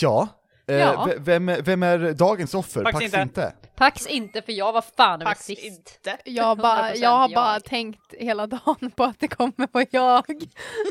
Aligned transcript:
Ja, 0.00 0.28
eh, 0.68 0.76
Ja. 0.76 1.08
Vem, 1.18 1.48
är- 1.48 1.62
vem 1.62 1.82
är 1.82 2.12
dagens 2.12 2.54
offer? 2.54 2.82
Pax 2.82 2.92
Pax 2.94 3.04
inte. 3.04 3.20
inte. 3.20 3.52
Pax 3.76 4.06
inte, 4.06 4.42
för 4.42 4.52
jag 4.52 4.72
var 4.72 4.82
fan 4.96 5.20
Pax 5.20 5.44
sist. 5.44 5.62
inte. 5.64 6.18
Jag, 6.24 6.58
bara, 6.58 6.82
100% 6.92 6.96
jag 6.96 7.10
har 7.10 7.28
bara 7.34 7.52
jag. 7.52 7.64
tänkt 7.64 8.14
hela 8.18 8.46
dagen 8.46 8.90
på 8.96 9.04
att 9.04 9.20
det 9.20 9.28
kommer 9.28 9.68
vara 9.72 9.86
jag. 9.90 10.24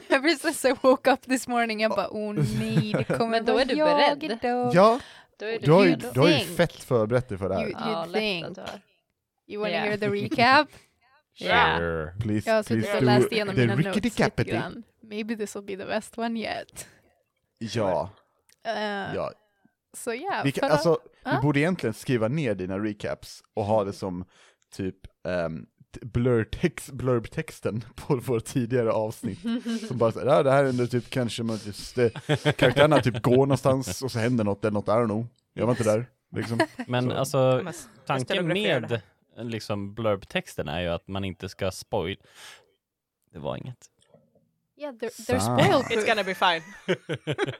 Ever 0.10 0.30
since 0.36 0.70
I 0.70 0.74
woke 0.82 1.12
up 1.12 1.22
this 1.22 1.48
morning, 1.48 1.80
jag 1.82 1.92
bara 1.92 2.08
oh 2.10 2.34
nej, 2.34 2.94
det 2.98 3.04
kommer 3.04 3.28
Men 3.30 3.46
då 3.46 3.58
är 3.58 3.66
du 3.66 3.76
jag 3.76 3.98
beredd. 4.20 4.24
idag. 4.24 4.76
Ja, 4.76 5.00
Då 5.40 5.46
är 5.46 5.60
du 5.60 5.72
har 5.72 5.84
ju, 5.84 5.90
redo. 5.92 6.08
du 6.14 6.20
har 6.20 6.30
ju 6.30 6.36
fett 6.56 6.74
förberett 6.84 7.30
dig 7.30 7.38
för 7.38 7.50
det 7.50 7.56
här. 7.56 7.66
You- 7.66 7.72
Ja, 7.80 8.06
you'd 8.06 8.12
lätt 8.12 8.22
think. 8.22 8.58
You 9.48 9.62
wanna 9.62 9.72
Yeah. 9.74 9.86
hear 9.86 9.98
the 9.98 10.08
recap? 10.10 10.68
Yeah. 11.40 11.78
Sure. 11.78 12.14
Please, 12.22 12.50
Jag 12.50 12.56
har 12.56 12.64
suttit 12.64 12.84
please 12.84 12.98
och 12.98 13.04
läst 13.04 13.32
igenom 13.32 13.56
the 13.56 13.62
mina 13.62 13.76
notes 13.76 14.20
lite 14.20 14.44
grann. 14.44 14.84
Maybe 15.04 15.36
this 15.36 15.56
will 15.56 15.64
be 15.64 15.78
the 15.78 15.86
best 15.86 16.18
one 16.18 16.40
yet. 16.40 16.88
Ja, 17.60 18.10
Uh, 18.68 19.16
ja. 19.16 19.32
Så 19.94 20.14
ja, 20.14 20.42
Vi, 20.44 20.52
kan, 20.52 20.72
alltså, 20.72 21.00
vi 21.26 21.32
Ja. 21.32 21.42
borde 21.42 21.60
egentligen 21.60 21.94
skriva 21.94 22.28
ner 22.28 22.56
dina 22.56 22.80
recaps 22.80 23.44
och 23.54 23.66
ha 23.66 23.84
det 23.84 23.94
som 23.94 24.26
typ 24.74 24.96
um, 25.24 25.66
blurtext, 26.02 26.92
blurbtexten 26.92 27.84
på 27.96 28.16
våra 28.16 28.40
tidigare 28.40 28.92
avsnitt. 28.92 29.40
Som 29.88 29.98
bara 29.98 30.12
säger, 30.12 30.28
ja 30.28 30.44
det 30.44 30.52
här 30.52 30.64
är 30.64 30.88
typ 30.88 31.10
kanske 31.10 31.44
man 31.44 31.60
just, 31.66 31.98
eh, 31.98 32.10
karaktärerna 32.58 33.02
typ 33.02 33.22
går 33.22 33.38
någonstans 33.38 34.02
och 34.02 34.12
så 34.12 34.20
händer 34.20 34.44
något 34.44 34.66
eller 34.66 34.74
något, 34.74 34.88
I 34.88 34.92
don't 34.92 35.06
know. 35.06 35.28
Jag 35.54 35.66
var 35.66 35.74
inte 35.74 35.84
där, 35.84 36.06
liksom. 36.36 36.60
Men 36.88 37.10
Så. 37.10 37.16
alltså, 37.16 37.72
tanken 38.06 38.48
med 38.48 39.02
liksom 39.38 39.94
blurb-texten 39.94 40.68
är 40.68 40.82
ju 40.82 40.88
att 40.88 41.08
man 41.08 41.24
inte 41.24 41.50
ska 41.50 41.72
spoil. 41.72 42.18
Det 43.34 43.40
var 43.40 43.58
inget. 43.58 43.78
Yeah, 44.82 44.92
they're, 45.00 45.12
they're 45.28 45.40
spoiled 45.40 45.86
It's 45.92 46.06
gonna 46.06 46.24
be 46.24 46.34
fine. 46.34 46.64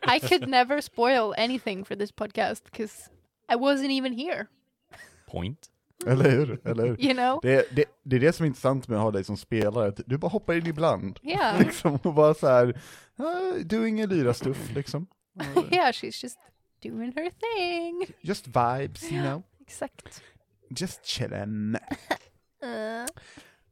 I 0.04 0.20
could 0.20 0.48
never 0.48 0.82
spoil 0.82 1.34
anything 1.38 1.86
for 1.86 1.96
this 1.96 2.12
podcast 2.12 2.64
because 2.66 3.10
I 3.50 3.56
wasn't 3.56 3.92
even 3.92 4.14
here, 4.14 4.48
Point. 5.28 5.70
Eller 6.08 6.30
hur? 6.30 6.60
Eller 6.66 6.88
hur? 6.88 6.96
you 7.00 7.14
know? 7.14 7.40
Det, 7.42 7.76
det, 7.76 7.86
det 8.04 8.16
är 8.16 8.20
det 8.20 8.34
som 8.34 8.44
är 8.44 8.48
intressant 8.48 8.88
med 8.88 8.98
att 8.98 9.04
ha 9.04 9.12
dig 9.12 9.24
som 9.24 9.38
spelare, 9.38 9.88
att 9.88 10.02
du 10.06 10.18
bara 10.18 10.28
hoppar 10.28 10.54
in 10.54 10.68
ibland. 10.68 11.20
Yeah. 11.24 11.60
Liksom, 11.66 12.00
och 12.04 12.14
bara 12.14 12.34
så 12.34 12.48
här, 12.48 12.68
uh, 13.20 13.66
doing 13.66 14.02
a 14.02 14.06
lyra-stuff 14.06 14.72
liksom. 14.76 15.08
yeah, 15.72 15.92
she's 15.92 16.24
just 16.24 16.40
doing 16.84 17.14
her 17.16 17.30
thing. 17.30 18.16
Just 18.22 18.48
vibes, 18.48 19.12
you 19.12 19.22
know. 19.22 19.44
Exakt. 19.62 20.24
Just 20.70 21.04
chillin'. 21.06 21.76
Uh, 22.64 23.06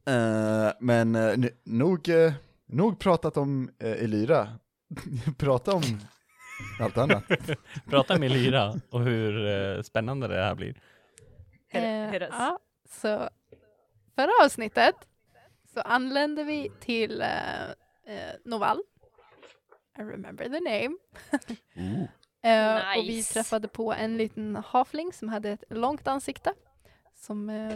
Eh, 0.09 0.71
men 0.79 1.15
uh, 1.15 1.45
nog, 1.63 2.09
eh, 2.09 2.33
nog 2.69 2.99
pratat 2.99 3.37
om 3.37 3.69
uh, 3.83 4.03
Elira. 4.03 4.49
Prata 5.37 5.73
om 5.73 5.81
allt 6.79 6.97
annat. 6.97 7.23
Prata 7.89 8.17
med 8.19 8.31
Lyra 8.31 8.73
och 8.89 9.01
hur 9.03 9.47
eh, 9.47 9.81
spännande 9.81 10.27
det 10.27 10.35
här 10.43 10.55
blir. 10.55 10.81
Eh, 11.69 12.15
ja, 12.15 12.59
så 12.89 13.29
förra 14.15 14.31
avsnittet 14.45 14.95
så 15.73 15.81
anlände 15.81 16.43
vi 16.43 16.71
till 16.79 17.21
eh, 17.21 17.69
eh, 18.05 18.35
Noval. 18.45 18.79
I 19.97 20.01
remember 20.01 20.43
the 20.49 20.59
name. 20.59 20.97
Ooh. 21.75 22.03
Eh, 22.41 22.75
Och 22.97 23.03
vi 23.03 23.15
Nice. 23.15 23.33
träffade 23.33 23.67
på 23.67 23.93
en 23.93 24.17
liten 24.17 24.55
hafling 24.55 25.13
som 25.13 25.29
hade 25.29 25.49
ett 25.49 25.63
långt 25.69 26.07
ansikte 26.07 26.53
som 27.15 27.49
eh, 27.49 27.75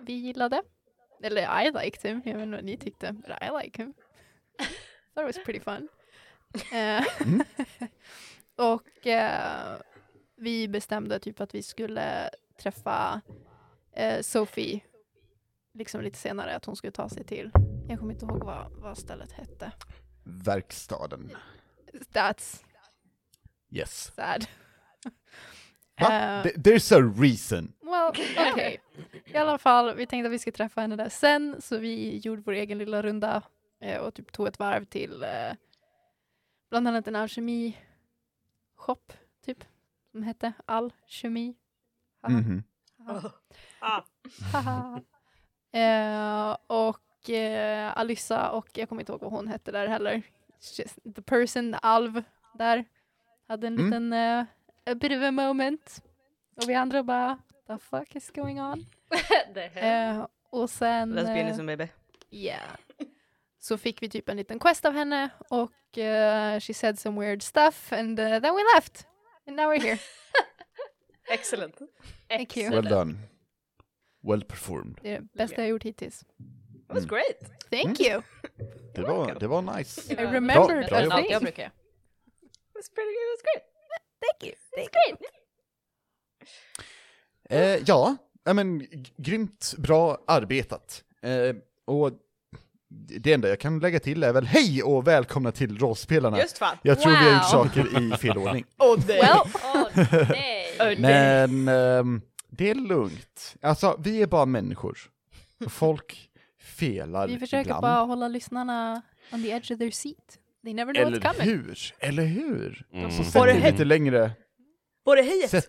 vi 0.00 0.12
gillade. 0.12 0.62
Eller 1.22 1.62
I 1.62 1.70
liked 1.84 2.10
him, 2.10 2.22
jag 2.24 2.34
vet 2.34 2.42
inte 2.42 2.56
vad 2.56 2.64
ni 2.64 2.76
tyckte, 2.76 3.12
but 3.12 3.30
I 3.30 3.64
like 3.64 3.82
him. 3.82 3.94
That 5.14 5.24
was 5.24 5.36
pretty 5.44 5.60
fun. 5.60 5.88
Eh, 6.72 7.04
Mm. 7.20 7.42
och 8.56 9.06
eh, 9.06 9.76
vi 10.36 10.68
bestämde 10.68 11.18
typ 11.18 11.40
att 11.40 11.54
vi 11.54 11.62
skulle 11.62 12.30
träffa 12.62 13.20
eh, 13.92 14.20
Sophie 14.22 14.80
liksom 15.72 16.00
lite 16.00 16.18
senare, 16.18 16.56
att 16.56 16.64
hon 16.64 16.76
skulle 16.76 16.90
ta 16.90 17.08
sig 17.08 17.24
till, 17.24 17.50
jag 17.88 17.98
kommer 17.98 18.12
inte 18.12 18.24
ihåg 18.24 18.44
vad, 18.44 18.72
vad 18.72 18.98
stället 18.98 19.32
hette. 19.32 19.72
Verkstaden. 20.24 21.30
That's 22.12 22.60
Yes. 23.70 24.12
sad. 24.14 24.46
Va? 26.00 26.08
Th- 26.42 26.54
There's 26.56 26.94
a 26.96 27.12
reason. 27.22 27.72
Well, 27.80 28.08
okej. 28.52 28.80
I 29.26 29.36
alla 29.36 29.58
fall, 29.58 29.94
vi 29.94 30.06
tänkte 30.06 30.26
att 30.26 30.32
vi 30.32 30.38
skulle 30.38 30.52
träffa 30.56 30.80
henne 30.80 30.96
där 30.96 31.08
sen, 31.08 31.56
så 31.62 31.78
vi 31.78 32.16
gjorde 32.18 32.42
vår 32.42 32.52
egen 32.52 32.78
lilla 32.78 33.02
runda 33.02 33.42
och 34.00 34.14
typ 34.14 34.32
tog 34.32 34.46
ett 34.46 34.58
varv 34.58 34.84
till 34.84 35.22
eh, 35.22 35.52
bland 36.70 36.88
annat 36.88 37.08
en 37.08 37.16
alkemi-shop, 37.16 39.12
typ, 39.44 39.64
som 40.10 40.22
hette 40.22 40.52
Alkemi. 40.66 41.54
Eh, 45.72 46.56
och 46.66 47.30
eh, 47.30 47.98
Alyssa 47.98 48.50
och 48.50 48.68
jag 48.74 48.88
kommer 48.88 49.02
inte 49.02 49.12
ihåg 49.12 49.20
vad 49.20 49.30
hon 49.32 49.48
hette 49.48 49.72
där 49.72 49.86
heller. 49.86 50.22
Just 50.78 50.98
the 51.16 51.22
person, 51.22 51.74
Alv, 51.82 52.22
där 52.54 52.84
hade 53.48 53.66
en 53.66 53.74
Mm. 53.78 53.84
liten 53.86 54.12
uh, 54.12 54.44
a 54.86 54.94
bit 54.94 55.12
of 55.12 55.22
a 55.22 55.30
moment. 55.30 56.02
Och 56.56 56.68
vi 56.68 56.74
andra 56.74 57.02
bara, 57.02 57.38
the 57.66 57.78
fuck 57.78 58.16
is 58.16 58.30
going 58.30 58.60
on? 58.62 58.86
Eh, 59.74 60.26
och 60.50 60.70
sen, 60.70 61.10
lesbianism 61.10 61.60
eh, 61.60 61.76
baby. 61.76 61.88
yeah. 62.30 62.62
Så 63.64 63.78
fick 63.78 64.02
vi 64.02 64.08
typ 64.08 64.28
en 64.28 64.36
liten 64.36 64.58
quest 64.58 64.84
av 64.84 64.92
henne 64.92 65.30
och 65.50 65.98
eh, 65.98 66.60
she 66.60 66.74
said 66.74 66.98
some 66.98 67.20
weird 67.20 67.42
stuff 67.42 67.92
and 67.92 68.20
uh, 68.20 68.26
then 68.40 68.54
we 68.54 68.62
left. 68.76 69.06
And 69.46 69.56
now 69.56 69.70
we're 69.72 69.82
here. 69.82 69.98
Excellent. 71.30 71.78
Thank 72.28 72.56
you. 72.56 72.70
Well 72.70 72.82
done. 72.88 73.18
Well 74.22 74.44
performed. 74.44 74.98
Det 75.02 75.14
är 75.14 75.20
det 75.20 75.28
bästa 75.34 75.60
jag 75.60 75.68
gjort 75.68 75.82
hittills. 75.82 76.24
That 76.88 76.96
was 76.96 77.04
great. 77.04 77.40
Thank 77.70 78.00
Mm. 78.00 78.12
you. 78.12 78.22
Det 78.94 79.02
var, 79.02 79.34
det 79.40 79.46
var 79.46 79.62
nice. 79.78 80.12
I 80.12 80.16
remembered 80.16 80.88
bra 80.88 80.98
a. 80.98 81.08
Allt 81.10 81.30
jag 81.30 81.40
thing. 81.40 81.40
brukar. 81.40 81.66
It 81.66 82.74
was 82.74 82.88
pretty 82.90 83.10
good. 83.12 83.24
It 83.24 83.36
was 83.36 83.42
great. 83.42 83.64
Thank 84.20 84.42
you. 84.42 84.54
Thank 84.76 84.90
you. 85.08 85.28
Eh, 87.50 87.82
ja, 87.86 88.16
men 88.44 88.86
grymt 89.16 89.74
bra 89.78 90.18
arbetat. 90.26 91.04
Eh, 91.22 91.56
och 91.84 92.10
det 93.20 93.32
enda 93.32 93.48
jag 93.48 93.60
kan 93.60 93.78
lägga 93.78 94.00
till 94.00 94.22
är 94.22 94.32
väl 94.32 94.46
hej 94.46 94.82
och 94.82 95.06
välkomna 95.06 95.52
till 95.52 95.78
rollspelarna. 95.78 96.38
Just 96.38 96.58
fan. 96.58 96.76
Jag 96.82 97.00
tror 97.00 97.10
vi 97.12 97.16
har 97.16 97.24
gjort 97.32 97.42
Wow. 97.54 97.64
saker 97.64 98.14
i 98.14 98.16
fel 98.16 98.38
ordning. 98.38 98.64
Oh, 98.78 98.98
nej. 99.08 99.20
Well! 99.20 99.38
Oh, 100.80 101.00
nej. 101.00 101.48
Men 101.50 101.68
ehm, 101.68 102.20
det 102.50 102.70
är 102.70 102.74
lugnt. 102.74 103.54
Alltså, 103.62 104.00
vi 104.04 104.22
är 104.22 104.26
bara 104.26 104.46
människor. 104.46 104.98
Folk 105.68 106.30
felar 106.62 107.28
vi 107.28 107.38
försöker 107.38 107.60
ibland. 107.60 107.82
bara 107.82 108.00
hålla 108.04 108.28
lyssnarna 108.28 109.02
on 109.32 109.42
the 109.42 109.50
edge 109.50 109.70
of 109.72 109.78
their 109.78 109.90
seat. 109.90 110.38
They 110.64 110.74
never 110.74 110.94
know 110.94 111.04
what's 111.04 111.16
Eller 111.16 111.20
coming. 111.32 111.48
hur? 111.58 111.78
Eller 111.98 112.24
hur? 112.24 112.86
Mm. 112.92 113.10
Så 113.10 113.22
Var 113.38 113.46
sätt 113.48 113.62
det 113.62 113.70
lite 113.70 113.84
längre. 113.84 114.30
Var 115.04 115.16
det 115.16 115.22
hejet? 115.22 115.50
Sätt, 115.50 115.68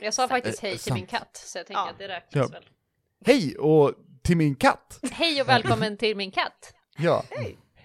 Jag 0.00 0.14
sa 0.14 0.28
faktiskt 0.28 0.62
Eh, 0.64 0.68
hej 0.68 0.78
till 0.78 0.92
min 0.94 1.06
katt, 1.06 1.40
så 1.46 1.58
jag 1.58 1.66
tänker 1.66 1.80
Ja. 1.82 1.90
att 1.90 1.98
det 1.98 2.08
räknas 2.08 2.32
Ja. 2.34 2.48
väl. 2.52 2.64
hej 3.26 3.56
och 3.58 3.94
till 4.28 4.36
min 4.36 4.54
katt. 4.54 5.00
Hej 5.12 5.42
och 5.42 5.48
välkommen 5.48 5.96
till 5.96 6.16
min 6.16 6.30
katt. 6.30 6.74
Ja. 6.98 7.24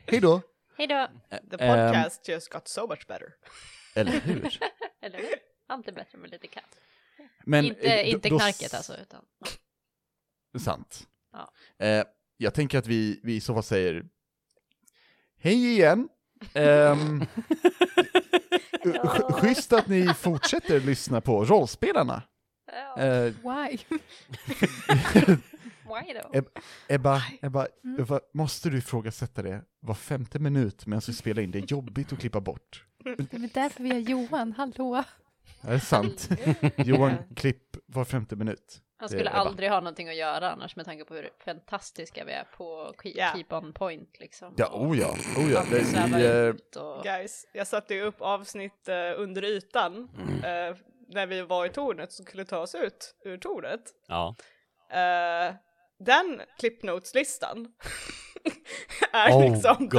Hej 0.06 0.20
då. 0.22 0.42
Hej 0.78 0.88
då. 0.88 1.08
The 1.52 1.64
Ehm. 1.64 1.94
podcast 1.94 2.28
just 2.28 2.50
got 2.50 2.68
so 2.68 2.88
much 2.88 3.08
better. 3.08 3.28
Eller 3.96 4.12
hur? 4.12 4.60
Eller 5.02 5.18
hur? 5.18 5.34
Alltid 5.68 5.94
bättre 5.96 6.18
med 6.18 6.32
lite 6.32 6.48
katt. 6.48 6.80
Men, 7.46 7.66
inte 7.66 7.80
eh, 7.82 8.10
inte 8.10 8.30
då- 8.30 8.36
då 8.36 8.40
knarket 8.40 8.74
alltså, 8.74 8.94
utan... 9.02 9.26
Sant. 10.60 11.08
Ja. 11.34 11.54
Eh, 11.86 12.04
jag 12.38 12.54
tänker 12.54 12.78
att 12.78 12.88
vi, 12.88 13.20
vi 13.24 13.36
i 13.36 13.42
så 13.42 13.54
fall 13.54 13.64
säger 13.64 14.06
Hej 15.40 15.72
igen! 15.72 16.10
Um, 16.54 17.26
schysst 19.32 19.74
att 19.74 19.88
ni 19.88 20.14
fortsätter 20.14 20.80
lyssna 20.80 21.22
på 21.22 21.46
rollspelarna. 21.46 22.24
Ja, 22.66 22.98
Eh, 23.04 23.24
Why? 23.44 23.78
why 25.94 26.14
då? 26.14 26.40
Eb- 26.40 26.60
Ebba, 26.88 27.22
Ebba, 27.42 27.68
Mm. 27.84 28.02
Ebba, 28.02 28.20
måste 28.34 28.70
du 28.70 28.78
ifrågasätta 28.78 29.42
det 29.42 29.62
var 29.80 29.96
femte 29.96 30.40
minut 30.40 30.86
medan 30.86 31.02
vi 31.08 31.14
spelar 31.14 31.42
in? 31.44 31.52
Det 31.52 31.60
är 31.60 31.66
jobbigt 31.72 32.14
att 32.14 32.20
klippa 32.20 32.42
bort. 32.42 32.86
Det 33.04 33.34
är 33.34 33.54
därför 33.54 33.84
vi 33.84 33.90
har 33.90 34.00
Johan, 34.00 34.52
hallå. 34.52 35.04
Det 35.62 35.72
är 35.74 35.80
sant. 35.80 36.30
Johan, 36.78 37.14
klipp 37.36 37.78
var 37.86 38.06
femte 38.06 38.36
minut. 38.36 38.80
Han 38.98 39.08
Det 39.08 39.14
skulle 39.18 39.30
aldrig 39.30 39.70
ha 39.70 39.80
någonting 39.80 40.10
att 40.10 40.16
göra 40.16 40.52
annars 40.52 40.76
med 40.76 40.86
tanke 40.86 41.06
på 41.06 41.14
hur 41.14 41.30
fantastiska 41.46 42.26
vi 42.26 42.32
är 42.32 42.44
på 42.44 42.94
keep, 43.04 43.14
Ja. 43.16 43.32
keep 43.36 43.46
on 43.58 43.74
point 43.74 44.20
liksom. 44.20 44.54
Ja, 44.58 44.70
oh 44.74 45.00
ja, 45.00 45.10
oh 45.38 45.52
ja. 45.52 45.64
Det, 45.70 45.80
vi, 46.18 46.80
och... 46.80 47.04
Guys, 47.04 47.46
jag 47.54 47.68
satte 47.68 47.94
ju 47.94 48.02
upp 48.02 48.22
avsnitt 48.22 48.88
eh, 48.88 48.96
under 49.18 49.44
ytan 49.44 50.10
eh, 50.44 50.76
när 51.08 51.26
vi 51.28 51.42
var 51.42 51.66
i 51.66 51.70
tornet 51.70 52.12
som 52.12 52.26
skulle 52.26 52.46
ta 52.46 52.58
oss 52.58 52.76
ut 52.76 53.16
ur 53.26 53.38
tornet. 53.38 53.82
Ja. 54.08 54.36
Eh, 54.90 55.56
den 56.04 56.42
klippnoteslistan 56.60 57.68
är 59.14 59.32
Oh 59.32 59.52
liksom 59.54 59.76
God. 59.80 59.92
the 59.92 59.98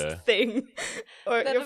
worst 0.00 0.26
thing. 0.26 0.66
Och 1.26 1.36
jag, 1.36 1.62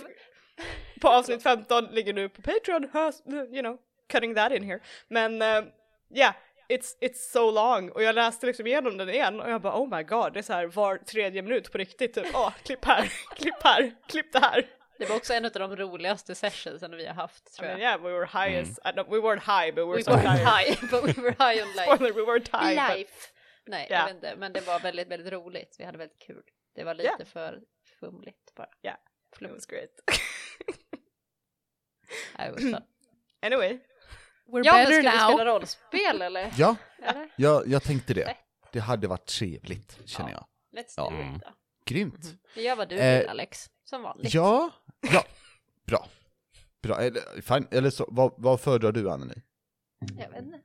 på 1.01 1.09
avsnitt 1.09 1.43
15 1.43 1.85
ligger 1.85 2.13
nu 2.15 2.29
på 2.29 2.43
Patreon, 2.43 2.85
you 3.55 3.63
know, 3.63 3.77
cutting 4.13 4.35
that 4.35 4.53
in 4.53 4.63
here. 4.63 4.81
Men 5.09 5.41
ja, 5.41 5.63
yeah, 6.15 6.35
it's, 6.69 6.97
it's 7.01 7.31
so 7.33 7.51
long 7.51 7.91
och 7.91 8.03
jag 8.03 8.15
läste 8.15 8.47
liksom 8.47 8.67
igenom 8.67 8.97
den 8.97 9.09
igen 9.11 9.41
och 9.41 9.51
jag 9.51 9.61
bara 9.61 9.75
oh 9.81 9.97
my 9.97 10.03
god, 10.03 10.33
det 10.33 10.39
är 10.41 10.43
så 10.43 10.53
här 10.53 10.67
var 10.67 10.97
tredje 10.97 11.43
minut 11.43 11.73
på 11.73 11.79
riktigt, 11.79 12.15
typ 12.15 12.27
åh, 12.35 12.53
klipp 12.65 12.85
här, 12.85 13.13
klipp 13.37 13.63
här, 13.63 13.95
klipp 14.09 14.33
det 14.33 14.39
här. 14.41 14.67
Det 14.99 15.07
var 15.07 15.17
också 15.17 15.33
en 15.35 15.45
av 15.45 15.51
de 15.53 15.77
roligaste 15.77 16.35
sessionsen 16.35 16.97
vi 16.97 17.07
har 17.07 17.15
haft 17.15 17.49
I 17.51 17.57
tror 17.57 17.67
mean, 17.67 17.81
jag. 17.81 17.89
yeah, 17.91 18.03
we 18.03 18.13
were 18.13 18.27
high 18.27 18.61
as, 18.63 18.69
uh, 18.69 18.93
no, 18.97 19.03
we 19.15 19.19
weren't 19.21 19.61
high 19.61 19.75
but 19.75 19.85
we 19.85 19.91
were 19.91 19.97
We 19.97 20.03
so 20.05 20.11
weren't 20.11 20.27
high. 20.27 20.45
high, 20.45 20.79
but 20.91 21.05
we 21.05 21.23
were 21.23 21.35
high 21.39 21.63
on 21.63 21.69
life. 21.77 21.95
Spoiler, 21.95 22.13
we 22.13 22.23
weren't 22.23 22.49
high. 22.53 22.75
but- 22.89 22.99
Life. 22.99 23.33
Nej, 23.67 23.87
Ja. 23.91 23.97
jag 23.97 24.05
vet 24.07 24.15
inte, 24.15 24.37
men 24.37 24.53
det 24.53 24.61
var 24.61 24.81
väldigt, 24.81 25.09
väldigt 25.09 25.33
roligt. 25.33 25.77
Vi 25.79 25.85
hade 25.85 25.99
väldigt 25.99 26.19
kul. 26.19 26.43
Det 26.75 26.85
var 26.85 26.95
lite 26.95 27.15
Ja. 27.19 27.25
för 27.25 27.61
fumligt 28.01 28.55
bara. 28.55 28.69
Ja. 28.81 28.93
It 28.93 29.37
Flummigt. 29.39 29.57
was 29.57 29.67
great. 29.67 29.91
It 32.49 32.53
was 32.55 32.61
fun. 32.63 32.83
anyway, 33.43 33.79
We're 34.47 34.63
Ja, 34.65 34.73
men 34.73 34.85
better 34.85 35.03
ska 35.03 35.11
vi 35.11 35.19
now. 35.19 35.29
spela 35.35 35.45
rollspel 35.51 36.23
eller? 36.27 36.53
Ja, 36.59 36.77
eller? 37.03 37.29
jag, 37.37 37.67
jag 37.69 37.83
tänkte 37.83 38.15
det. 38.15 38.37
Det 38.73 38.79
hade 38.81 39.09
varit 39.09 39.27
trevligt, 39.27 40.09
känner 40.09 40.31
jag. 40.31 40.47
Let's 40.77 40.95
Ja. 40.97 41.11
do 41.11 41.17
Mm. 41.17 41.37
it 41.37 41.43
då. 41.43 41.55
Grymt. 41.85 42.27
Vi 42.55 42.63
gör 42.63 42.77
vad 42.77 42.89
du 42.89 42.99
Eh, 42.99 43.19
vill 43.21 43.29
Alex, 43.29 43.71
som 43.85 44.03
vanligt. 44.03 44.35
Ja, 44.35 44.71
ja, 45.13 45.25
bra. 45.87 46.07
Bra, 46.83 47.01
eller, 47.01 47.41
fine. 47.43 47.69
eller 47.71 47.91
så, 47.91 48.07
vad, 48.09 48.35
vad 48.37 48.61
föredrar 48.61 48.93
du 48.93 49.11
Anneli? 49.11 49.43
Jag 50.19 50.31
vet 50.31 50.43
inte. 50.43 50.61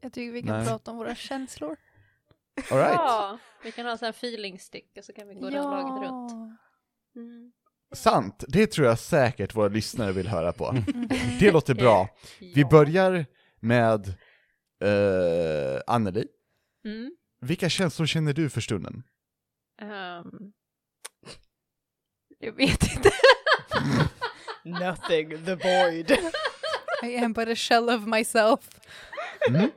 Jag 0.00 0.12
tycker 0.12 0.32
vi 0.32 0.42
kan 0.42 0.56
Nej. 0.58 0.66
prata 0.66 0.90
om 0.90 0.96
våra 0.96 1.14
känslor. 1.14 1.76
Alright. 2.70 2.92
Ja, 2.94 3.38
vi 3.62 3.72
kan 3.72 3.84
ha 3.84 3.92
en 3.92 3.98
sån 3.98 4.06
här 4.06 4.12
feeling 4.12 4.58
stick 4.58 4.92
och 4.98 5.04
så 5.04 5.12
kan 5.12 5.28
vi 5.28 5.34
gå 5.34 5.50
ja. 5.50 5.70
laget 5.70 6.08
runt. 6.08 6.32
Mm. 7.16 7.52
Sant, 7.92 8.44
det 8.48 8.66
tror 8.66 8.86
jag 8.86 8.98
säkert 8.98 9.54
våra 9.54 9.68
lyssnare 9.68 10.12
vill 10.12 10.28
höra 10.28 10.52
på. 10.52 10.72
Mhm. 10.72 11.08
Det 11.40 11.50
låter 11.52 11.74
bra. 11.74 12.08
Vi 12.40 12.60
Ja. 12.60 12.68
börjar 12.68 13.26
med 13.60 14.06
uh, 14.84 15.80
Anneli. 15.86 16.26
Mm. 16.84 17.10
Vilka 17.40 17.68
känslor 17.68 18.06
känner 18.06 18.32
du 18.32 18.50
för 18.50 18.60
stunden? 18.60 19.02
Ehm, 19.82 20.52
jag 22.38 22.52
vet 22.52 22.82
inte. 22.96 23.10
nothing, 24.64 25.44
the 25.44 25.54
void. 25.54 26.10
I 27.02 27.16
am 27.16 27.32
but 27.32 27.48
a 27.48 27.54
shell 27.56 27.90
of 27.90 28.06
myself. 28.06 28.60
Mm. 29.48 29.70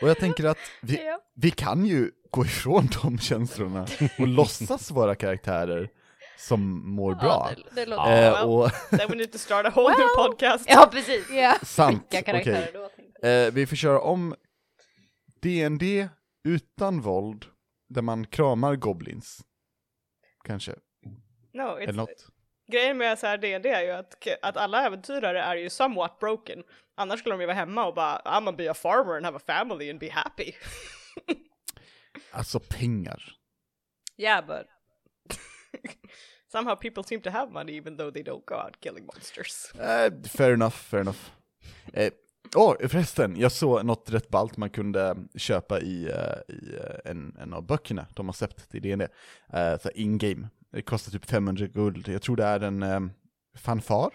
Och 0.00 0.08
jag 0.08 0.18
tänker 0.18 0.44
att 0.44 0.58
vi, 0.82 1.06
Ja. 1.06 1.20
vi 1.34 1.50
kan 1.50 1.86
ju 1.86 2.10
gå 2.30 2.44
ifrån 2.44 2.88
de 3.02 3.18
känslorna 3.18 3.86
och 4.18 4.28
låtsas 4.28 4.90
vara 4.90 5.14
karaktärer 5.14 5.90
som 6.38 6.90
mår 6.94 7.14
bra. 7.14 7.50
Ja, 7.56 7.62
det, 7.74 7.80
det 7.80 7.86
låter 7.86 8.26
Eh, 8.32 8.42
och 8.42 8.70
Then 8.90 9.08
we 9.10 9.16
need 9.16 9.32
to 9.32 9.38
start 9.38 9.66
a 9.66 9.72
whole 9.74 9.96
new 9.98 10.08
podcast. 10.16 10.64
Ja, 10.68 10.88
precis. 10.92 11.30
Ja. 11.30 11.54
sant, 11.62 12.02
okej. 12.06 12.22
då? 12.26 12.32
tänkte 12.32 12.68
jag. 13.22 13.46
Eh, 13.46 13.52
vi 13.52 13.66
får 13.66 13.76
köra 13.76 14.00
om 14.00 14.34
D&D 15.42 16.08
utan 16.44 17.00
våld, 17.00 17.44
där 17.88 18.02
man 18.02 18.26
kramar 18.26 18.76
goblins. 18.76 19.40
Kanske, 20.44 20.74
No, 21.54 21.60
eller 21.78 21.92
it's, 21.92 21.96
något. 21.96 22.26
Grejen 22.72 22.98
med 22.98 23.18
så 23.18 23.26
här 23.26 23.38
D&D 23.38 23.68
är 23.68 23.82
ju 23.82 23.90
att, 23.90 24.26
att 24.42 24.56
alla 24.56 24.86
äventyrare 24.86 25.42
är 25.42 25.56
ju 25.56 25.70
somewhat 25.70 26.18
broken. 26.18 26.62
Annars 26.96 27.20
skulle 27.20 27.34
de 27.34 27.40
ju 27.40 27.46
vara 27.46 27.56
hemma 27.56 27.86
och 27.86 27.94
bara 27.94 28.18
I'm 28.18 28.44
gonna 28.44 28.52
be 28.52 28.70
a 28.70 28.74
farmer 28.74 29.16
and 29.16 29.24
have 29.24 29.36
a 29.36 29.42
family 29.46 29.90
and 29.90 30.00
be 30.00 30.10
happy. 30.10 30.52
Alltså 32.30 32.60
pengar. 32.60 33.22
yeah, 34.16 34.46
but 34.46 34.66
somehow 36.52 36.74
people 36.76 37.02
seem 37.04 37.20
to 37.20 37.30
have 37.30 37.52
money 37.52 37.76
even 37.76 37.96
though 37.96 38.12
they 38.12 38.22
don't 38.22 38.44
go 38.44 38.54
out 38.54 38.80
killing 38.80 39.06
monsters. 39.06 39.72
Eh, 39.74 40.12
fair 40.28 40.52
enough, 40.52 40.74
fair 40.74 41.00
enough. 41.00 41.30
Eh, 41.92 42.12
Åh, 42.56 42.76
förresten, 42.88 43.36
jag 43.36 43.52
såg 43.52 43.84
något 43.84 44.10
rätt 44.10 44.28
ballt 44.28 44.56
man 44.56 44.70
kunde 44.70 45.16
köpa 45.34 45.80
i, 45.80 46.04
eh, 46.04 46.54
i 46.54 46.76
eh, 46.76 47.10
en, 47.10 47.36
en 47.40 47.54
av 47.54 47.66
böckerna 47.66 48.06
de 48.14 48.26
har 48.26 48.32
släppt 48.32 48.70
till 48.70 48.82
D&D. 48.82 49.08
Uh, 49.54 49.78
så 49.82 49.90
in-game. 49.90 50.48
Det 50.74 50.82
kostar 50.82 51.12
typ 51.12 51.30
500 51.30 51.66
guld. 51.66 52.08
Jag 52.08 52.22
tror 52.22 52.36
det 52.36 52.44
är 52.44 52.60
en 52.60 52.82
um, 52.82 53.10
fanfar. 53.56 54.10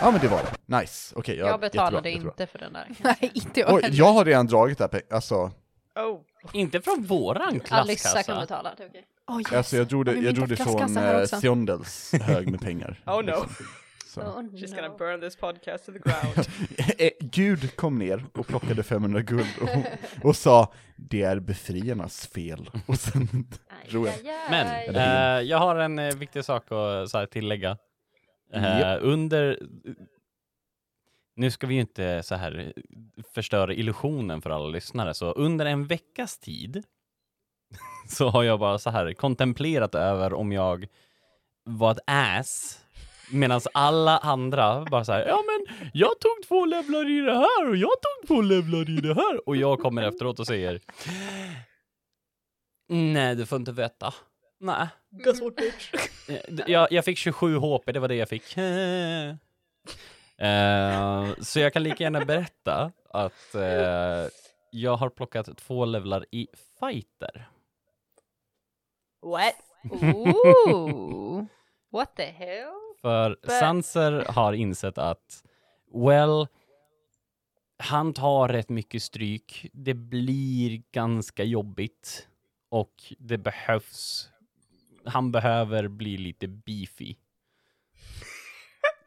Ja 0.00 0.10
men 0.10 0.20
det 0.20 0.28
var 0.28 0.42
det. 0.42 0.78
Nice. 0.80 1.14
Okej, 1.16 1.36
ja, 1.36 1.46
jag 1.46 1.60
betalade 1.60 2.10
jättebra, 2.10 2.10
jättebra. 2.10 2.30
inte 2.30 2.46
för 2.46 2.58
den 2.58 2.72
där. 2.72 2.88
Nej, 3.20 3.30
inte 3.34 3.60
jag 3.60 3.74
Oj, 3.74 3.82
heller. 3.82 3.96
jag 3.98 4.12
har 4.12 4.24
redan 4.24 4.46
dragit 4.46 4.78
det 4.78 4.84
här 4.84 4.88
pengar. 4.88 5.06
Alltså, 5.10 5.50
Oh, 5.94 6.20
Inte 6.52 6.80
från 6.80 7.02
våran 7.02 7.48
Alissa 7.48 7.66
klasskassa. 7.66 8.22
kan 8.22 8.40
betala, 8.40 8.74
det 8.76 8.82
är 8.84 8.88
okej. 8.88 9.04
Oh, 9.26 9.40
yes. 9.40 9.52
alltså 9.52 9.76
jag 9.76 9.86
drog 9.88 10.04
det, 10.04 10.14
jag 10.14 10.34
drog 10.34 10.48
det 10.48 10.56
från 10.56 10.98
uh, 10.98 11.22
också? 11.22 11.40
Thiondels 11.40 12.12
hög 12.12 12.50
med 12.50 12.60
pengar. 12.60 13.02
Oh, 13.06 13.16
no. 13.16 13.26
liksom. 13.26 13.66
Så. 14.06 14.20
Oh, 14.20 14.42
she's 14.42 14.70
no. 14.70 14.76
gonna 14.76 14.96
burn 14.98 15.20
this 15.20 15.36
podcast 15.36 15.86
to 15.86 15.92
the 15.92 15.98
ground. 15.98 16.48
Eh, 16.98 17.10
Gud 17.20 17.76
kom 17.76 17.98
ner 17.98 18.24
och 18.32 18.46
plockade 18.46 18.82
500 18.82 19.20
guld 19.22 19.46
och, 19.60 20.28
och 20.28 20.36
sa 20.36 20.72
det 20.96 21.22
är 21.22 21.40
befriarnas 21.40 22.26
fel. 22.26 22.70
Och 22.86 22.98
sen 23.00 23.46
Aj. 24.06 24.22
Men 24.50 24.96
eh, 24.96 25.48
jag 25.48 25.58
har 25.58 25.76
en 25.76 25.98
eh, 25.98 26.14
viktig 26.14 26.44
sak 26.44 26.62
att 26.72 27.10
så 27.10 27.18
här, 27.18 27.26
tillägga. 27.26 27.78
Eh, 28.52 28.80
Japp. 28.80 29.02
Under... 29.02 29.58
Nu 31.36 31.50
ska 31.50 31.66
vi 31.66 31.74
ju 31.74 31.80
inte 31.80 32.22
så 32.22 32.34
här 32.34 32.72
eh, 32.76 32.82
förstöra 33.34 33.74
illusionen 33.74 34.42
för 34.42 34.50
alla 34.50 34.68
lyssnare, 34.68 35.14
så 35.14 35.32
under 35.32 35.66
en 35.66 35.86
veckas 35.86 36.38
tid 36.38 36.82
så 38.08 38.28
har 38.28 38.42
jag 38.42 38.58
bara 38.58 38.78
så 38.78 38.90
här 38.90 39.12
kontemplerat 39.12 39.94
över 39.94 40.34
om 40.34 40.52
jag 40.52 40.86
var 41.64 41.90
ett 41.90 41.98
ass 42.06 42.80
Medan 43.32 43.60
alla 43.74 44.18
andra 44.18 44.84
bara 44.84 45.04
så 45.04 45.12
här, 45.12 45.26
ja 45.26 45.42
men 45.46 45.90
jag 45.92 46.20
tog 46.20 46.48
två 46.48 46.64
levlar 46.64 47.10
i 47.10 47.20
det 47.20 47.34
här 47.34 47.68
och 47.68 47.76
jag 47.76 47.90
tog 47.90 48.28
två 48.28 48.40
levlar 48.40 48.90
i 48.90 49.00
det 49.00 49.14
här 49.14 49.48
och 49.48 49.56
jag 49.56 49.78
kommer 49.78 50.02
efteråt 50.02 50.40
och 50.40 50.46
säger 50.46 50.80
Nej, 52.92 53.34
du 53.36 53.46
får 53.46 53.56
inte 53.58 53.72
veta. 53.72 54.14
Nej. 54.60 54.88
Guess 55.10 55.40
bitch? 55.56 55.94
Eh, 56.28 56.40
Jag, 56.66 56.92
jag 56.92 57.04
fick 57.04 57.18
27 57.18 57.56
HP, 57.58 57.92
det 57.92 58.00
var 58.00 58.08
det 58.08 58.14
jag 58.14 58.28
fick. 58.28 58.56
Eh, 60.38 61.34
så 61.40 61.60
jag 61.60 61.72
kan 61.72 61.82
lika 61.82 62.04
gärna 62.04 62.24
berätta 62.24 62.92
att 63.10 63.54
eh, 63.54 64.28
jag 64.70 64.96
har 64.96 65.08
plockat 65.08 65.56
två 65.56 65.84
levlar 65.84 66.26
i 66.30 66.48
fighter. 66.80 67.48
What? 69.22 69.54
Ooh. 70.14 71.44
What 71.92 72.16
the 72.16 72.24
hell? 72.24 72.72
För 73.00 73.38
Sanser 73.60 74.24
har 74.28 74.52
insett 74.52 74.98
att, 74.98 75.44
well, 75.94 76.46
han 77.78 78.12
tar 78.14 78.48
rätt 78.48 78.68
mycket 78.68 79.02
stryk. 79.02 79.66
Det 79.72 79.94
blir 79.94 80.82
ganska 80.92 81.44
jobbigt 81.44 82.28
och 82.70 82.92
det 83.18 83.38
behövs. 83.38 84.28
Han 85.04 85.32
behöver 85.32 85.88
bli 85.88 86.16
lite 86.16 86.48
beefy. 86.48 87.14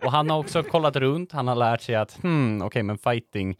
Och 0.04 0.12
han 0.12 0.30
har 0.30 0.38
också 0.38 0.64
kollat 0.64 0.96
runt. 0.96 1.32
Han 1.32 1.48
har 1.48 1.56
lärt 1.56 1.82
sig 1.82 1.96
att, 1.96 2.24
hmm, 2.24 2.62
okej, 2.62 2.84
men 2.84 2.98
fighting. 2.98 3.58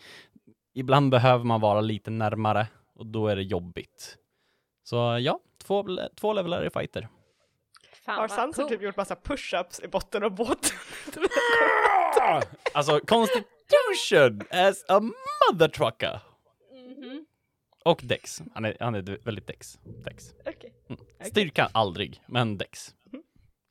Ibland 0.74 1.12
behöver 1.12 1.46
man 1.46 1.62
vara 1.62 1.82
lite 1.82 2.12
närmare 2.12 2.68
och 2.96 3.06
då 3.06 3.28
är 3.28 3.36
det 3.36 3.44
jobbigt. 3.44 4.18
Så 4.84 5.18
ja, 5.22 5.40
två, 5.64 5.86
två 6.16 6.34
levlar 6.34 6.66
i 6.66 6.70
fighter. 6.70 7.08
Fan 8.06 8.16
Har 8.20 8.28
Sansa 8.28 8.62
coolt. 8.62 8.70
typ 8.74 8.82
gjort 8.82 8.98
massa 8.98 9.16
push-ups 9.16 9.84
i 9.86 9.88
botten 9.88 10.24
av 10.24 10.36
båten? 10.36 10.78
Alltså, 12.74 13.00
constitution 13.00 14.42
as 14.52 14.86
a 14.90 15.00
mother 15.52 15.68
trucker. 15.68 16.20
Mhm. 16.72 17.26
Och 17.86 18.02
Dex. 18.04 18.42
Han 18.54 18.66
är, 18.66 18.78
han 18.80 18.96
är 18.96 19.02
väldigt 19.26 19.48
Dex. 19.48 19.80
Dex. 20.04 20.34
Okej. 20.46 20.74
Styrkan 21.26 21.70
aldrig, 21.74 22.22
men 22.28 22.58
Dex. 22.58 22.96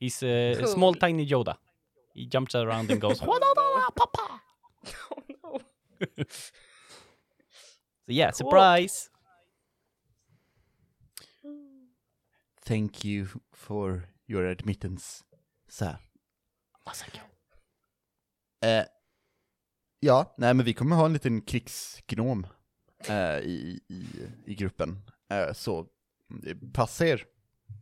He's 0.00 0.24
a 0.52 0.54
Cool. 0.58 0.68
small 0.68 0.94
tiny 0.94 1.22
Yoda. 1.22 1.56
He 2.14 2.20
jumps 2.32 2.54
around 2.54 2.90
and 2.90 3.00
goes 3.00 3.20
papa. 3.20 4.40
Oh 5.10 5.22
no. 5.42 5.60
So 8.06 8.12
yeah, 8.12 8.32
surprise. 8.32 9.10
Thank 12.64 13.04
you 13.04 13.26
for 13.52 14.08
your 14.26 14.44
admittance, 14.46 15.24
sir. 15.68 15.96
Eh, 18.64 18.84
ja, 20.00 20.34
nej 20.38 20.54
men 20.54 20.64
vi 20.66 20.74
kommer 20.74 20.96
ha 20.96 21.06
en 21.06 21.12
liten 21.12 21.42
krigsgnom 21.42 22.46
eh, 23.08 23.38
i, 23.38 23.80
i, 23.88 24.04
i 24.46 24.54
gruppen. 24.54 24.98
Eh, 25.30 25.52
så 25.52 25.86
passa 26.72 27.06
er, 27.06 27.24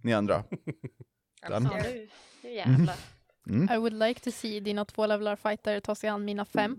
ni 0.02 0.12
andra. 0.12 0.44
Den. 1.48 1.68
Ja, 1.72 1.82
nu, 1.82 2.08
nu 2.42 2.50
jävlar. 2.50 2.96
Mm. 3.46 3.68
I 3.70 3.78
would 3.78 3.92
like 3.92 4.20
to 4.20 4.30
see 4.30 4.60
dina 4.60 4.84
två 4.84 5.06
levlar 5.06 5.36
fighter 5.36 5.80
ta 5.80 5.94
sig 5.94 6.10
an 6.10 6.24
mina 6.24 6.44
fem. 6.44 6.78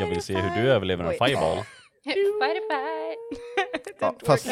Jag 0.00 0.06
vill 0.06 0.22
se 0.22 0.40
hur 0.40 0.62
du 0.62 0.70
överlever 0.70 1.04
en 1.04 1.10
fireball. 1.10 1.56
Fight, 2.04 2.62
fight. 2.70 3.18
Ja, 4.00 4.14
fast 4.26 4.46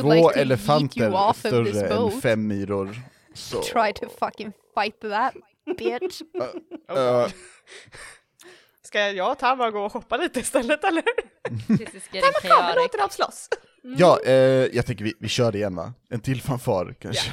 två 0.00 0.12
like 0.12 0.40
elefanter 0.40 1.32
större 1.32 1.96
än 1.96 2.20
fem 2.20 2.46
myror. 2.46 2.96
Så... 3.34 3.62
Try 3.62 3.92
to 3.92 4.08
fucking 4.08 4.52
fight 4.74 5.00
that 5.00 5.34
bitch. 5.66 6.22
Eh, 6.88 7.28
Ska 8.90 9.10
jag 9.10 9.32
och 9.32 9.38
Tama 9.38 9.70
gå 9.70 9.80
och 9.80 9.92
shoppa 9.92 10.16
lite 10.16 10.40
istället 10.40 10.84
eller? 10.84 11.04
Getting 11.68 12.50
Kom, 12.50 12.72
låt 12.76 12.98
dem 12.98 13.08
slåss! 13.10 13.48
ja, 13.82 14.20
eh, 14.24 14.32
jag 14.72 14.86
tänker 14.86 15.04
vi, 15.04 15.14
vi 15.18 15.28
kör 15.28 15.52
det 15.52 15.58
igen 15.58 15.76
va? 15.76 15.92
En 16.08 16.20
till 16.20 16.42
fanfar 16.42 16.94
kanske. 17.00 17.30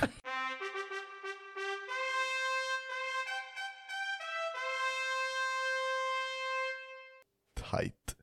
Tight. 7.55 8.15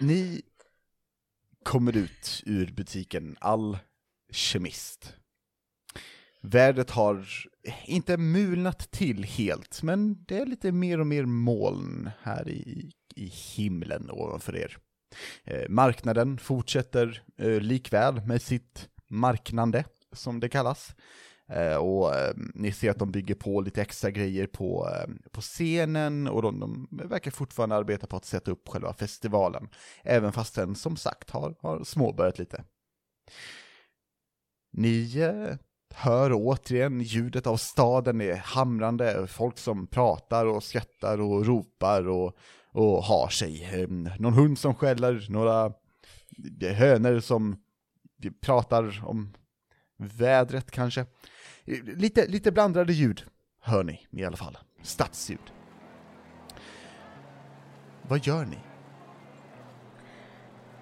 Ni 0.00 0.42
kommer 1.62 1.96
ut 1.96 2.42
ur 2.46 2.72
butiken 2.72 3.36
Alkemist. 3.40 5.14
Vädret 6.46 6.90
har 6.90 7.26
inte 7.84 8.16
mulnat 8.16 8.90
till 8.90 9.24
helt, 9.24 9.82
men 9.82 10.24
det 10.24 10.38
är 10.38 10.46
lite 10.46 10.72
mer 10.72 11.00
och 11.00 11.06
mer 11.06 11.24
moln 11.24 12.10
här 12.22 12.48
i, 12.48 12.92
i 13.14 13.26
himlen 13.26 14.10
ovanför 14.10 14.56
er. 14.56 14.76
Eh, 15.44 15.68
marknaden 15.68 16.38
fortsätter 16.38 17.22
eh, 17.38 17.60
likväl 17.60 18.26
med 18.26 18.42
sitt 18.42 18.88
marknande, 19.10 19.84
som 20.12 20.40
det 20.40 20.48
kallas. 20.48 20.94
Eh, 21.48 21.76
och 21.76 22.14
eh, 22.14 22.34
ni 22.54 22.72
ser 22.72 22.90
att 22.90 22.98
de 22.98 23.12
bygger 23.12 23.34
på 23.34 23.60
lite 23.60 23.82
extra 23.82 24.10
grejer 24.10 24.46
på, 24.46 24.88
eh, 24.88 25.30
på 25.30 25.40
scenen 25.40 26.28
och 26.28 26.42
de, 26.42 26.60
de 26.60 26.88
verkar 27.08 27.30
fortfarande 27.30 27.74
arbeta 27.74 28.06
på 28.06 28.16
att 28.16 28.24
sätta 28.24 28.50
upp 28.50 28.68
själva 28.68 28.92
festivalen. 28.92 29.68
Även 30.02 30.32
fast 30.32 30.54
den 30.54 30.74
som 30.74 30.96
sagt 30.96 31.30
har, 31.30 31.54
har 31.60 31.84
småbörjat 31.84 32.38
lite. 32.38 32.64
Ni 34.72 35.18
eh, 35.20 35.56
hör 35.94 36.30
återigen 36.34 37.00
ljudet 37.00 37.46
av 37.46 37.56
staden 37.56 38.20
är 38.20 38.36
hamrande, 38.36 39.26
folk 39.26 39.58
som 39.58 39.86
pratar 39.86 40.46
och 40.46 40.62
skrattar 40.62 41.20
och 41.20 41.46
ropar 41.46 42.08
och, 42.08 42.36
och 42.72 43.02
har 43.02 43.28
sig. 43.28 43.64
Ehm, 43.72 44.10
någon 44.18 44.32
hund 44.32 44.58
som 44.58 44.74
skäller, 44.74 45.26
några 45.30 45.72
hönor 46.60 47.20
som 47.20 47.56
pratar 48.40 49.04
om 49.06 49.34
vädret 49.96 50.70
kanske. 50.70 51.06
Lite, 51.84 52.26
lite 52.26 52.52
blandade 52.52 52.92
ljud 52.92 53.24
hör 53.60 53.84
ni 53.84 54.06
i 54.10 54.24
alla 54.24 54.36
fall. 54.36 54.58
Stadsljud. 54.82 55.52
Vad 58.02 58.26
gör 58.26 58.44
ni? 58.44 58.58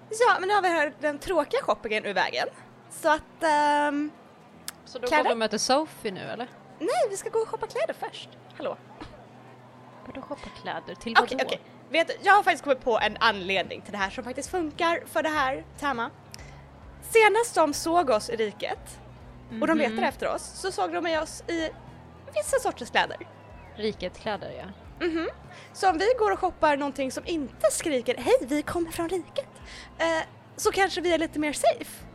Ja, 0.09 0.37
men 0.39 0.47
nu 0.47 0.53
har 0.53 0.61
vi 0.61 0.67
här 0.67 0.93
den 1.01 1.19
tråkiga 1.19 1.61
shoppingen 1.61 2.05
ur 2.05 2.13
vägen. 2.13 2.47
Så 2.89 3.09
att, 3.09 3.43
um 3.89 4.11
så 4.93 4.99
då 4.99 5.07
Kläder? 5.07 5.23
går 5.23 5.29
vi 5.29 5.33
och 5.33 5.37
möter 5.37 5.57
Sophie 5.57 6.11
nu 6.11 6.19
eller? 6.21 6.47
nej 6.79 6.89
vi 7.09 7.17
ska 7.17 7.29
gå 7.29 7.39
och 7.39 7.47
shoppa 7.47 7.67
kläder 7.67 7.95
först. 7.99 8.29
Hallå? 8.57 8.77
Vadå 10.05 10.21
shoppa 10.21 10.49
kläder? 10.61 10.95
Till 10.95 11.15
Okej, 11.19 11.37
vadå? 11.37 11.47
okej. 11.47 11.61
Vet 11.89 12.07
du, 12.07 12.13
jag 12.21 12.33
har 12.33 12.43
faktiskt 12.43 12.63
kommit 12.63 12.81
på 12.81 12.99
en 12.99 13.17
anledning 13.19 13.81
till 13.81 13.91
det 13.91 13.97
här 13.97 14.09
som 14.09 14.23
faktiskt 14.23 14.49
funkar 14.49 15.03
för 15.05 15.23
det 15.23 15.29
här 15.29 15.65
Tama. 15.79 16.09
Senast 17.01 17.55
de 17.55 17.73
såg 17.73 18.09
oss 18.09 18.29
i 18.29 18.35
riket 18.35 18.99
och 19.61 19.67
de 19.67 19.77
letade 19.77 20.07
efter 20.07 20.27
oss 20.35 20.43
så 20.43 20.71
såg 20.71 20.93
de 20.93 21.03
med 21.03 21.21
oss 21.21 21.43
i 21.47 21.69
vissa 22.35 22.59
sorters 22.59 22.89
kläder. 22.89 23.17
Riket 23.75 24.19
kläder 24.19 24.51
ja. 24.57 24.65
Mhm. 25.05 25.29
Så 25.73 25.89
om 25.89 25.97
vi 25.97 26.07
går 26.19 26.31
och 26.31 26.39
shoppar 26.39 26.77
någonting 26.77 27.11
som 27.11 27.23
inte 27.27 27.71
skriker 27.71 28.15
hej 28.17 28.37
vi 28.41 28.61
kommer 28.61 28.91
från 28.91 29.09
riket 29.09 29.49
eh, 29.97 30.23
så 30.55 30.71
kanske 30.71 31.01
vi 31.01 31.13
är 31.13 31.17
lite 31.17 31.39
mer 31.39 31.53
safe. 31.53 32.05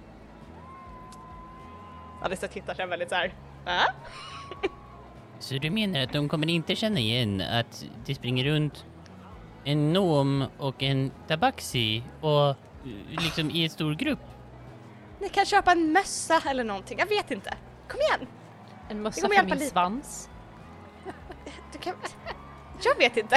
Alissa 2.23 2.49
tittar 2.49 2.75
sig 2.75 2.87
väldigt 2.87 3.09
såhär, 3.09 3.35
äh? 3.67 3.73
Så 5.39 5.55
du 5.55 5.71
menar 5.71 6.01
att 6.01 6.13
de 6.13 6.29
kommer 6.29 6.49
inte 6.49 6.77
känna 6.77 7.01
igen 7.01 7.41
att 7.41 7.85
det 8.07 8.15
springer 8.15 8.45
runt 8.45 8.85
en 9.65 9.93
nom 9.93 10.45
och 10.59 10.83
en 10.83 11.11
tabaxi 11.29 12.03
och 12.21 12.49
eh, 12.49 12.57
liksom 13.09 13.51
i 13.51 13.65
en 13.65 13.71
stor 13.71 13.95
grupp? 13.95 14.21
Ni 15.21 15.29
kan 15.29 15.47
köpa 15.47 15.73
en 15.73 15.93
mössa 15.93 16.43
eller 16.51 16.65
någonting, 16.65 16.99
jag 16.99 17.07
vet 17.07 17.31
inte. 17.31 17.55
Kom 17.89 18.01
igen! 18.01 18.29
En 18.89 19.03
mössa 19.03 19.29
för 19.29 19.45
min 19.45 19.59
lite. 19.59 19.71
svans. 19.71 20.31
Du 21.73 21.79
kan... 21.79 21.95
Jag 22.85 22.99
vet 22.99 23.17
inte. 23.17 23.37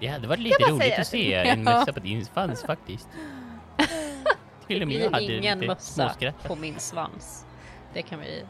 Det 0.00 0.06
hade 0.06 0.28
varit 0.28 0.40
lite 0.40 0.62
roligt 0.62 0.82
säger. 0.82 1.00
att 1.00 1.06
se 1.06 1.34
en 1.34 1.64
mössa 1.64 1.92
på 1.92 2.00
din 2.00 2.24
svans 2.24 2.62
faktiskt. 2.62 3.08
Till 4.78 4.88
Det 4.88 5.06
och 5.06 5.12
med 5.12 5.12
hade 5.12 5.32
ingen 5.36 5.58
lite 5.58 5.74
mössa 5.74 6.14
på 6.42 6.56
min 6.56 6.78
svans. 6.78 7.46
Det 7.94 8.02
kan 8.02 8.20
vi... 8.20 8.44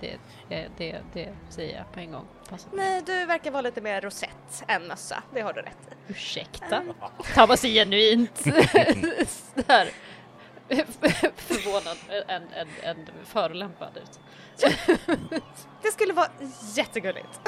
Det, 0.00 0.16
det, 0.48 0.68
det, 0.76 1.02
det 1.12 1.34
säger 1.48 1.76
jag 1.76 1.92
på 1.92 2.00
en 2.00 2.12
gång. 2.12 2.24
Passa. 2.48 2.68
Nej, 2.72 3.02
du 3.06 3.26
verkar 3.26 3.50
vara 3.50 3.62
lite 3.62 3.80
mer 3.80 4.00
rosett 4.00 4.64
än 4.68 4.86
mössa, 4.86 5.22
det 5.34 5.40
har 5.40 5.52
du 5.52 5.60
rätt 5.60 5.78
i. 5.90 6.12
Ursäkta? 6.12 6.82
Tabba 7.34 7.56
ser 7.56 7.68
genuint 7.68 8.36
sådär 9.54 9.90
förvånad, 11.36 11.96
en, 12.28 12.42
en, 12.52 12.68
en 12.82 13.08
förolämpad 13.24 13.96
ut. 13.96 14.20
Det 15.82 15.88
skulle 15.88 16.12
vara 16.12 16.28
jättegulligt. 16.74 17.40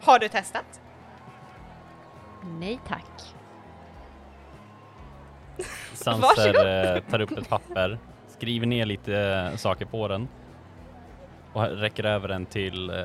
Har 0.00 0.18
du 0.18 0.28
testat? 0.28 0.80
Nej 2.44 2.80
tack. 2.88 3.34
Sanser 6.04 6.94
eh, 6.96 7.02
tar 7.10 7.20
upp 7.20 7.30
ett 7.38 7.48
papper, 7.48 7.98
skriver 8.28 8.66
ner 8.66 8.86
lite 8.86 9.16
eh, 9.16 9.56
saker 9.56 9.84
på 9.84 10.08
den 10.08 10.28
och 11.52 11.62
räcker 11.62 12.04
över 12.04 12.28
den 12.28 12.46
till 12.46 12.90
eh, 12.90 12.96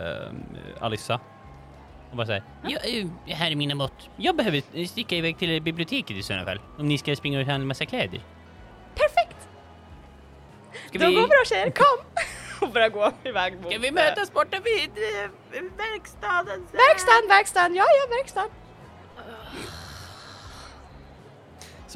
Alissa. 0.79 1.19
Och 2.11 2.17
bara 2.17 2.27
säger 2.27 2.43
Ja, 2.67 2.79
eh, 2.79 3.35
här 3.35 3.51
är 3.51 3.55
mina 3.55 3.75
mått. 3.75 4.09
Jag 4.15 4.35
behöver 4.35 4.61
eh, 4.73 4.85
sticka 4.87 5.15
iväg 5.15 5.37
till 5.37 5.61
biblioteket 5.61 6.17
i 6.17 6.23
sådana 6.23 6.45
fall. 6.45 6.59
Om 6.79 6.87
ni 6.87 6.97
ska 6.97 7.15
springa 7.15 7.39
och 7.39 7.45
handla 7.45 7.67
massa 7.67 7.85
kläder. 7.85 8.21
Perfekt! 8.95 9.47
Ska 10.87 10.99
Då 10.99 11.07
vi, 11.07 11.15
går 11.15 11.21
då 11.21 11.45
tjejer, 11.45 11.71
kom! 11.71 12.05
Och 12.67 12.73
börjar 12.73 12.89
gå 12.89 13.11
iväg 13.23 13.53
mot... 13.53 13.71
ska 13.71 13.79
vi 13.79 13.91
mötas 13.91 14.33
borta 14.33 14.57
vid 14.63 14.91
verkstaden? 15.77 16.67
Verkstaden, 16.71 17.27
verkstaden, 17.29 17.75
ja 17.75 17.83
ja 17.83 18.15
verkstaden. 18.17 18.51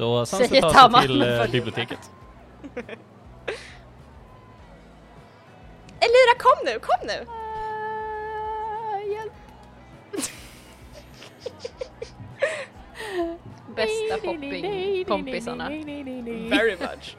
Så 0.00 0.26
Säger 0.26 0.60
tar 0.60 0.90
sig 0.90 1.06
till 1.06 1.22
eh, 1.22 1.46
biblioteket. 1.50 2.10
Elira 6.00 6.34
kom 6.38 6.64
nu, 6.64 6.78
kom 6.78 7.06
nu! 7.06 7.26
hjälp. 9.12 9.32
Bästa 13.76 14.14
shoppingkompisarna. 14.22 15.68
Very 15.68 16.76
much. 16.80 17.16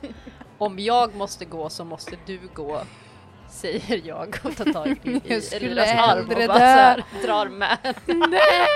Om 0.58 0.78
jag 0.78 1.14
måste 1.14 1.44
gå 1.44 1.68
så 1.68 1.84
måste 1.84 2.16
du 2.26 2.40
gå, 2.54 2.82
säger 3.50 4.00
jag 4.04 4.40
och 4.44 4.56
tar 4.56 4.72
tag 4.72 4.98
i 5.02 5.20
Eliras 5.54 5.90
arm 5.90 6.30
och 6.30 6.36
bara 6.46 6.58
så 6.58 6.64
här, 6.64 7.04
drar 7.22 7.48
med. 7.48 7.78
Nej! 8.06 8.66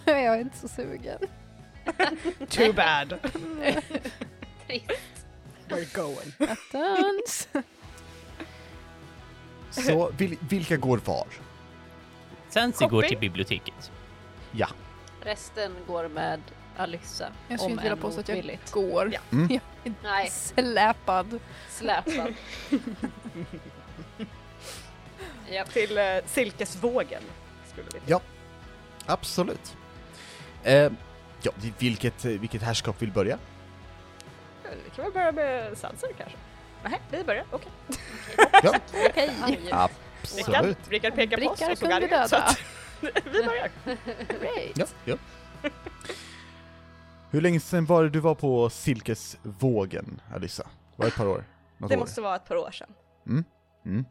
Jag 0.04 0.16
är 0.16 0.40
inte 0.40 0.58
så 0.58 0.68
sugen. 0.68 1.18
Too 2.48 2.72
bad. 2.72 3.14
Trist. 4.66 4.90
We're 5.68 5.96
going. 5.96 6.50
Attans. 6.50 7.48
Så 9.70 10.10
vil, 10.10 10.38
vilka 10.40 10.76
går 10.76 10.98
var? 11.04 11.26
Sansi 12.48 12.84
går 12.84 12.90
Shopping? 12.90 13.08
till 13.08 13.18
biblioteket. 13.18 13.90
Ja. 14.52 14.68
Resten 15.20 15.72
går 15.86 16.08
med 16.08 16.40
Alyssa. 16.76 17.28
Jag 17.48 17.60
skulle 17.60 17.66
om 17.66 17.70
inte 17.72 17.82
vilja 17.82 17.96
påstå 17.96 18.20
att 18.20 18.28
jag 18.28 18.58
går. 18.70 19.10
Ja. 19.12 19.20
Mm. 19.32 19.48
Jag 19.50 19.60
är 19.84 19.92
Nej, 20.02 20.30
släpad. 20.30 21.40
släpad. 21.68 22.34
Japp. 25.50 25.70
Till 25.72 25.98
uh, 25.98 26.04
silkesvågen. 26.26 27.22
Skulle 27.72 27.86
vi. 27.92 28.00
Ja, 28.06 28.20
absolut. 29.06 29.76
Eh, 30.64 30.92
ja, 31.42 31.52
vilket, 31.78 32.24
vilket 32.24 32.62
härskap 32.62 33.02
vill 33.02 33.12
börja? 33.12 33.38
Vi 34.84 34.90
kan 34.96 35.04
väl 35.04 35.12
börja 35.12 35.32
med 35.32 35.78
Sanser 35.78 36.08
kanske? 36.18 36.36
Nej, 36.84 37.00
vi 37.10 37.24
börjar, 37.24 37.44
okej. 37.50 37.72
Ja, 38.62 38.74
Okej. 39.10 39.30
Rickard, 39.46 39.90
absolut. 40.22 40.78
Rickard 40.88 41.14
pekar 41.14 41.36
på 41.38 41.50
oss 41.50 41.60
och 41.60 41.66
såg 41.66 41.78
kunde 41.78 41.94
arg 41.96 42.04
ut, 42.04 42.30
så 42.30 42.36
döda. 42.36 42.44
att 42.46 42.60
vi 43.34 43.44
börjar. 43.44 43.70
Great. 44.40 44.76
Ja, 44.76 44.86
ja. 45.04 45.16
Hur 47.30 47.40
länge 47.40 47.60
sedan 47.60 47.86
var 47.86 48.02
det 48.02 48.10
du 48.10 48.20
var 48.20 48.34
på 48.34 48.70
Silkesvågen, 48.70 50.20
Alyssa? 50.34 50.66
Var 50.96 51.04
det 51.06 51.08
ett 51.10 51.16
par 51.16 51.26
år? 51.26 51.44
Något 51.78 51.90
Det 51.90 51.96
år? 51.96 52.00
måste 52.00 52.20
vara 52.20 52.36
ett 52.36 52.44
par 52.48 52.56
år 52.56 52.70
sedan. 52.70 52.94
Mm. 53.86 54.04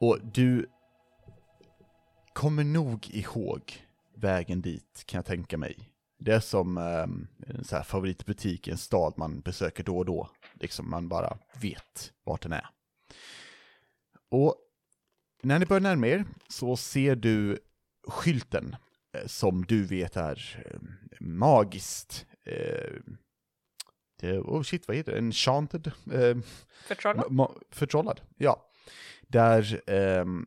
Och 0.00 0.18
du 0.22 0.70
kommer 2.32 2.64
nog 2.64 3.08
ihåg 3.10 3.82
vägen 4.20 4.62
dit, 4.62 5.02
kan 5.06 5.18
jag 5.18 5.26
tänka 5.26 5.58
mig. 5.58 5.90
Det 6.18 6.32
är 6.32 6.40
som 6.40 6.78
ehm, 6.78 7.28
en 7.46 7.64
så 7.64 7.76
här 7.76 7.82
favoritbutik 7.82 8.68
i 8.68 8.70
en 8.70 8.78
stad 8.78 9.14
man 9.16 9.40
besöker 9.40 9.84
då 9.84 9.98
och 9.98 10.04
då. 10.04 10.30
Liksom 10.54 10.90
man 10.90 11.08
bara 11.08 11.38
vet 11.60 12.12
vart 12.24 12.42
den 12.42 12.52
är. 12.52 12.66
Och 14.28 14.54
när 15.42 15.58
ni 15.58 15.66
börjar 15.66 15.80
närma 15.80 16.06
er 16.06 16.24
så 16.48 16.76
ser 16.76 17.16
du 17.16 17.58
skylten 18.08 18.76
eh, 19.12 19.26
som 19.26 19.64
du 19.64 19.84
vet 19.84 20.16
är 20.16 20.64
eh, 20.66 20.80
magiskt. 21.20 22.26
Eh, 22.44 23.00
det, 24.20 24.38
oh 24.38 24.62
shit, 24.62 24.88
vad 24.88 24.96
heter 24.96 25.12
det? 25.12 25.18
Enchanted? 25.18 25.92
Eh, 26.12 26.36
Förtrollad? 26.86 27.54
Förtrollad, 27.70 28.20
ja. 28.36 28.70
Där 29.22 29.82
ehm, 29.86 30.46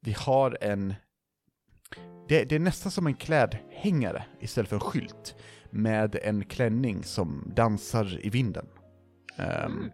vi 0.00 0.12
har 0.12 0.58
en... 0.60 0.94
Det, 2.28 2.44
det 2.44 2.54
är 2.54 2.58
nästan 2.58 2.92
som 2.92 3.06
en 3.06 3.14
klädhängare 3.14 4.24
istället 4.40 4.68
för 4.68 4.76
en 4.76 4.80
skylt. 4.80 5.34
Med 5.70 6.18
en 6.22 6.44
klänning 6.44 7.04
som 7.04 7.52
dansar 7.56 8.26
i 8.26 8.30
vinden. 8.30 8.66
Mm. 9.36 9.90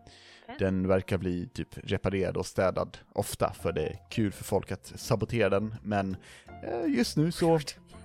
Den 0.59 0.89
verkar 0.89 1.19
bli 1.19 1.49
typ 1.49 1.69
reparerad 1.85 2.37
och 2.37 2.47
städad 2.47 2.99
ofta, 3.13 3.53
för 3.53 3.73
det 3.73 3.87
är 3.87 3.99
kul 4.11 4.33
för 4.33 4.45
folk 4.45 4.73
att 4.73 4.93
sabotera 4.97 5.49
den. 5.49 5.75
Men 5.83 6.17
eh, 6.63 6.97
just 6.97 7.17
nu 7.17 7.33
så, 7.33 7.61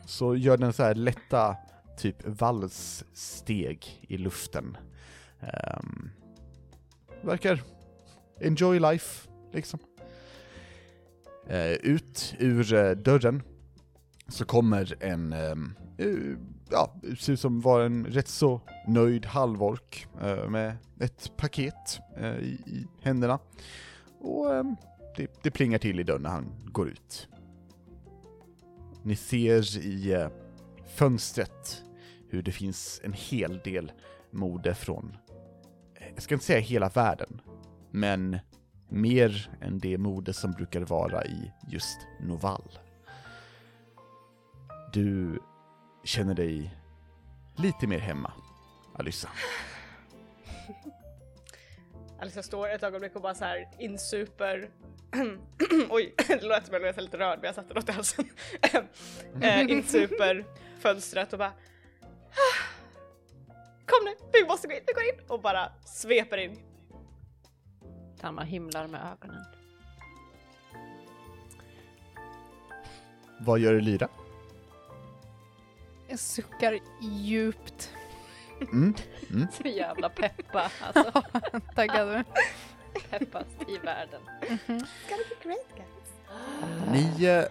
så 0.06 0.36
gör 0.36 0.58
den 0.58 0.74
så 0.74 0.84
här 0.84 0.96
lätta 0.96 1.58
typ 1.98 2.28
valssteg 2.28 4.06
i 4.08 4.18
luften. 4.18 4.78
Ehm, 5.42 6.10
verkar 7.22 7.62
enjoy 8.40 8.80
life, 8.80 9.30
liksom. 9.54 9.80
Eh, 11.48 11.72
ut 11.72 12.36
ur 12.40 12.74
eh, 12.74 12.92
dörren 12.92 13.44
så 14.34 14.46
kommer 14.46 15.04
en, 15.04 15.34
ehm, 15.34 15.76
eh, 15.98 16.38
ja, 16.70 16.96
ser 17.20 17.34
ut 17.34 17.40
som 17.40 17.62
var 17.62 17.82
en 17.82 18.06
rätt 18.06 18.28
så 18.28 18.62
nöjd 18.88 19.26
halvork 19.26 20.08
eh, 20.22 20.50
med 20.50 20.78
ett 21.00 21.32
paket 21.38 22.00
eh, 22.18 22.38
i, 22.38 22.62
i 22.66 22.88
händerna. 23.02 23.40
Och 24.20 24.56
ehm, 24.56 24.76
det, 25.16 25.44
det 25.44 25.52
plingar 25.52 25.78
till 25.78 26.00
i 26.00 26.04
dörren 26.04 26.22
när 26.22 26.30
han 26.30 26.46
går 26.66 26.90
ut. 26.90 27.28
Ni 29.04 29.16
ser 29.16 29.78
i 29.78 30.14
eh, 30.14 30.28
fönstret 30.96 31.84
hur 32.30 32.42
det 32.42 32.52
finns 32.52 33.02
en 33.04 33.14
hel 33.14 33.60
del 33.64 33.92
mode 34.32 34.76
från, 34.76 35.18
eh, 35.96 36.08
jag 36.14 36.24
ska 36.24 36.34
inte 36.34 36.46
säga 36.46 36.60
hela 36.60 36.90
världen, 36.90 37.42
men 37.92 38.40
mer 38.90 39.58
än 39.62 39.80
det 39.80 39.98
mode 39.98 40.34
som 40.34 40.52
brukar 40.52 40.82
vara 40.82 41.26
i 41.26 41.52
just 41.72 42.00
Novall. 42.22 42.80
Du 44.94 45.40
känner 46.04 46.34
dig 46.34 46.76
lite 47.56 47.88
mer 47.88 48.00
hemma, 48.00 48.32
Alyssa. 48.96 49.30
Alicia 52.20 52.44
står 52.44 52.70
ett 52.70 52.84
ögonblick 52.84 53.16
och 53.16 53.22
bara 53.22 53.36
så 53.36 53.46
här 53.46 53.70
insuper 53.80 54.70
Oj, 55.90 56.14
det 56.28 56.42
låter 56.44 56.62
som 56.66 56.74
jag 56.74 56.82
blev 56.82 56.98
lite 56.98 57.18
rörd 57.18 57.40
men 57.40 57.46
jag 57.46 57.56
satte 57.56 57.74
något 57.74 57.90
i 57.90 57.92
halsen. 57.92 58.26
eh, 59.42 59.62
insuper 59.62 60.46
fönstret 60.80 61.34
och 61.34 61.40
bara 61.40 61.50
"Ah, 61.50 62.58
Kom 63.86 64.06
nu, 64.06 64.16
vi 64.34 64.48
måste 64.48 64.68
gå 64.68 64.74
in, 64.74 64.80
vi 64.88 64.94
går 64.94 65.04
in! 65.04 65.30
Och 65.30 65.42
bara 65.42 65.72
sveper 65.86 66.38
in. 66.38 66.60
Talma 68.20 68.44
himlar 68.44 68.88
med 68.88 69.02
ögonen. 69.12 69.46
Vad 73.40 73.60
gör 73.60 73.82
Lyra? 73.82 74.08
Jag 76.14 76.20
suckar 76.20 76.80
djupt. 77.02 77.92
Mm. 78.62 78.94
Mm. 79.30 79.48
Så 79.58 79.68
jävla 79.68 80.10
peppa, 80.10 80.72
alltså. 80.94 81.24
Taggad. 81.76 82.24
Peppast 83.10 83.58
i 83.68 83.78
världen. 83.78 84.22
Ni, 86.92 87.26
eh, 87.26 87.44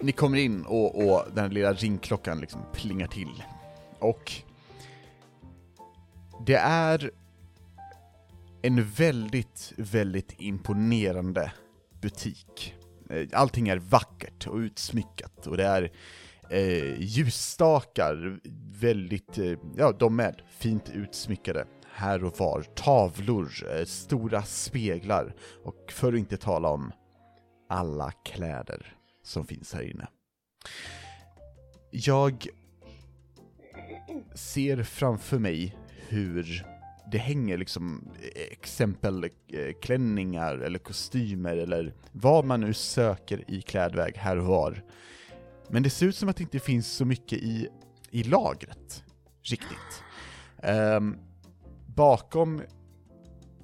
ni 0.00 0.12
kommer 0.12 0.38
in 0.38 0.64
och, 0.66 1.04
och 1.04 1.24
den 1.32 1.54
lilla 1.54 1.72
ringklockan 1.72 2.40
liksom 2.40 2.60
plingar 2.72 3.06
till. 3.06 3.42
Och 3.98 4.32
det 6.46 6.56
är 6.56 7.10
en 8.62 8.84
väldigt, 8.84 9.72
väldigt 9.76 10.40
imponerande 10.40 11.52
butik. 12.00 12.74
Eh, 13.10 13.28
Allting 13.32 13.68
är 13.68 13.76
vackert 13.76 14.46
och 14.46 14.56
utsmyckat 14.56 15.46
och 15.46 15.56
det 15.56 15.64
är 15.64 15.92
eh, 16.50 17.00
ljusstakar, 17.00 18.40
väldigt, 18.80 19.38
eh, 19.38 19.58
ja 19.76 19.92
de 19.92 20.16
med, 20.16 20.42
fint 20.58 20.90
utsmyckade 20.90 21.66
här 21.92 22.24
och 22.24 22.38
var. 22.38 22.62
Tavlor, 22.62 23.50
eh, 23.76 23.84
stora 23.84 24.42
speglar 24.42 25.34
och 25.64 25.92
för 25.92 26.12
att 26.12 26.18
inte 26.18 26.36
tala 26.36 26.68
om 26.68 26.92
alla 27.68 28.10
kläder 28.10 28.96
som 29.22 29.46
finns 29.46 29.74
här 29.74 29.82
inne. 29.82 30.08
Jag 31.90 32.46
ser 34.34 34.82
framför 34.82 35.38
mig 35.38 35.76
hur 36.08 36.66
det 37.12 37.18
hänger 37.18 37.58
liksom 37.58 38.10
eh, 38.22 38.52
exempel 38.52 39.28
klänningar 39.82 40.58
eller 40.58 40.78
kostymer 40.78 41.56
eller 41.56 41.94
vad 42.12 42.44
man 42.44 42.60
nu 42.60 42.74
söker 42.74 43.50
i 43.50 43.62
klädväg 43.62 44.16
här 44.16 44.36
och 44.36 44.46
var. 44.46 44.82
Men 45.70 45.82
det 45.82 45.90
ser 45.90 46.06
ut 46.06 46.16
som 46.16 46.28
att 46.28 46.36
det 46.36 46.42
inte 46.42 46.58
finns 46.58 46.92
så 46.92 47.04
mycket 47.04 47.38
i, 47.38 47.68
i 48.10 48.22
lagret, 48.22 49.04
riktigt. 49.42 50.02
Um, 50.62 51.16
bakom, 51.86 52.62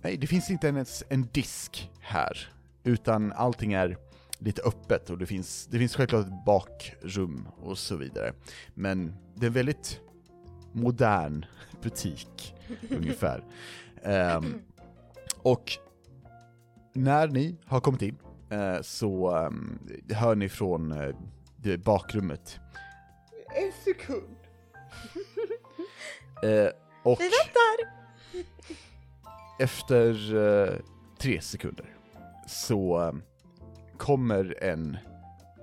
nej 0.02 0.16
det 0.16 0.26
finns 0.26 0.50
inte 0.50 0.66
ens 0.66 1.02
en 1.08 1.28
disk 1.32 1.90
här, 2.00 2.52
utan 2.84 3.32
allting 3.32 3.72
är 3.72 3.96
lite 4.38 4.62
öppet 4.62 5.10
och 5.10 5.18
det 5.18 5.26
finns, 5.26 5.66
det 5.66 5.78
finns 5.78 5.96
självklart 5.96 6.26
ett 6.26 6.44
bakrum 6.46 7.48
och 7.62 7.78
så 7.78 7.96
vidare. 7.96 8.32
Men 8.74 9.14
det 9.34 9.46
är 9.46 9.48
en 9.48 9.52
väldigt 9.52 10.00
modern 10.72 11.44
butik, 11.82 12.54
ungefär. 12.90 13.44
Um, 14.02 14.62
och 15.42 15.72
när 16.92 17.28
ni 17.28 17.56
har 17.64 17.80
kommit 17.80 18.02
in 18.02 18.16
eh, 18.50 18.80
så 18.82 19.36
um, 19.36 19.78
hör 20.10 20.34
ni 20.34 20.48
från 20.48 20.92
eh, 20.92 21.14
det 21.70 21.78
bakrummet. 21.78 22.60
En 23.54 23.72
sekund. 23.84 24.36
Eh, 26.42 26.68
och 27.02 27.20
Vi 27.20 27.24
väntar! 27.24 27.92
efter 29.58 30.34
eh, 30.36 30.74
tre 31.18 31.40
sekunder 31.40 31.96
så 32.48 33.02
eh, 33.02 33.12
kommer 33.96 34.64
en 34.64 34.96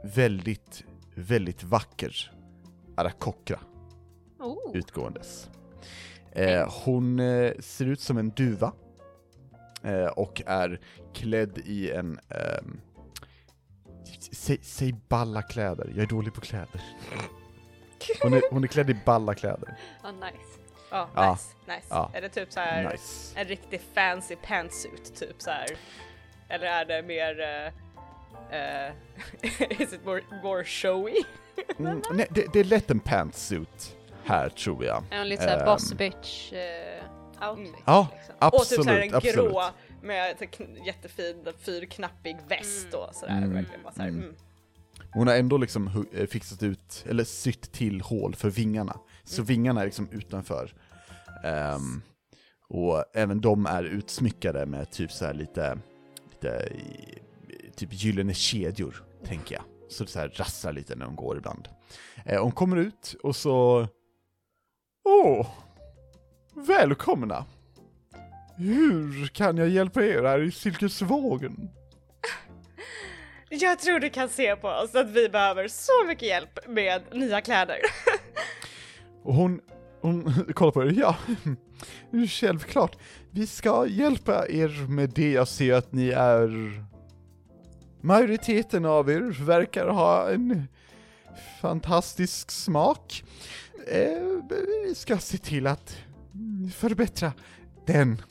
väldigt, 0.03 0.83
väldigt 1.15 1.63
vacker 1.63 2.31
Arakokra 2.97 3.59
Oh. 4.39 4.77
utgåendes. 4.77 5.49
Eh, 6.31 6.71
hon 6.85 7.19
eh, 7.19 7.51
ser 7.59 7.85
ut 7.85 7.99
som 8.01 8.17
en 8.17 8.29
duva 8.29 8.73
eh, 9.83 10.05
och 10.05 10.41
är 10.45 10.79
klädd 11.13 11.57
i 11.57 11.91
en, 11.91 12.19
ehm, 12.29 12.81
säg, 14.31 14.59
säg 14.61 14.95
balla 15.07 15.41
kläder, 15.41 15.87
jag 15.95 16.03
är 16.03 16.07
dålig 16.07 16.33
på 16.33 16.41
kläder. 16.41 16.81
Hon 18.21 18.33
är, 18.33 18.41
hon 18.51 18.63
är 18.63 18.67
klädd 18.67 18.89
i 18.89 18.93
balla 19.05 19.33
kläder. 19.35 19.75
Ah, 20.01 20.11
nice. 20.11 20.37
Ja, 20.91 21.09
Ja. 21.15 21.31
nice, 21.31 21.55
nice. 21.67 21.87
Ja. 21.89 22.11
Är 22.13 22.21
det 22.21 22.29
typ 22.29 22.51
så 22.53 22.59
här 22.59 22.91
Nice. 22.91 23.39
en 23.39 23.47
riktig 23.47 23.81
fancy 23.93 24.35
pantsuit 24.35 25.15
typ 25.15 25.35
så 25.41 25.49
här? 25.51 25.67
Eller 26.49 26.65
är 26.67 26.85
det 26.85 27.03
mer 27.03 27.39
uh, 27.39 27.73
uh, 28.53 29.81
is 29.81 29.93
it 29.93 30.05
more, 30.05 30.21
more 30.43 30.63
showy? 30.65 31.23
Mm, 31.79 32.01
nej, 32.11 32.27
det, 32.29 32.53
det 32.53 32.59
är 32.59 32.63
lätt 32.63 32.91
en 32.91 32.99
pantsuit 32.99 33.95
här 34.25 34.49
tror 34.49 34.85
jag. 34.85 35.03
En 35.11 35.29
lite 35.29 35.43
såhär 35.43 35.59
Ehm. 35.59 35.65
boss 35.65 35.93
bitch 35.93 36.53
eh, 36.53 37.49
outfit. 37.49 37.75
Ja, 37.85 38.07
liksom. 38.13 38.35
och 38.39 38.51
typ 38.51 38.61
Absolut, 38.61 38.83
så 38.85 38.89
här 38.91 38.99
en 38.99 39.15
absolut. 39.15 39.35
grå 39.35 39.63
med 40.03 40.35
jättefin 40.85 41.47
fyrknappig 41.59 42.37
väst 42.47 42.93
och 42.93 43.15
sådär. 43.15 43.37
Mm, 43.37 43.53
Verkligen 43.53 43.83
bara 43.83 43.93
så 43.93 44.01
här, 44.01 44.09
mm. 44.09 44.23
mm. 44.23 44.35
Hon 45.13 45.27
har 45.27 45.35
ändå 45.35 45.57
liksom 45.57 46.05
eh, 46.13 46.27
fixat 46.27 46.63
ut, 46.63 47.05
eller 47.09 47.23
sytt 47.23 47.71
till 47.71 48.01
hål 48.01 48.35
för 48.35 48.49
vingarna. 48.49 48.99
Så 49.23 49.41
Mm. 49.41 49.45
vingarna 49.47 49.81
är 49.81 49.85
liksom 49.85 50.09
utanför. 50.11 50.73
Ehm, 51.43 52.01
och 52.69 53.03
även 53.13 53.41
de 53.41 53.65
är 53.65 53.83
utsmyckade 53.83 54.65
med 54.65 54.91
typ 54.91 55.11
så 55.11 55.25
här 55.25 55.33
lite, 55.33 55.77
lite 56.31 56.47
i- 56.75 57.19
typ 57.75 57.89
gyllene 57.93 58.33
kedjor, 58.33 59.03
tänker 59.25 59.55
jag. 59.55 59.63
Så 59.89 60.03
det 60.03 60.09
så 60.09 60.19
här 60.19 60.29
rasslar 60.29 60.73
lite 60.73 60.95
när 60.95 61.05
de 61.05 61.15
går 61.15 61.37
ibland. 61.37 61.67
Eh, 62.25 62.41
hon 62.43 62.51
kommer 62.51 62.77
ut 62.77 63.15
och 63.23 63.35
så... 63.35 63.87
Åh! 65.05 65.47
välkomna! 66.53 67.45
Hur 68.55 69.27
kan 69.27 69.57
jag 69.57 69.69
hjälpa 69.69 70.03
er 70.03 70.23
här 70.23 70.41
i 70.41 70.51
silkesvågen? 70.51 71.69
Jag 73.49 73.79
tror 73.79 73.99
du 73.99 74.09
kan 74.09 74.29
se 74.29 74.55
på 74.55 74.67
oss 74.67 74.95
att 74.95 75.09
vi 75.09 75.29
behöver 75.29 75.67
så 75.67 76.07
mycket 76.07 76.27
hjälp 76.27 76.67
med 76.67 77.01
nya 77.13 77.41
kläder. 77.41 77.77
Och 79.23 79.33
hon, 79.33 79.61
hon 80.01 80.45
kollar 80.53 80.71
på 80.71 80.83
er, 80.83 80.93
ja, 80.97 81.17
självklart. 82.27 82.97
Vi 83.31 83.47
ska 83.47 83.87
hjälpa 83.87 84.47
er 84.47 84.87
med 84.89 85.09
det, 85.09 85.31
jag 85.31 85.47
ser 85.47 85.73
att 85.73 85.91
ni 85.91 86.09
är... 86.09 86.83
Majoriteten 88.01 88.85
av 88.85 89.09
er 89.09 89.45
verkar 89.45 89.87
ha 89.87 90.31
en 90.31 90.67
fantastisk 91.61 92.51
smak. 92.51 93.23
Eh, 93.87 94.23
vi 94.85 94.95
ska 94.95 95.17
se 95.17 95.37
till 95.37 95.67
att 95.67 95.97
förbättra 96.75 97.33
den. 97.85 98.21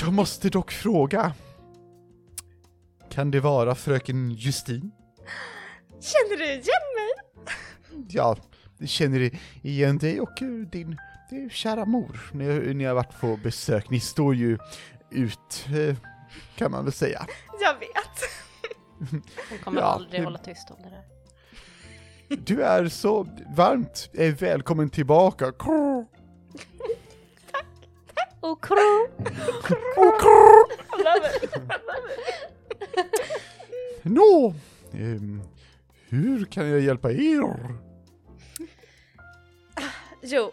Jag 0.00 0.12
måste 0.12 0.48
dock 0.48 0.70
fråga. 0.70 1.34
Kan 3.10 3.30
det 3.30 3.40
vara 3.40 3.74
fröken 3.74 4.30
Justin? 4.30 4.90
Känner 6.00 6.36
du 6.38 6.44
igen 6.44 6.62
mig? 6.96 7.54
Ja, 8.08 8.36
jag 8.78 8.88
känner 8.88 9.30
igen 9.62 9.98
dig 9.98 10.20
och 10.20 10.28
din, 10.70 10.98
din 11.30 11.50
kära 11.50 11.84
mor 11.84 12.30
när, 12.32 12.74
när 12.74 12.84
jag 12.84 12.94
varit 12.94 13.20
på 13.20 13.36
besök. 13.36 13.90
Ni 13.90 14.00
står 14.00 14.34
ju 14.34 14.58
ut, 15.10 15.66
eh, 15.68 15.96
kan 16.56 16.70
man 16.70 16.84
väl 16.84 16.92
säga. 16.92 17.26
Jag 17.60 17.74
vet. 17.74 19.10
Hon 19.50 19.58
kommer 19.64 19.80
Ja, 19.80 19.86
aldrig 19.86 20.20
det- 20.20 20.24
hålla 20.24 20.38
tyst 20.38 20.70
om 20.70 20.76
det 20.82 20.90
där. 20.90 21.02
Du 22.36 22.62
är 22.62 22.88
så 22.88 23.26
varmt 23.56 24.10
välkommen 24.40 24.90
tillbaka. 24.90 25.52
Krr, 25.58 26.06
Och 28.40 28.64
kro! 28.64 29.01
Nå, 34.02 34.54
ehm, 34.92 35.42
hur 36.08 36.44
kan 36.44 36.68
jag 36.68 36.80
hjälpa 36.80 37.10
er? 37.10 37.74
Jo, 40.22 40.52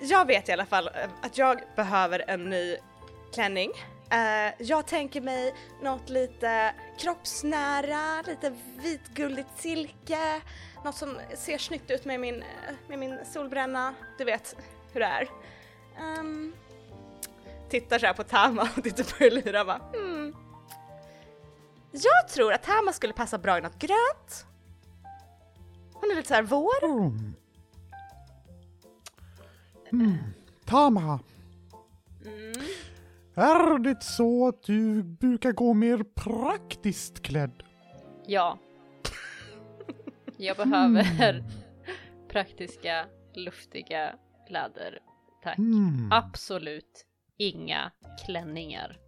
jag 0.00 0.26
vet 0.26 0.48
i 0.48 0.52
alla 0.52 0.66
fall 0.66 0.88
eh, 0.88 1.10
att 1.22 1.38
jag 1.38 1.60
behöver 1.76 2.24
en 2.28 2.44
ny 2.50 2.76
klänning. 3.34 3.70
Uh, 4.12 4.66
jag 4.66 4.86
tänker 4.86 5.20
mig 5.20 5.54
något 5.82 6.08
lite 6.08 6.74
kroppsnära, 6.98 8.22
lite 8.22 8.56
vitguldigt 8.82 9.48
silke, 9.56 10.40
något 10.84 10.96
som 10.96 11.16
ser 11.36 11.58
snyggt 11.58 11.90
ut 11.90 12.04
med 12.04 12.20
min, 12.20 12.42
eh, 12.42 12.74
med 12.88 12.98
min 12.98 13.18
solbränna. 13.32 13.94
Du 14.18 14.24
vet 14.24 14.56
hur 14.92 15.00
det 15.00 15.06
är. 15.06 15.28
Um, 16.20 16.52
tittar 17.68 17.98
så 17.98 18.06
här 18.06 18.14
på 18.14 18.22
Tama 18.22 18.68
och 18.76 18.84
tittar 18.84 19.18
på 19.18 19.24
Elira 19.24 19.60
och 19.60 19.66
bara 19.66 19.80
hmm. 19.92 20.34
Jag 21.90 22.28
tror 22.28 22.52
att 22.52 22.62
Tama 22.62 22.92
skulle 22.92 23.12
passa 23.12 23.38
bra 23.38 23.58
i 23.58 23.60
något 23.60 23.78
grönt. 23.78 24.46
Hon 25.92 26.10
är 26.10 26.14
lite 26.16 26.28
så 26.28 26.34
här 26.34 26.42
vår. 26.42 26.84
Mm. 26.84 27.34
Mm. 29.92 30.16
Tama, 30.64 31.20
Mm. 32.26 32.52
är 33.34 33.78
det 33.78 34.02
så 34.02 34.48
att 34.48 34.62
du 34.62 35.02
brukar 35.02 35.52
gå 35.52 35.74
mer 35.74 36.04
praktiskt 36.14 37.22
klädd? 37.22 37.62
Ja. 38.26 38.58
Jag 40.36 40.56
behöver 40.56 41.44
praktiska, 42.28 43.06
luftiga 43.34 44.14
kläder. 44.48 44.98
Tack. 45.42 45.58
Mm. 45.58 46.12
Absolut 46.12 47.06
inga 47.36 47.90
klänningar. 48.26 48.98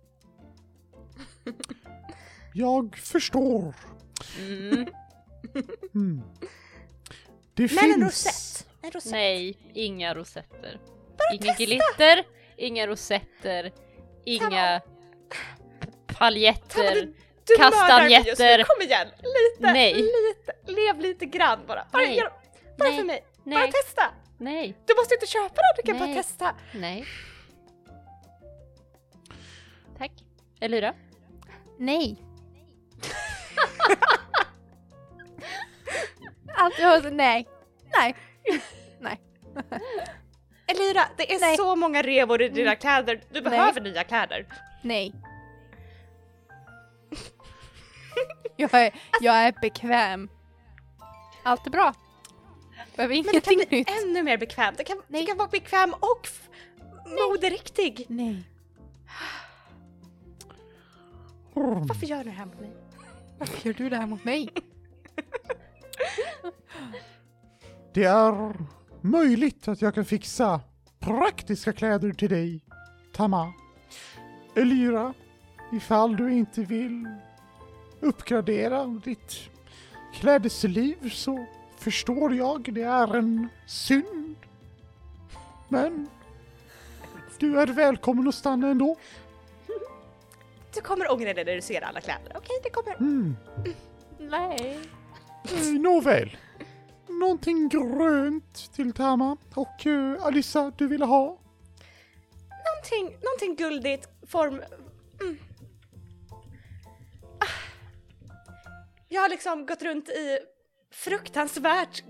Jag 2.55 2.97
förstår. 2.97 3.75
Mm. 4.39 4.87
Mm. 5.95 6.23
Det 7.55 7.63
Men 7.63 7.69
finns... 7.69 7.95
en 7.97 8.03
rosett. 8.05 8.69
En 8.83 8.91
rosett. 8.91 9.13
Nej, 9.13 9.59
inga 9.75 10.15
rosetter. 10.15 10.81
Inga 11.33 11.55
glitter, 11.55 12.27
inga 12.57 12.87
rosetter, 12.87 13.73
inga 14.25 14.81
paljetter. 16.07 16.95
du, 16.95 17.15
du. 17.47 17.57
Kastanjetter. 17.57 18.65
Kom 18.65 18.83
igen, 18.87 19.09
lite, 19.09 19.73
Nej. 19.73 19.95
lite, 19.95 20.73
lev 20.73 21.01
lite 21.01 21.27
grann 21.27 21.67
bara. 21.67 21.87
Bara, 21.93 22.03
Nej. 22.03 22.17
gör, 22.17 22.33
bara 22.79 22.89
Nej. 22.89 22.99
för 22.99 23.05
mig, 23.05 23.25
bara 23.45 23.61
Nej, 23.61 23.73
testa. 23.73 24.03
nej, 24.39 24.77
Du 24.87 24.95
måste 24.95 25.15
inte 25.15 25.27
köpa 25.27 25.55
den, 25.55 25.75
du 25.77 25.83
kan 25.83 25.97
Nej. 25.97 26.15
bara 26.15 26.23
testa. 26.23 26.55
nej. 26.75 27.05
Tack. 29.99 30.13
Elira? 30.61 30.95
Nej. 31.79 32.17
Allt 36.57 36.79
jag 36.79 36.89
har 36.89 37.01
så 37.01 37.11
nej. 37.11 37.49
Nej. 37.99 38.17
Nej. 39.01 39.21
Elira, 40.67 41.05
det 41.17 41.35
är 41.35 41.41
Nej. 41.41 41.57
så 41.57 41.77
många 41.77 42.03
revor 42.03 42.43
i 42.43 42.49
dina 42.49 42.75
kläder, 42.77 43.23
du 43.33 43.41
Nej. 43.41 43.51
behöver 43.51 43.81
nya 43.81 44.05
kläder. 44.05 44.47
Nej. 44.83 45.13
Jag 48.61 48.75
är, 48.75 48.95
jag 49.21 49.35
är 49.35 49.53
bekväm. 49.61 50.29
Allt 51.43 51.67
är 51.67 51.71
bra. 51.71 51.95
Behöver 52.97 53.15
Men 53.15 53.23
du 53.23 53.41
kan 53.41 53.53
ingenting 53.53 53.69
bli 53.69 53.79
nytt. 53.79 54.03
ännu 54.05 54.23
mer 54.23 54.37
bekväm. 54.37 54.75
Du 54.79 54.85
kan, 54.85 55.03
Nej. 55.07 55.21
du 55.21 55.27
kan 55.27 55.37
vara 55.37 55.49
bekväm 55.49 55.95
och 55.95 56.29
moderiktig. 57.31 58.05
Nej. 58.09 58.43
Varför 61.59 62.07
gör 62.07 62.19
du 62.19 62.25
det 62.25 62.31
här 62.31 62.47
mot 62.47 62.61
mig? 62.61 62.73
Varför 63.39 63.69
gör 63.69 63.75
du 63.75 63.89
det 63.89 63.97
här 63.97 64.07
mot 64.07 64.25
mig? 64.25 64.49
Det 67.95 68.05
är 68.05 68.55
möjligt 69.01 69.69
att 69.69 69.83
jag 69.83 69.95
kan 69.95 70.05
fixa 70.05 70.61
praktiska 70.99 71.73
kläder 71.73 72.13
till 72.13 72.29
dig, 72.31 72.65
Tama. 73.15 73.53
Elira, 74.55 75.15
ifall 75.73 76.17
du 76.17 76.33
inte 76.33 76.63
vill 76.63 77.09
uppgradera 78.01 78.85
ditt 78.85 79.35
klädesliv 80.15 81.11
så 81.11 81.47
förstår 81.79 82.35
jag, 82.35 82.73
det 82.73 82.83
är 82.83 83.17
en 83.17 83.49
synd. 83.67 84.37
Men 85.69 86.09
du 87.39 87.61
är 87.61 87.67
välkommen 87.67 88.29
att 88.29 88.35
stanna 88.35 88.69
ändå. 88.69 88.97
Du 90.79 90.83
kommer 90.83 91.13
ångra 91.13 91.35
dig 91.35 91.45
när 91.45 91.55
du 91.55 91.63
ser 91.63 91.81
alla 91.83 92.01
kläder. 92.01 92.33
Okej, 92.35 92.61
det 92.63 92.71
kommer. 92.71 92.95
Mm. 92.95 93.37
Nej. 94.19 94.79
Eh, 95.45 95.81
Nåväl. 95.81 96.37
Någonting 97.09 97.69
grönt 97.69 98.73
till 98.73 98.93
Tama 98.93 99.37
och 99.55 99.87
uh, 99.87 100.27
Alissa, 100.27 100.73
du 100.79 100.89
ville 100.89 101.05
ha? 101.05 101.39
Någonting, 102.67 103.19
någonting 103.23 103.57
guldigt, 103.57 104.09
form... 104.27 104.63
Mm. 105.21 105.39
Ah. 107.41 107.47
Jag 109.09 109.23
har 109.23 109.29
liksom 109.29 109.67
gått 109.67 109.83
runt 109.83 110.09
i 110.09 110.39
fruktansvärt... 110.93 112.05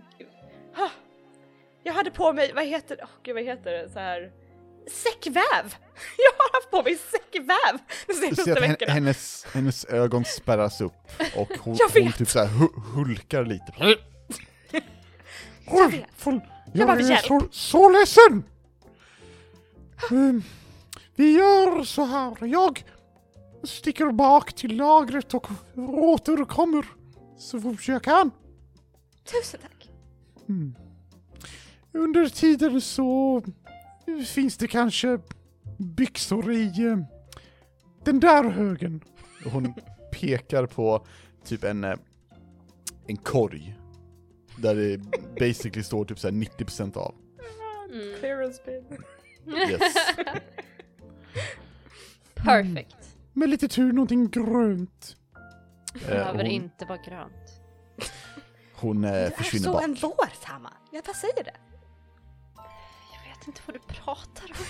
Ah. 0.77 0.91
Jag 1.83 1.93
hade 1.93 2.11
på 2.11 2.33
mig, 2.33 2.53
vad 2.53 2.65
heter 2.67 2.97
det, 2.97 3.03
oh, 3.03 3.11
gud 3.23 3.35
vad 3.35 3.45
heter 3.45 3.73
det, 3.73 3.89
så 3.89 3.99
här... 3.99 4.33
Säckväv! 4.91 5.43
Jag 6.17 6.33
har 6.39 6.55
haft 6.61 6.71
på 6.71 6.83
mig 6.83 6.99
säckväv 7.11 7.79
de 8.07 8.15
senaste 8.15 8.53
att 8.53 8.63
veckorna. 8.63 8.93
hennes, 8.93 9.47
hennes 9.53 9.85
ögon 9.85 10.25
spärras 10.25 10.81
upp 10.81 10.93
och 11.37 11.49
hon, 11.61 11.77
Jag 11.95 12.03
hon 12.03 12.13
typ 12.13 12.29
såhär 12.31 12.47
hu- 12.47 12.81
hulkar 12.95 13.45
lite. 13.45 13.73
Jag 13.79 13.87
vet. 15.91 16.05
Fan, 16.17 16.41
Jag 16.73 16.87
behöver 16.87 17.05
är 17.05 17.09
hjälp. 17.11 17.25
så, 17.27 17.41
så 17.51 17.89
ledsen! 17.91 18.45
Ehm, 20.11 20.43
vi 21.17 21.33
gör 21.37 21.85
så 21.85 22.05
här, 22.05 22.47
jag 22.47 22.85
sticker 23.65 24.13
bak 24.13 24.53
till 24.53 24.77
lagret 24.77 25.35
och 25.35 25.47
återkommer 25.89 26.85
så 27.39 27.61
fort 27.61 27.89
jag 27.89 28.03
kan. 28.03 28.31
Tusen 29.25 29.61
tack. 29.63 29.91
Mm. 30.49 30.75
Under 31.93 32.29
tiden 32.29 32.81
så 32.81 33.43
finns 34.27 34.57
det 34.57 34.67
kanske 34.69 35.19
byxor 35.79 36.53
i 36.53 36.85
eh, 36.87 36.99
den 38.05 38.21
där 38.21 38.45
högen. 38.51 39.01
Hon 39.53 39.75
pekar 40.13 40.67
på 40.67 41.07
typ 41.45 41.65
en, 41.65 41.85
eh, 41.85 41.95
en 43.07 43.17
korg. 43.17 43.75
Där 44.59 44.75
det 44.75 44.99
basically 45.39 45.83
står 45.83 46.05
typ 46.05 46.19
såhär 46.19 46.33
90% 46.35 46.97
av. 46.97 47.15
Mm. 47.93 48.19
Clearance 48.19 48.63
bin. 48.67 48.85
Yes. 49.59 49.81
Perfect. 52.35 52.97
Med 53.33 53.49
lite 53.49 53.69
tur 53.69 53.93
någonting 53.93 54.29
grönt. 54.31 55.17
Eh, 55.95 56.09
Behöver 56.09 56.39
hon 56.39 56.47
inte 56.47 56.85
vara 56.85 56.99
grönt. 56.99 57.61
hon 58.75 59.05
eh, 59.05 59.11
Du 59.11 59.17
är 59.19 59.31
försvinner 59.31 59.65
så 59.65 59.73
bak. 59.73 59.83
en 59.85 59.97
vår, 60.03 60.45
Tama. 60.45 60.73
Jag 60.93 61.05
bara 61.05 61.15
säger 61.15 61.45
det. 61.45 61.55
Vet 63.49 63.57
inte 63.57 63.63
vad 63.67 63.75
du 63.75 63.81
pratar 63.95 64.45
om. 64.45 64.65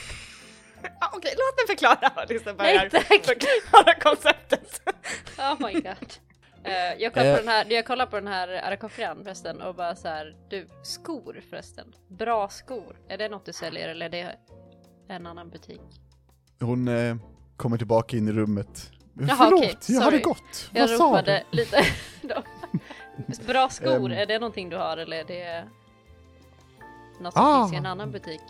ah, 1.00 1.08
Okej, 1.16 1.34
låt 1.36 1.56
mig 1.68 1.76
förklara 1.76 2.12
vad 2.16 2.28
liksom 2.28 2.54
Nej 2.58 2.90
tack! 2.90 3.06
förklara 3.24 3.94
konceptet. 3.94 4.80
Oh 5.38 5.66
my 5.66 5.72
god. 5.72 6.12
Eh, 6.64 6.94
jag, 6.98 7.14
kollar 7.14 7.26
Eh. 7.26 7.34
på 7.36 7.40
den 7.40 7.48
här, 7.48 7.66
jag 7.72 7.86
kollar 7.86 8.06
på 8.06 8.16
den 8.16 8.26
här 8.28 8.48
Arakofrian 8.48 9.24
förresten 9.24 9.62
och 9.62 9.74
bara 9.74 9.96
så 9.96 10.08
här, 10.08 10.36
du, 10.50 10.68
skor 10.82 11.40
förresten. 11.50 11.94
Bra 12.08 12.48
skor. 12.48 12.96
Är 13.08 13.18
det 13.18 13.28
något 13.28 13.44
du 13.46 13.52
säljer 13.52 13.88
eller 13.88 14.06
är 14.06 14.10
det 14.10 14.36
en 15.08 15.26
annan 15.26 15.50
butik? 15.50 15.80
Hon 16.60 16.88
eh, 16.88 17.16
kommer 17.56 17.76
tillbaka 17.78 18.16
in 18.16 18.28
i 18.28 18.32
rummet. 18.32 18.90
Jaha, 19.14 19.36
Förlåt, 19.36 19.60
okej, 19.64 19.76
jag 19.86 20.00
hade 20.02 20.18
gått. 20.18 20.70
Jag 20.72 20.88
Vad 20.88 20.98
sa 20.98 21.04
ropade 21.04 21.44
lite. 21.50 21.84
Bra 23.46 23.68
skor, 23.68 24.12
Ehm. 24.12 24.18
är 24.18 24.26
det 24.26 24.38
någonting 24.38 24.68
du 24.70 24.76
har 24.76 24.96
eller 24.96 25.16
är 25.16 25.24
det 25.24 25.68
något 27.20 27.34
som 27.34 27.42
Ah. 27.44 27.62
finns 27.62 27.72
i 27.72 27.76
en 27.76 27.86
annan 27.86 28.12
butik? 28.12 28.40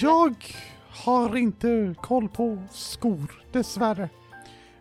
Jag 0.00 0.34
har 0.90 1.36
inte 1.36 1.94
koll 2.02 2.28
på 2.28 2.62
skor, 2.72 3.44
dessvärre. 3.52 4.08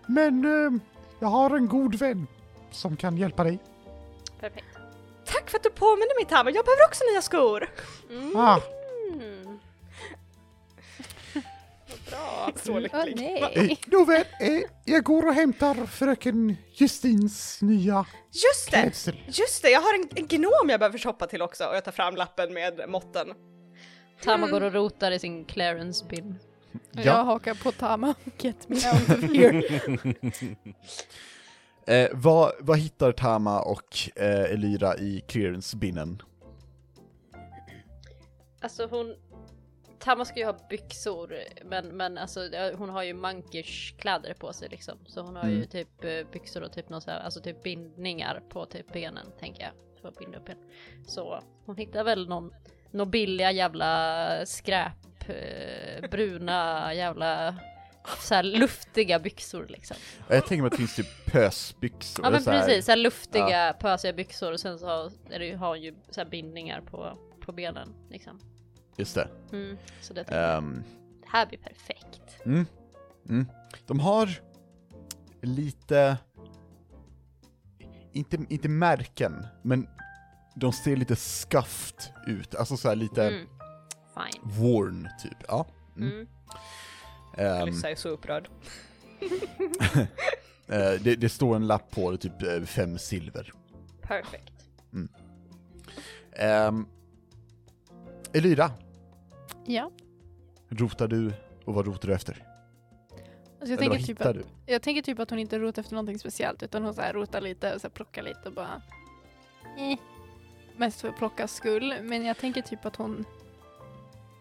Men 0.08 0.46
eh, 0.46 0.82
jag 1.20 1.28
har 1.28 1.56
en 1.58 1.68
god 1.68 1.96
vän 1.96 2.28
som 2.72 2.98
kan 2.98 3.18
hjälpa 3.18 3.44
dig. 3.44 3.60
Perfekt. 4.40 4.66
Tack 5.26 5.50
för 5.50 5.58
att 5.58 5.64
du 5.64 5.70
påminner 5.70 6.20
mig 6.22 6.26
Tama, 6.30 6.50
jag 6.52 6.66
behöver 6.66 6.86
också 6.88 7.04
nya 7.12 7.22
skor. 7.22 7.70
Mm. 8.10 8.36
Ah, 8.36 8.60
Mm. 9.14 9.60
Bra. 12.10 12.52
Så 12.64 12.74
Åh 12.74 12.80
lycklig. 12.80 13.14
eh, 13.32 13.38
nej. 13.56 13.80
nåväl, 13.88 14.24
eh, 14.40 14.62
jag 14.86 15.04
går 15.04 15.28
och 15.28 15.34
hämtar 15.34 15.86
fröken 15.86 16.56
Justins 16.74 17.62
nya 17.62 18.06
Just 18.32 18.72
det! 18.72 18.82
klädsel. 18.82 19.22
Just 19.28 19.62
det, 19.62 19.70
jag 19.70 19.82
har 19.82 19.94
en, 19.94 20.08
en 20.16 20.28
gnom 20.28 20.70
jag 20.70 20.80
behöver 20.80 20.98
shoppa 21.00 21.28
till 21.28 21.42
också 21.42 21.66
och 21.66 21.76
jag 21.76 21.84
tar 21.86 21.92
fram 21.92 22.16
lappen 22.16 22.54
med 22.54 22.82
måtten. 22.90 23.28
Tama 24.24 24.48
går 24.48 24.62
och 24.62 24.74
rotar 24.74 25.12
i 25.12 25.20
sin 25.20 25.46
clearance 25.46 26.06
bin. 26.06 26.36
Och 26.74 26.80
Jag 26.98 27.06
Ja, 27.06 27.22
hakar 27.22 27.54
på 27.64 27.72
Tama. 27.72 28.14
Get 28.40 28.70
me 28.70 28.76
out 28.76 29.10
of 29.10 29.22
here. 29.34 29.64
eh, 31.88 32.10
vad, 32.14 32.52
vad 32.60 32.80
hittar 32.80 33.12
Tama 33.12 33.62
och 33.62 34.10
eh, 34.16 34.52
Elira 34.54 34.98
i 34.98 35.22
clearance-binnen? 35.28 36.22
Alltså 38.62 38.86
hon... 38.88 39.16
Tama 40.00 40.26
ska 40.26 40.40
ju 40.40 40.46
ha 40.46 40.58
byxor, 40.70 41.34
men, 41.66 41.88
men 41.88 42.18
alltså 42.18 42.44
ja, 42.46 42.72
hon 42.76 42.90
har 42.90 43.04
ju 43.04 43.14
mankers 43.14 43.94
kläder 43.98 44.34
på 44.34 44.54
sig 44.54 44.70
liksom. 44.70 44.98
Så 45.06 45.22
hon 45.22 45.36
har 45.36 45.48
ju 45.50 45.56
Mm. 45.56 45.68
typ 45.68 46.04
eh, 46.04 46.32
byxor 46.32 46.62
och 46.64 46.72
typ 46.72 46.90
någon 46.90 47.02
så 47.02 47.12
här, 47.12 47.20
alltså 47.20 47.42
typ 47.42 47.64
bindningar 47.64 48.42
på 48.50 48.66
typ 48.66 48.94
benen, 48.94 49.28
tänker 49.40 49.64
jag. 49.64 49.72
För 50.02 50.08
att 50.10 50.18
binda 50.18 50.38
upp 50.38 50.48
henne. 50.48 50.62
Så 51.08 51.44
hon 51.66 51.78
hittar 51.78 52.04
väl 52.04 52.28
någon, 52.28 52.54
någon 52.94 53.12
billiga 53.12 53.52
jävla 53.52 54.46
skräp, 54.46 55.30
eh, 55.30 56.10
bruna 56.10 56.94
jävla 56.94 57.56
så 58.20 58.36
här 58.36 58.44
luftiga 58.44 59.20
byxor 59.20 59.66
liksom. 59.70 59.98
Jag 60.30 60.46
tänker 60.48 60.62
mig 60.62 60.68
att 60.68 60.72
det 60.72 60.78
finns 60.78 60.96
typ 60.96 61.26
pösbyxor. 61.26 62.26
Ja 62.26 62.32
men 62.32 62.44
så 62.44 62.52
precis, 62.52 62.86
så 62.86 62.92
här 62.92 62.98
luftiga 62.98 63.74
pösiga 63.80 64.14
byxor 64.14 64.52
och 64.52 64.60
sen 64.60 64.80
så 64.80 64.88
har, 64.88 65.12
det, 65.30 65.46
ju- 65.46 65.56
har 65.56 65.68
hon 65.68 65.82
ju 65.82 65.96
så 66.10 66.22
här 66.22 66.28
bindningar 66.30 66.82
på, 66.82 67.18
på 67.46 67.52
benen 67.52 67.94
liksom. 68.10 68.40
Just 68.98 69.16
det. 69.16 69.28
Mm, 69.52 69.78
så 70.02 70.14
det. 70.14 70.22
Ehm, 70.22 70.84
det 71.22 71.28
här 71.30 71.46
blir 71.46 71.60
perfekt. 71.60 72.46
Mm. 72.46 72.66
Mm. 73.30 73.46
De 73.88 74.00
har 74.00 74.30
lite, 75.42 76.18
inte, 78.14 78.38
inte 78.50 78.70
märken, 78.70 79.48
men 79.62 79.88
de 80.56 80.74
ser 80.74 80.96
lite 80.96 81.16
scuffed 81.16 82.14
ut, 82.28 82.56
alltså 82.56 82.78
så 82.78 82.90
här 82.90 82.96
lite 82.96 83.28
Mm. 83.28 83.48
Fine. 84.14 84.42
worn 84.44 85.10
typ. 85.24 85.38
Ja. 85.48 85.66
Mm. 85.98 86.12
Mm. 86.12 86.28
Ehm, 87.38 87.62
Alyssa 87.62 87.90
är 87.90 87.96
så 87.96 88.10
upprörd. 88.10 88.50
eh, 90.68 90.92
det, 91.02 91.16
det 91.16 91.30
står 91.30 91.56
en 91.56 91.68
lapp 91.68 91.92
på 91.92 92.12
det, 92.12 92.18
typ 92.18 92.42
eh, 92.44 92.62
fem 92.64 92.98
silver. 92.98 93.52
Perfect. 94.02 94.54
Um, 96.70 96.88
Elira, 98.34 98.72
Ja. 99.66 99.92
rotar 100.70 101.08
du 101.08 101.34
och 101.66 101.74
vad 101.74 101.86
rotar 101.86 102.08
du 102.08 102.14
efter? 102.14 102.48
Alltså 103.60 103.74
jag, 103.74 103.82
Eller 103.82 103.90
tänker 103.92 104.06
typ 104.06 104.22
att, 104.22 104.34
du? 104.34 104.44
jag 104.66 104.82
tänker 104.82 105.02
typ 105.02 105.20
att 105.20 105.30
hon 105.30 105.40
inte 105.40 105.60
rotar 105.60 105.80
efter 105.82 105.94
någonting 105.96 106.20
speciellt 106.20 106.64
utan 106.64 106.84
hon 106.84 106.94
så 106.94 107.02
här 107.02 107.14
rotar 107.14 107.42
lite 107.42 107.74
och 107.76 107.82
så 107.82 107.88
här 107.88 107.94
plockar 107.94 108.24
lite 108.24 108.42
och 108.46 108.54
bara 108.54 108.82
eh. 109.78 110.00
Mest 110.78 111.02
för 111.02 111.08
att 111.10 111.18
plocka 111.18 111.48
skull. 111.48 111.96
Men 112.02 112.26
jag 112.26 112.38
tänker 112.38 112.62
typ 112.62 112.86
att 112.86 112.96
hon 112.96 113.26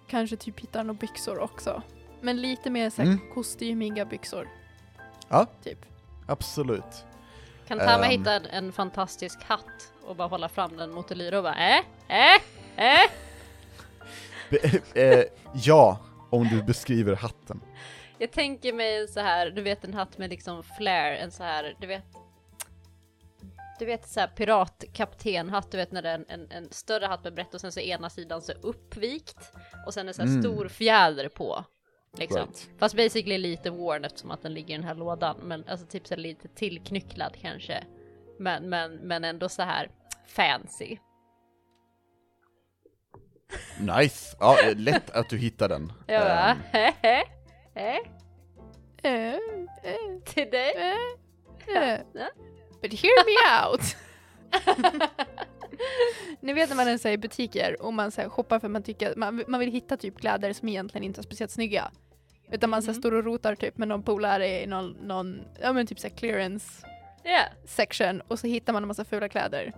kanske 0.08 0.36
typ 0.36 0.60
hittar 0.60 0.84
några 0.84 0.98
byxor 0.98 1.38
också. 1.38 1.82
Men 2.20 2.40
lite 2.42 2.70
mer 2.70 2.90
så 2.90 3.02
här 3.02 3.08
Mm. 3.08 3.20
kostymiga 3.34 4.04
byxor. 4.04 4.48
Ja. 5.28 5.46
Typ. 5.64 5.78
Absolut. 6.26 7.04
Kan 7.68 7.78
Tama 7.78 8.04
Ehm. 8.06 8.10
hitta 8.18 8.32
en, 8.32 8.46
en 8.46 8.72
fantastisk 8.72 9.42
hatt 9.44 9.92
och 10.06 10.16
bara 10.16 10.28
hålla 10.28 10.48
fram 10.48 10.76
den 10.76 10.90
mot 10.92 11.10
Elira 11.10 11.36
och 11.38 11.42
bara 11.44 11.54
äh, 11.78 11.84
äh, 12.08 12.34
äh. 12.76 13.10
Be- 14.50 14.80
eh, 14.94 15.24
ja, 15.54 15.98
om 16.30 16.48
du 16.48 16.62
beskriver 16.62 17.16
hatten. 17.16 17.60
Jag 18.18 18.30
tänker 18.30 18.72
mig 18.72 19.08
så 19.08 19.20
här, 19.20 19.50
du 19.50 19.62
vet 19.62 19.84
en 19.84 19.94
hatt 19.94 20.18
med 20.18 20.30
liksom 20.30 20.62
flare, 20.62 21.16
en 21.16 21.30
så 21.30 21.42
här, 21.42 21.74
du 21.80 21.86
vet 21.86 22.04
du 23.82 23.86
vet 23.86 24.08
så 24.08 24.20
här 24.20 24.26
piratkaptenhatt, 24.26 25.70
du 25.70 25.76
vet 25.76 25.92
när 25.92 26.02
det 26.02 26.08
är 26.08 26.14
en, 26.14 26.24
en, 26.28 26.50
en 26.50 26.68
större 26.70 27.06
hatt 27.06 27.24
med 27.24 27.34
brett 27.34 27.54
och 27.54 27.60
sen 27.60 27.72
så 27.72 27.80
är 27.80 27.84
ena 27.84 28.10
sidan 28.10 28.42
så 28.42 28.52
uppvikt 28.52 29.52
och 29.86 29.94
sen 29.94 30.08
en 30.08 30.14
så 30.14 30.22
här 30.22 30.28
Mm. 30.28 30.42
stor 30.42 30.68
fjäder 30.68 31.28
på. 31.28 31.64
Liksom. 32.18 32.38
Right. 32.40 32.70
Fast 32.78 32.96
basically 32.96 33.38
lite 33.38 33.70
worn 33.70 34.04
eftersom 34.04 34.30
att 34.30 34.42
den 34.42 34.54
ligger 34.54 34.74
i 34.74 34.78
den 34.78 34.86
här 34.86 34.94
lådan, 34.94 35.36
men 35.42 35.64
alltså 35.68 35.86
typ 35.86 36.06
så 36.06 36.14
här 36.14 36.20
lite 36.22 36.48
tillknycklad 36.48 37.36
kanske. 37.40 37.84
Men, 38.38 38.68
men, 38.68 38.94
men 38.94 39.24
ändå 39.24 39.48
så 39.48 39.62
här 39.62 39.90
fancy. 40.26 40.96
Nice! 43.80 44.36
Ja, 44.40 44.56
eh, 44.62 44.76
lätt 44.76 45.10
att 45.10 45.28
du 45.28 45.38
hittar 45.38 45.68
den. 45.68 45.92
Jag 46.06 46.22
bara, 46.22 46.56
hehe, 46.72 47.22
eh, 47.74 47.96
Eh, 49.04 49.34
eh, 49.34 50.18
till 50.24 50.50
dig? 50.50 50.96
But 52.82 52.92
hear 52.92 53.24
me 53.24 53.66
out! 53.68 53.96
Ni 56.40 56.52
vet 56.52 56.68
när 56.68 56.76
man 56.76 56.88
är 56.88 57.06
i 57.06 57.18
butiker 57.18 57.82
och 57.82 57.94
man 57.94 58.10
så 58.10 58.20
här 58.20 58.28
shoppar 58.28 58.58
för 58.58 58.68
man 58.68 58.82
tycker 58.82 59.16
man, 59.16 59.44
man 59.48 59.60
vill 59.60 59.70
hitta 59.72 59.96
typ 59.96 60.20
kläder 60.20 60.52
som 60.52 60.68
egentligen 60.68 61.04
inte 61.04 61.20
är 61.20 61.22
speciellt 61.22 61.50
snygga. 61.50 61.90
Utan 62.50 62.70
man 62.70 62.82
så 62.82 62.86
här 62.86 62.94
Mhm. 62.94 63.02
står 63.02 63.14
och 63.14 63.24
rotar 63.24 63.54
typ 63.54 63.78
med 63.78 63.88
någon 63.88 64.02
polare 64.02 64.62
i 64.62 64.66
någon, 64.66 64.90
någon 64.90 65.40
ja 65.60 65.72
men 65.72 65.86
typ 65.86 65.98
så 66.00 66.08
här 66.08 66.14
clearance 66.16 66.86
Ja, 67.24 67.40
section 67.66 68.20
och 68.28 68.38
så 68.38 68.46
hittar 68.46 68.72
man 68.72 68.82
en 68.82 68.88
massa 68.88 69.04
fula 69.04 69.28
kläder. 69.28 69.72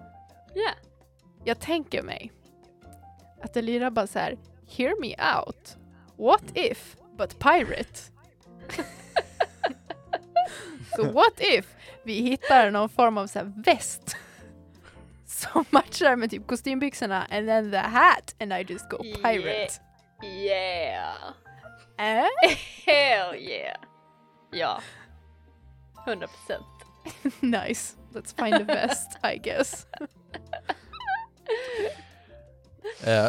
ja. 0.55 0.71
Jag 1.47 1.61
tänker 1.61 2.03
mig 2.03 2.33
att 3.43 3.57
Elira 3.57 3.91
bara 3.91 4.07
så 4.07 4.19
här, 4.19 4.39
hear 4.77 5.01
me 5.01 5.17
out. 5.39 5.77
What 6.17 6.43
if, 6.55 6.97
but 7.19 7.39
pirate? 7.39 8.01
så 10.97 11.03
what 11.13 11.35
if 11.41 11.67
vi 12.05 12.21
hittar 12.23 12.71
någon 12.71 12.89
form 12.89 13.19
av 13.19 13.27
så 13.27 13.39
här 13.39 13.53
väst 13.57 14.17
som 15.27 15.65
matchar 15.71 16.17
med 16.17 16.31
typ 16.31 16.47
kostymbyxorna 16.47 17.27
and 17.31 17.47
then 17.47 17.71
the 17.71 17.79
hat 17.79 18.35
and 18.41 18.53
I 18.53 18.73
just 18.73 18.91
go 18.91 18.99
pirate. 19.23 19.81
Yeah. 20.23 21.15
Eh? 21.99 22.27
Hell 22.87 23.35
yeah. 23.35 23.77
Ja. 24.53 24.81
100 26.07 26.29
procent. 26.29 26.67
nice. 27.41 27.97
Let's 28.13 28.35
find 28.45 28.55
a 28.55 28.65
vest 28.65 29.19
I 29.35 29.39
guess. 29.39 29.87
Eh, 33.05 33.29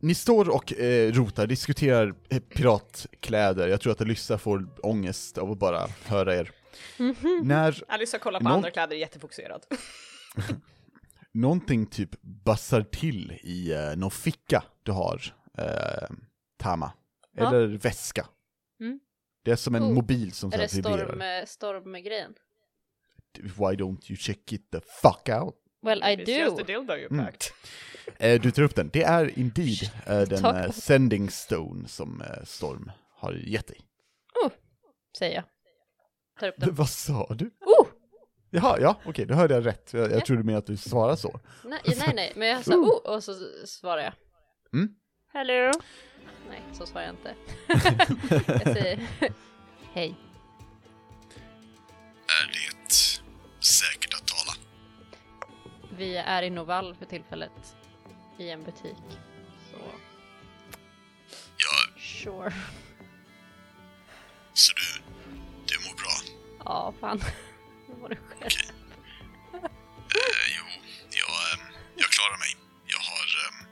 ni 0.00 0.14
står 0.14 0.48
och 0.48 0.72
eh, 0.72 1.12
rotar, 1.12 1.46
diskuterar 1.46 2.14
eh, 2.28 2.38
piratkläder. 2.38 3.68
Jag 3.68 3.80
tror 3.80 3.92
att 3.92 4.00
Alyssa 4.00 4.38
får 4.38 4.68
ångest 4.82 5.38
av 5.38 5.50
att 5.50 5.58
bara 5.58 5.86
höra 6.06 6.36
er. 6.36 6.50
När 7.42 7.84
Alyssa 7.88 8.18
kollar 8.18 8.40
på 8.40 8.44
Någon- 8.44 8.52
andra 8.52 8.70
kläder 8.70 8.96
jättefokuserad. 8.96 9.66
någonting 11.32 11.86
typ 11.86 12.10
bassar 12.22 12.82
till 12.82 13.32
i 13.42 13.72
eh, 13.72 13.96
någon 13.96 14.10
ficka 14.10 14.64
du 14.82 14.92
har, 14.92 15.22
eh, 15.58 16.08
Tama. 16.58 16.92
Ja. 17.32 17.48
Eller 17.48 17.66
väska. 17.66 18.26
Mm. 18.80 19.00
Det 19.44 19.50
är 19.50 19.56
som 19.56 19.74
en 19.74 19.82
Oh. 19.82 19.92
mobil 19.94 20.32
som 20.32 20.52
Är 20.52 20.58
det 20.58 20.68
storm, 20.68 21.22
stormgrejen? 21.46 22.34
Why 23.38 23.76
don't 23.76 24.10
you 24.10 24.16
check 24.16 24.52
it 24.52 24.70
the 24.70 24.80
fuck 25.02 25.28
out? 25.28 25.54
Well 25.82 25.98
I 26.02 26.16
It's 26.16 26.30
just 26.30 26.58
a 26.58 26.62
do. 26.62 26.64
dildo 26.66 26.94
you 26.96 27.08
Mm. 27.10 27.26
Eh, 28.18 28.40
du 28.40 28.50
tar 28.50 28.62
upp 28.62 28.74
den. 28.74 28.90
Det 28.92 29.02
är 29.02 29.38
indeed 29.38 29.90
eh, 30.06 30.20
den 30.20 30.44
eh, 30.56 30.70
sending 30.70 31.30
stone 31.30 31.88
som 31.88 32.20
eh, 32.20 32.44
Storm 32.44 32.90
har 33.16 33.32
gett 33.32 33.66
dig. 33.66 33.80
Säger 35.18 35.34
jag. 35.34 35.44
Tar 36.40 36.48
upp 36.48 36.54
den. 36.58 36.74
Vad 36.74 36.88
sa 36.88 37.26
du? 37.34 37.44
Oh! 37.46 37.86
Jaha, 38.50 38.80
ja, 38.80 39.00
okej, 39.04 39.26
då 39.26 39.34
hörde 39.34 39.54
jag 39.54 39.66
rätt. 39.66 39.92
Jag, 39.92 40.02
jag 40.10 40.12
Ja. 40.20 40.24
trodde 40.26 40.42
mer 40.42 40.56
att 40.56 40.66
du 40.66 40.76
svarade 40.76 41.16
så. 41.16 41.40
Nej, 41.64 41.80
nej, 41.84 42.12
nej, 42.14 42.32
men 42.36 42.48
jag 42.48 42.64
sa 42.64 42.74
oh 42.74 43.14
och 43.14 43.24
så 43.24 43.34
svarar 43.66 44.02
jag. 44.02 44.12
Hallå? 45.32 45.72
Nej, 46.48 46.62
så 46.72 46.86
sa 46.86 47.02
jag 47.02 47.10
inte. 47.10 47.34
jag 48.46 48.62
säger 48.62 49.08
hej. 49.92 50.14
Är 52.42 52.46
det 52.52 53.64
säkert 53.64 54.14
att 54.14 54.26
tala? 54.26 54.52
Vi 55.96 56.16
är 56.16 56.42
i 56.42 56.50
Novall 56.50 56.94
för 56.94 57.04
tillfället. 57.06 57.76
I 58.38 58.50
en 58.50 58.64
butik. 58.64 58.96
Så, 59.70 59.76
Ja, 61.56 62.00
sure. 62.00 62.52
så 64.54 64.72
du? 64.76 64.89
Ja, 66.70 66.94
fan. 67.00 67.20
Nu 67.88 67.94
var 68.00 68.08
det 68.08 68.16
själv. 68.16 68.74
Eh, 69.54 70.46
jo, 70.56 70.64
jag, 71.10 71.58
ehm, 71.60 71.74
jag 71.96 72.06
klarar 72.10 72.38
mig. 72.38 72.56
Jag 72.86 72.98
har... 72.98 73.26
ehm, 73.48 73.66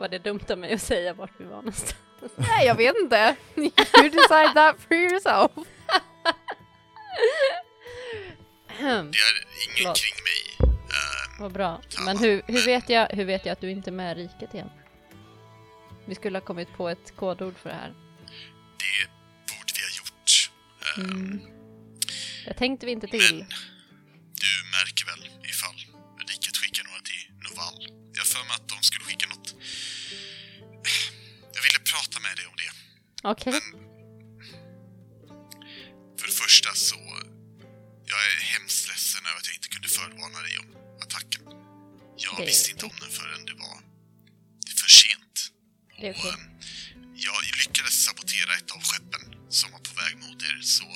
Var 0.00 0.08
det 0.08 0.18
dumt 0.18 0.40
av 0.50 0.58
mig 0.58 0.72
att 0.74 0.82
säga 0.82 1.12
vart 1.14 1.30
vi 1.38 1.44
var 1.44 1.56
någonstans? 1.56 1.96
Nej, 2.36 2.66
jag 2.66 2.74
vet 2.74 2.96
inte. 3.02 3.36
You 3.56 3.70
decide 4.10 4.54
that 4.54 4.76
for 4.88 4.94
yourself. 4.96 5.50
det 8.78 8.82
är 8.82 9.00
ingen 9.00 9.12
Förlåt. 9.76 9.96
kring 9.96 10.14
mig. 10.24 10.68
Ehm, 10.70 11.40
Vad 11.40 11.52
bra. 11.52 11.80
Men 12.04 12.18
hur, 12.18 12.42
hur, 12.46 12.64
vet 12.66 12.88
jag, 12.88 13.08
hur 13.08 13.24
vet 13.24 13.46
jag 13.46 13.52
att 13.52 13.60
du 13.60 13.70
inte 13.70 13.90
är 13.90 13.92
med 13.92 14.18
i 14.18 14.22
riket 14.22 14.54
igen? 14.54 14.70
Vi 16.04 16.14
skulle 16.14 16.38
ha 16.38 16.44
kommit 16.44 16.72
på 16.76 16.88
ett 16.88 17.16
kodord 17.16 17.54
för 17.58 17.68
det 17.68 17.74
här. 17.76 17.94
det 18.78 19.08
borde 19.52 19.72
vi 19.76 19.82
ha 19.82 19.90
gjort. 19.98 20.50
Ehm, 20.98 21.55
Det 22.46 22.54
tänkte 22.54 22.86
vi 22.86 22.92
inte 22.92 23.06
till. 23.06 23.38
Men 23.38 23.48
du 24.44 24.52
märker 24.76 25.04
väl 25.10 25.22
ifall 25.52 25.78
riket 26.28 26.56
skickar 26.56 26.84
några 26.84 27.00
till 27.00 27.24
Novall? 27.44 27.78
Jag 28.18 28.26
för 28.26 28.44
mig 28.44 28.54
att 28.54 28.68
de 28.68 28.82
skulle 28.82 29.04
skicka 29.04 29.26
något. 29.26 29.48
Jag 31.54 31.62
ville 31.66 31.80
prata 31.92 32.20
med 32.20 32.36
dig 32.36 32.46
om 32.46 32.56
det. 32.62 32.70
Okej. 33.32 33.52
För 36.18 36.26
det 36.26 36.36
första 36.44 36.74
så... 36.74 36.98
Jag 38.12 38.20
är 38.30 38.36
hemskt 38.54 38.88
ledsen 38.88 39.26
över 39.26 39.38
att 39.38 39.46
jag 39.46 39.54
inte 39.54 39.68
kunde 39.68 39.88
förvarna 39.88 40.40
dig 40.46 40.54
om 40.62 40.68
attacken. 41.04 41.42
Jag 42.16 42.34
Det 42.38 42.46
visste 42.46 42.70
inte 42.70 42.86
om 42.86 42.96
den 43.00 43.10
förrän 43.10 43.44
det 43.50 43.54
var 43.54 43.78
för 44.80 44.90
sent. 45.02 45.36
Det 46.00 46.06
är. 46.06 46.10
Och, 46.18 46.32
ehm, 46.32 46.46
jag 47.14 47.38
lyckades 47.60 48.04
sabotera 48.04 48.50
ett 48.58 48.70
av 48.70 48.82
skeppen 48.88 49.22
som 49.48 49.72
var 49.72 49.78
på 49.78 49.94
väg 50.00 50.14
mot 50.24 50.42
er, 50.42 50.60
så... 50.62 50.88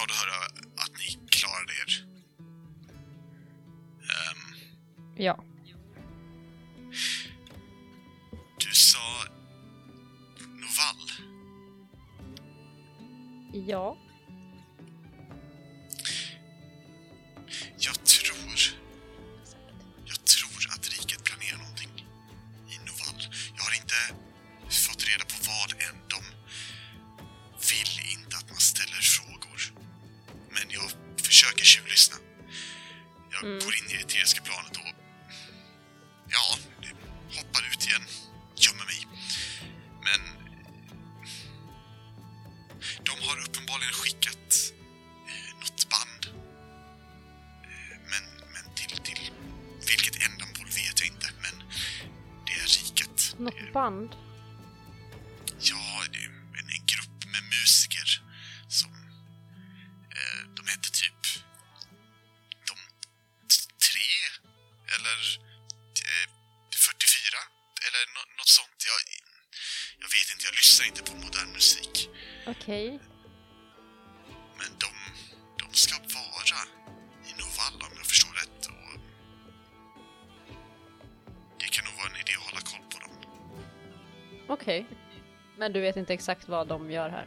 glad 0.00 0.10
att 0.10 0.16
höra 0.16 0.44
att 0.76 0.90
ni 0.98 1.28
klarade 1.30 1.72
er. 1.72 2.06
Ehm, 4.10 4.54
Ja. 5.16 5.44
du 8.58 8.74
sa... 8.74 8.98
Novall. 10.38 11.10
Ja. 13.66 13.96
Okej. 72.70 72.98
Men 74.58 74.68
de, 74.78 74.90
de 75.64 75.74
ska 75.74 75.94
vara 75.98 76.60
i 77.28 77.30
Novalla 77.32 77.86
om 77.86 77.92
jag 77.96 78.06
förstår 78.06 78.32
rätt. 78.32 78.66
Och 78.66 79.00
det 81.58 81.64
kan 81.66 81.84
nog 81.84 81.94
vara 81.94 82.06
en 82.10 82.16
idé 82.20 82.32
att 82.38 82.44
hålla 82.50 82.60
koll 82.60 82.84
på 82.92 82.98
dem. 82.98 83.32
Okej. 84.48 84.86
Men 85.58 85.72
du 85.72 85.80
vet 85.80 85.96
inte 85.96 86.14
exakt 86.14 86.48
vad 86.48 86.68
de 86.68 86.90
gör 86.90 87.08
här? 87.10 87.26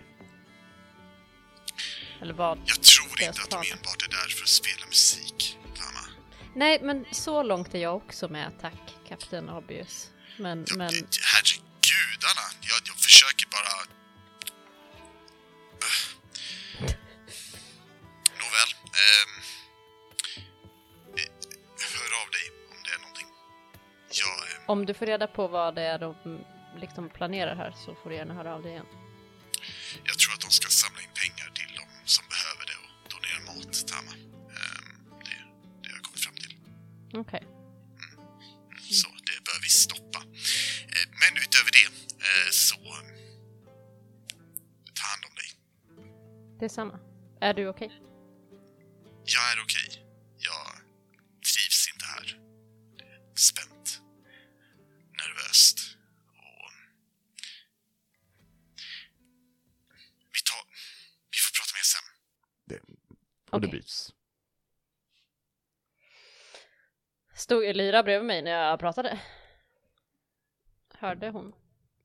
Eller 2.21 2.33
vad? 2.33 2.57
Jag 2.65 2.81
tror 2.83 3.21
inte 3.21 3.41
att 3.41 3.49
de 3.49 3.55
enbart 3.73 4.03
är 4.07 4.09
där 4.09 4.29
för 4.35 4.43
att 4.43 4.49
spela 4.49 4.85
musik, 4.85 5.57
Lama. 5.75 6.07
Nej, 6.55 6.79
men 6.81 7.05
så 7.11 7.43
långt 7.43 7.75
är 7.75 7.79
jag 7.79 7.95
också 7.95 8.27
med, 8.29 8.51
tack, 8.61 8.95
Kapten 9.07 9.49
Obvious. 9.49 10.09
Men, 10.37 10.65
Ja, 10.67 10.75
men, 10.77 10.93
det- 10.93 11.07
om 24.73 24.85
du 24.85 24.93
får 24.93 25.05
reda 25.05 25.27
på 25.27 25.47
vad 25.47 25.75
det 25.75 25.81
är 25.81 25.99
de 25.99 26.15
liksom 26.83 27.09
planerar 27.09 27.55
här 27.55 27.71
så 27.85 27.95
får 27.95 28.09
du 28.09 28.15
gärna 28.15 28.33
höra 28.33 28.55
av 28.55 28.61
dig 28.63 28.71
igen. 28.71 28.85
Jag 30.09 30.15
tror 30.19 30.33
att 30.33 30.41
de 30.41 30.51
ska 30.59 30.67
samla 30.69 31.01
in 31.05 31.13
pengar 31.21 31.47
till 31.59 31.71
de 31.79 31.85
som 32.15 32.23
behöver 32.33 32.63
det 32.69 32.77
och 32.83 32.91
donera 33.13 33.39
mat, 33.47 33.73
Tama. 33.91 34.13
Ehm, 34.57 34.87
det, 35.25 35.37
det 35.81 35.87
har 35.89 35.95
jag 35.97 36.03
kommit 36.07 36.23
fram 36.25 36.37
till. 36.43 36.55
Okej. 37.23 37.43
Så 38.99 39.07
det 39.29 39.37
bör 39.47 39.59
vi 39.65 39.69
stoppa. 39.85 40.19
Eh, 40.95 41.07
men 41.21 41.31
utöver 41.43 41.71
det 41.77 41.87
eh, 42.27 42.49
så... 42.51 42.79
Ta 44.97 45.03
hand 45.11 45.23
om 45.29 45.33
dig. 45.41 45.49
Detsamma. 46.59 46.99
Är 47.41 47.53
du 47.53 47.67
okej? 47.67 47.91
Jag 47.91 48.12
Och 63.53 63.61
det 63.61 63.67
Okej. 63.67 63.79
byts. 63.79 64.13
Stod 67.35 67.65
Elira 67.65 68.03
bredvid 68.03 68.27
mig 68.27 68.41
när 68.41 68.51
jag 68.51 68.79
pratade? 68.79 69.19
Hörde 70.93 71.29
hon? 71.29 71.55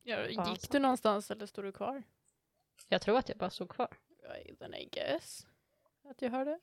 Ja, 0.03 0.27
gick 0.29 0.71
du 0.71 0.79
någonstans 0.79 1.31
eller 1.31 1.45
stod 1.45 1.63
du 1.65 1.71
kvar? 1.71 2.03
Jag 2.87 3.01
tror 3.01 3.17
att 3.17 3.29
jag 3.29 3.37
bara 3.37 3.49
stod 3.49 3.69
kvar. 3.69 3.97
Then 4.59 4.73
I 4.73 4.85
guess. 4.91 5.47
Att 6.03 6.21
jag 6.21 6.29
hörde. 6.29 6.59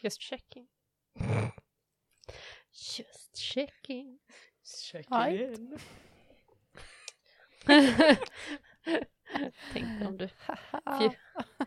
Just 0.00 0.20
checking. 0.20 0.68
Just 2.98 3.36
checking. 3.36 4.18
Check 4.64 5.06
Right. 5.10 5.58
in. 5.58 5.78
Tänkte 9.72 10.06
om 10.06 10.16
du... 10.18 10.28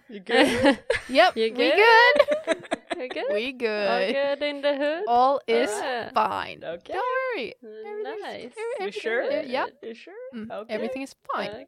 You 0.09 0.19
good? 0.19 0.77
yep, 1.09 1.35
You 1.35 1.43
we 1.43 1.49
good? 1.49 1.73
good. 1.75 2.57
You're 2.97 3.07
good? 3.09 3.33
We 3.33 3.45
All 3.45 3.51
good. 3.51 4.13
good 4.15 4.43
in 4.49 4.61
the 4.61 4.73
hood? 4.75 5.03
All 5.07 5.39
is 5.47 5.69
Yeah. 5.69 6.13
fine. 6.13 6.63
Okay. 6.63 6.93
Don't 6.93 7.03
worry. 7.35 7.53
Everything's- 7.61 8.21
Nice. 8.21 8.53
every- 8.57 8.85
You 8.85 8.91
sure? 8.91 9.21
everything- 9.23 9.51
Yeah. 9.51 9.67
You 9.81 9.95
sure? 9.95 10.13
Mm, 10.33 10.51
Okay. 10.51 10.75
Everything 10.75 11.03
is 11.03 11.15
fine. 11.35 11.49
Okay. 11.49 11.65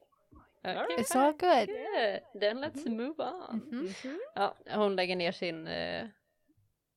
Alright. 0.65 0.99
It's 0.99 1.15
all 1.15 1.31
good. 1.33 1.67
Good. 1.67 2.21
Then 2.41 2.61
let's 2.61 2.85
move 2.85 3.19
on. 3.19 3.61
Mhm. 3.71 4.19
Ja, 4.35 4.55
hon 4.69 4.95
lägger 4.95 5.15
ner 5.15 5.31
sin 5.31 5.67
uh, 5.67 6.07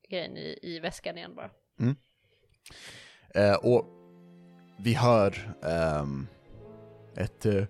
grej 0.09 0.38
i, 0.38 0.59
i 0.62 0.78
väskan 0.80 1.18
igen 1.18 1.34
bara. 1.34 1.50
Eh, 3.34 3.55
och 3.57 3.84
vi 4.78 4.94
hör 4.94 5.34
ehm, 5.62 6.26
ett 7.16 7.46
eh, 7.46 7.64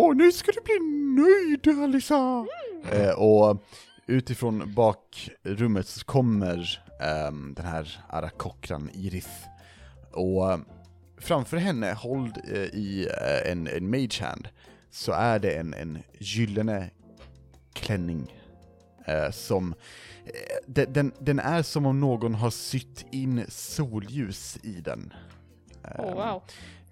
Åh, 0.00 0.16
nu 0.16 0.32
ska 0.32 0.52
du 0.52 0.60
bli 0.60 0.78
nöjd 1.22 1.78
Alisa! 1.82 2.46
Eh, 2.92 3.10
och 3.10 3.64
utifrån 4.06 4.74
bakrummet 4.74 5.86
så 5.86 6.04
kommer 6.04 6.82
ehm, 7.00 7.54
den 7.56 7.66
här 7.66 8.04
Arakokran 8.08 8.90
Iris 8.94 9.28
Och 10.12 10.52
eh, 10.52 10.58
framför 11.18 11.56
henne, 11.56 11.92
hålld 11.92 12.38
eh, 12.52 12.58
i 12.62 13.08
eh, 13.20 13.52
en, 13.52 13.66
en 13.66 13.90
mage 13.90 14.20
hand, 14.24 14.48
så 14.90 15.12
är 15.12 15.38
det 15.38 15.50
en, 15.50 15.74
en 15.74 15.98
gyllene 16.18 16.90
klänning 17.72 18.34
eh, 19.06 19.30
som 19.30 19.74
eh, 20.24 20.32
den, 20.66 20.92
den, 20.92 21.12
den 21.18 21.38
är 21.38 21.62
som 21.62 21.86
om 21.86 22.00
någon 22.00 22.34
har 22.34 22.50
sytt 22.50 23.04
in 23.12 23.44
solljus 23.48 24.58
i 24.62 24.72
den. 24.80 25.12
Oh, 25.84 26.08
Ehm, 26.08 26.14
wow. 26.14 26.42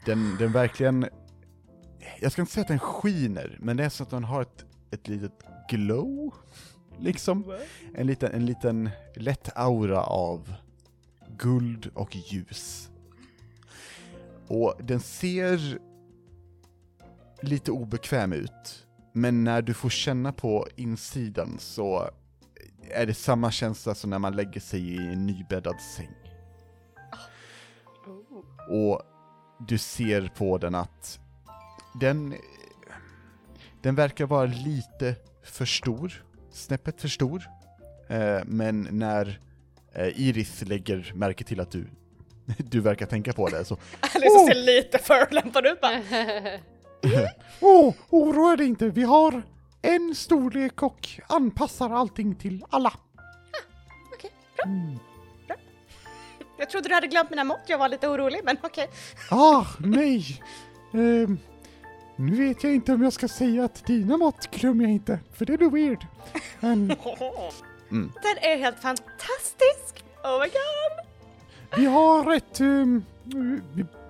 den, 0.05 0.37
den 0.39 0.53
verkligen, 0.53 1.07
jag 2.21 2.33
ska 2.33 2.43
inte 2.43 2.53
säga 2.53 2.63
att 2.63 2.69
den 2.69 2.79
skiner, 2.79 3.59
men 3.61 3.77
det 3.77 3.85
är 3.85 3.89
så 3.89 4.03
att 4.03 4.11
den 4.11 4.25
har 4.25 4.43
ett, 4.43 4.65
ett 4.91 5.09
litet 5.09 5.43
glow, 5.69 6.35
liksom. 6.99 7.57
En 7.95 8.07
liten, 8.07 8.33
en 8.33 8.47
liten 8.47 8.91
lätt 9.15 9.57
aura 9.57 10.03
av 10.03 10.55
guld 11.39 11.91
och 11.95 12.17
ljus. 12.17 12.91
Och 14.49 14.75
den 14.81 15.01
ser 15.01 15.79
lite 17.41 17.71
obekväm 17.71 18.33
ut, 18.33 18.87
men 19.13 19.45
när 19.45 19.63
du 19.63 19.75
får 19.75 19.91
känna 19.91 20.33
på 20.33 20.69
insidan 20.77 21.57
så 21.59 22.11
är 22.91 23.07
det 23.07 23.15
samma 23.15 23.51
känsla 23.51 23.95
som 23.95 24.11
när 24.11 24.19
man 24.19 24.37
lägger 24.37 24.61
sig 24.61 24.95
i 24.95 24.97
en 24.97 25.27
nybäddad 25.27 25.81
säng. 25.81 26.15
Och 28.69 29.03
du 29.69 29.79
ser 29.79 30.33
på 30.37 30.59
den 30.59 30.75
att 30.75 31.21
den, 32.01 32.35
den 33.83 33.95
verkar 33.95 34.27
vara 34.27 34.47
lite 34.47 35.15
för 35.43 35.65
stor, 35.65 36.25
snäppet 36.51 37.01
för 37.01 37.09
stor. 37.09 37.43
Eh, 38.09 38.41
men 38.47 38.89
när 38.91 39.41
eh, 39.93 40.21
Iris 40.21 40.63
lägger 40.63 41.13
märke 41.15 41.45
till 41.45 41.61
att 41.61 41.71
du, 41.71 41.87
du 42.59 42.81
verkar 42.81 43.07
tänka 43.07 43.33
på 43.33 43.49
det 43.49 43.65
så 43.65 43.75
Alice 44.15 44.47
ser 44.49 44.55
lite 44.55 44.99
förolämpad 44.99 45.67
ut 45.67 45.81
bara. 45.81 46.01
Åh, 47.61 47.95
oroa 48.11 48.57
dig 48.57 48.67
inte, 48.67 48.89
vi 48.89 49.03
har 49.03 49.43
en 49.83 50.15
storlek 50.15 50.83
och 50.83 51.09
anpassar 51.27 51.91
allting 51.91 52.35
till 52.35 52.65
alla. 52.71 52.93
Jag 56.59 56.71
trodde 56.71 56.89
du 56.89 56.95
hade 56.95 57.07
glömt 57.07 57.31
mina 57.31 57.45
mått, 57.45 57.63
jag 57.67 57.79
var 57.79 57.89
lite 57.89 58.09
orolig 58.09 58.41
men 58.45 58.57
okej. 58.63 58.91
Ah, 59.31 59.65
nej. 59.79 60.43
Ehm, 60.93 61.39
nu 62.19 62.35
vet 62.35 62.65
jag 62.65 62.75
inte 62.75 62.93
om 62.93 63.03
jag 63.03 63.13
ska 63.13 63.29
säga 63.29 63.65
att 63.65 63.87
dina 63.87 64.17
mått 64.17 64.51
glömmer 64.51 64.85
jag 64.85 64.93
inte, 64.93 65.21
för 65.33 65.47
det 65.47 65.53
är 65.53 65.59
nog 65.59 65.73
weird. 65.73 66.07
Men 66.61 66.93
Mm. 67.91 68.13
Den 68.23 68.51
är 68.51 68.59
helt 68.59 68.79
fantastisk! 68.79 70.05
Oh 70.25 70.41
my 70.41 70.47
god! 70.47 71.07
vi 71.77 71.87
har 71.87 72.35
ett 72.35 72.61
um, 72.61 73.05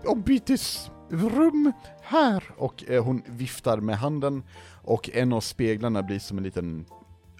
ombytesrum 0.05 1.73
här. 2.03 2.45
Och 2.57 2.85
eh, 2.89 3.05
hon 3.05 3.23
viftar 3.27 3.77
med 3.77 3.99
handen 3.99 4.43
och 4.85 5.11
en 5.13 5.33
av 5.33 5.41
speglarna 5.41 6.03
blir 6.03 6.19
som 6.19 6.39
en 6.39 6.45
liten 6.45 6.87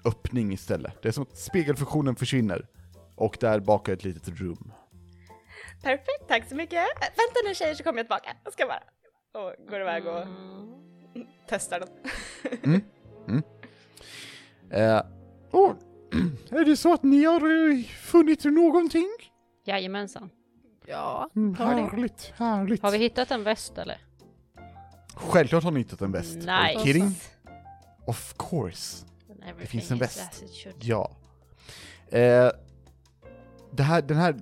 öppning 0.05 0.53
istället. 0.53 1.01
Det 1.01 1.07
är 1.07 1.11
som 1.11 1.23
att 1.23 1.37
spegelfunktionen 1.37 2.15
försvinner. 2.15 2.67
Och 3.15 3.37
där 3.39 3.59
bak 3.59 3.87
är 3.89 3.93
ett 3.93 4.03
litet 4.03 4.39
rum. 4.39 4.71
Perfekt, 5.83 6.27
tack 6.27 6.49
så 6.49 6.55
mycket. 6.55 6.85
Vänta 6.99 7.39
nu 7.47 7.55
tjejer 7.55 7.75
så 7.75 7.83
kommer 7.83 7.99
jag 7.99 8.05
tillbaka. 8.05 8.29
Jag 8.43 8.53
ska 8.53 8.65
bara... 8.65 8.83
Och 9.33 9.67
går 9.69 9.81
iväg 9.81 10.07
och 10.07 10.23
testar 11.47 11.79
den. 11.79 12.81
Eh, 14.71 15.01
oh, 15.51 15.73
är 16.51 16.65
det 16.65 16.77
så 16.77 16.93
att 16.93 17.03
ni 17.03 17.23
har 17.25 17.69
eh, 17.71 17.83
funnit 17.83 18.45
någonting? 18.45 19.07
Jajamensan. 19.65 20.29
Ja, 20.85 21.29
Mm, 21.35 21.55
härligt, 21.55 22.33
härligt. 22.35 22.81
Har 22.81 22.91
vi 22.91 22.97
hittat 22.97 23.31
en 23.31 23.43
väst 23.43 23.77
eller? 23.77 23.97
Självklart 25.15 25.63
har 25.63 25.71
ni 25.71 25.79
hittat 25.79 26.01
en 26.01 26.11
väst. 26.11 26.47
Are 26.47 26.67
you 26.71 26.77
Nice. 26.77 26.85
kidding? 26.85 27.15
Of 28.07 28.33
course. 28.37 29.05
Det 29.59 29.65
finns 29.65 29.91
en 29.91 29.97
väst. 29.97 30.43
Ja. 30.81 31.11
Eh, 32.09 32.49
det 33.71 33.83
här, 33.83 34.01
den 34.01 34.17
här 34.17 34.33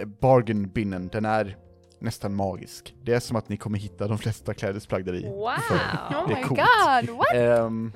eh, 0.00 0.06
bargain 0.06 0.68
binnen, 0.68 1.08
den 1.08 1.24
är 1.24 1.56
nästan 2.00 2.34
magisk. 2.34 2.94
Det 3.02 3.12
är 3.12 3.20
som 3.20 3.36
att 3.36 3.48
ni 3.48 3.56
kommer 3.56 3.78
hitta 3.78 4.08
de 4.08 4.18
flesta 4.18 4.54
klädesplagg 4.54 5.04
där 5.04 5.14
i. 5.14 5.22
Wow! 5.22 5.34
Oh 5.46 6.28
Det 6.28 6.34
är 6.34 6.36
my 6.36 6.42
coolt. 6.42 6.60
god, 7.08 7.16
what? 7.16 7.34
Ehm, 7.34 7.92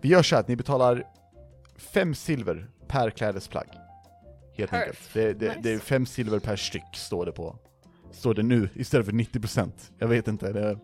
vi 0.00 0.08
gör 0.08 0.22
så 0.22 0.34
här 0.34 0.40
att 0.40 0.48
ni 0.48 0.56
betalar 0.56 1.04
fem 1.76 2.14
silver 2.14 2.70
per 2.88 3.10
klädesplagg. 3.10 3.68
Helt 4.56 4.70
Perf. 4.70 4.82
enkelt. 4.82 5.10
Det, 5.12 5.32
det, 5.32 5.56
det 5.62 5.70
är 5.72 5.78
fem 5.78 6.06
silver 6.06 6.38
per 6.38 6.56
styck, 6.56 6.84
står 6.94 7.26
det 7.26 7.32
på. 7.32 7.56
Står 8.10 8.34
det 8.34 8.42
nu, 8.42 8.68
istället 8.74 9.06
för 9.06 9.12
90%. 9.12 9.70
Jag 9.98 10.08
vet 10.08 10.28
inte, 10.28 10.52
det, 10.52 10.78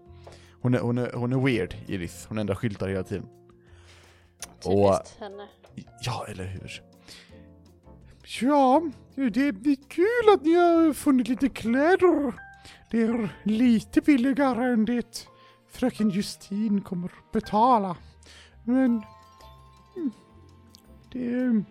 hon, 0.63 0.75
är, 0.75 0.79
hon, 0.79 0.99
är, 0.99 1.13
hon 1.13 1.33
är 1.33 1.37
weird, 1.37 1.75
Iris. 1.87 2.27
Hon 2.29 2.39
ändrar 2.39 2.55
skyltar 2.55 2.89
hela 2.89 3.03
tiden. 3.03 3.27
Typiskt 4.61 5.21
henne. 5.21 5.49
Ja, 6.01 6.27
eller 6.29 6.45
hur? 6.45 6.83
Ja, 8.27 8.83
det 9.15 9.41
är 9.47 9.89
kul 9.89 10.35
att 10.35 10.43
ni 10.43 10.55
har 10.55 10.93
funnit 10.93 11.29
lite 11.29 11.49
kläder. 11.49 12.33
Det 12.91 13.03
är 13.03 13.29
lite 13.43 14.01
billigare 14.01 14.73
än 14.73 14.85
det 14.85 15.27
fröken 15.71 16.11
Justin 16.11 16.81
kommer 16.81 17.11
betala. 17.33 17.97
Men... 18.65 19.03
mm, 19.97 20.13
Det, 21.13 21.65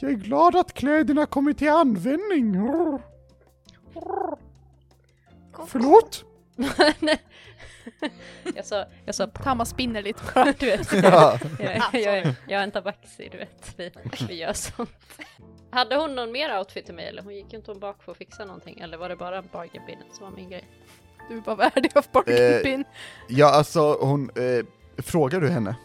jag 0.00 0.10
är 0.10 0.16
glad 0.16 0.56
att 0.56 0.72
kläderna 0.74 1.26
kommer 1.26 1.52
till 1.52 1.70
användning. 1.70 2.56
Förlåt? 5.66 6.24
jag 8.54 8.66
sa, 8.66 8.84
jag 9.04 9.14
sa 9.14 9.26
Tamma 9.26 9.64
spinner 9.64 10.02
lite 10.02 10.22
bara. 10.34 10.52
du 10.58 10.66
vet. 10.66 10.92
Ja. 10.92 11.38
jag, 11.58 11.80
jag, 11.92 12.16
jag, 12.16 12.34
jag 12.48 12.60
är 12.60 12.64
en 12.64 12.70
tabaxi, 12.70 13.28
du 13.32 13.38
vet. 13.38 13.74
Vi, 13.76 13.90
vi 14.28 14.34
gör 14.34 14.52
sånt. 14.52 14.90
Hade 15.70 15.96
hon 15.96 16.14
någon 16.14 16.32
mer 16.32 16.58
outfit 16.58 16.86
till 16.86 16.94
mig 16.94 17.08
eller? 17.08 17.22
Hon 17.22 17.34
gick 17.34 17.52
ju 17.52 17.58
inte 17.58 17.70
hon 17.70 17.80
bak 17.80 18.02
för 18.02 18.12
att 18.12 18.18
fixa 18.18 18.44
någonting 18.44 18.80
eller 18.80 18.98
var 18.98 19.08
det 19.08 19.16
bara 19.16 19.42
bargain 19.42 19.98
som 20.12 20.24
var 20.24 20.36
min 20.36 20.50
grej? 20.50 20.68
Du 21.28 21.40
bara 21.40 21.56
värdig 21.56 21.90
av 21.94 22.06
bargain 22.12 22.62
bin. 22.62 22.84
ja, 23.28 23.50
alltså 23.50 23.98
hon... 24.00 24.30
Eh, 24.36 24.64
frågar 25.02 25.40
du 25.40 25.48
henne? 25.48 25.76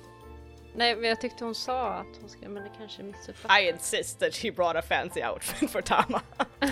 Nej 0.76 0.96
men 0.96 1.10
jag 1.10 1.22
tyckte 1.22 1.46
hon 1.46 1.56
sa 1.56 1.88
att 1.88 2.18
hon 2.22 2.30
ska, 2.30 2.50
men 2.50 2.64
det 2.64 2.72
kanske 2.78 3.04
missuppfattades. 3.04 3.64
I 3.64 3.70
insist 3.70 4.20
that 4.20 4.34
she 4.34 4.52
brought 4.52 4.76
a 4.76 4.82
fancy 4.82 5.24
outfit 5.24 5.72
for 5.72 5.82
Tama. 5.82 6.22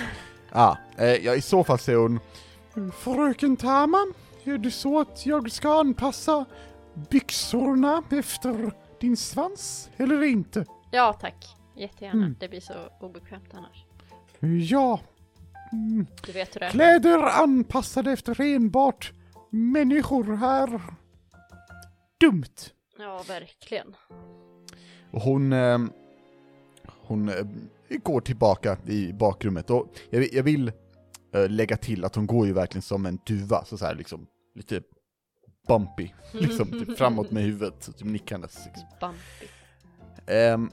Ah, 0.54 0.76
eh, 0.98 1.16
ja, 1.26 1.36
i 1.36 1.42
så 1.42 1.64
fall 1.64 1.80
säger 1.80 2.00
hon 2.00 2.20
Fröken 2.92 3.58
Tama, 3.58 3.98
är 4.44 4.58
det 4.58 4.72
så 4.72 5.00
att 5.00 5.26
jag 5.26 5.52
ska 5.52 5.80
anpassa 5.80 6.46
byxorna 7.10 8.04
efter 8.12 8.72
din 9.00 9.18
svans 9.18 9.90
eller 9.98 10.24
inte? 10.24 10.66
Ja 10.92 11.14
tack, 11.22 11.46
jättegärna. 11.76 12.24
Mm. 12.26 12.36
Det 12.40 12.50
blir 12.50 12.60
så 12.60 12.74
obekvämt 13.00 13.54
annars. 13.54 13.86
Ja, 14.70 15.00
mm, 15.72 16.06
Du 16.26 16.32
vet 16.32 16.56
hur 16.56 16.60
det 16.60 16.66
är. 16.66 16.70
kläder 16.70 17.20
anpassade 17.24 18.12
efter 18.12 18.42
enbart 18.42 19.14
människor 19.50 20.36
här. 20.36 20.82
Dumt. 22.20 22.56
Ja 22.98 23.24
verkligen. 23.28 23.96
Och 25.12 25.22
hon, 25.22 25.54
eh, 25.54 25.80
hon 26.88 27.30
eh, 27.30 27.46
går 28.04 28.22
tillbaka 28.22 28.78
i 28.88 29.14
bakrummet 29.14 29.70
och 29.70 29.88
jag, 30.10 30.34
jag 30.34 30.44
vill 30.44 30.72
eh, 31.34 31.50
lägga 31.50 31.78
till 31.78 32.06
att 32.06 32.16
hon 32.16 32.28
går 32.28 32.48
ju 32.48 32.54
verkligen 32.54 32.82
som 32.82 33.06
en 33.06 33.20
duva, 33.26 33.66
så, 33.66 33.78
så 33.78 33.86
här 33.86 33.96
liksom 33.96 34.28
lite 34.56 34.82
bumpy, 35.68 36.10
liksom 36.34 36.72
typ 36.72 36.98
framåt 36.98 37.32
med 37.32 37.44
huvudet, 37.44 37.84
så 37.84 37.92
typ 37.92 38.08
nickandes. 38.08 38.66
Liksom. 38.66 38.88
Bumpy. 39.00 39.48
Ehm, 40.28 40.72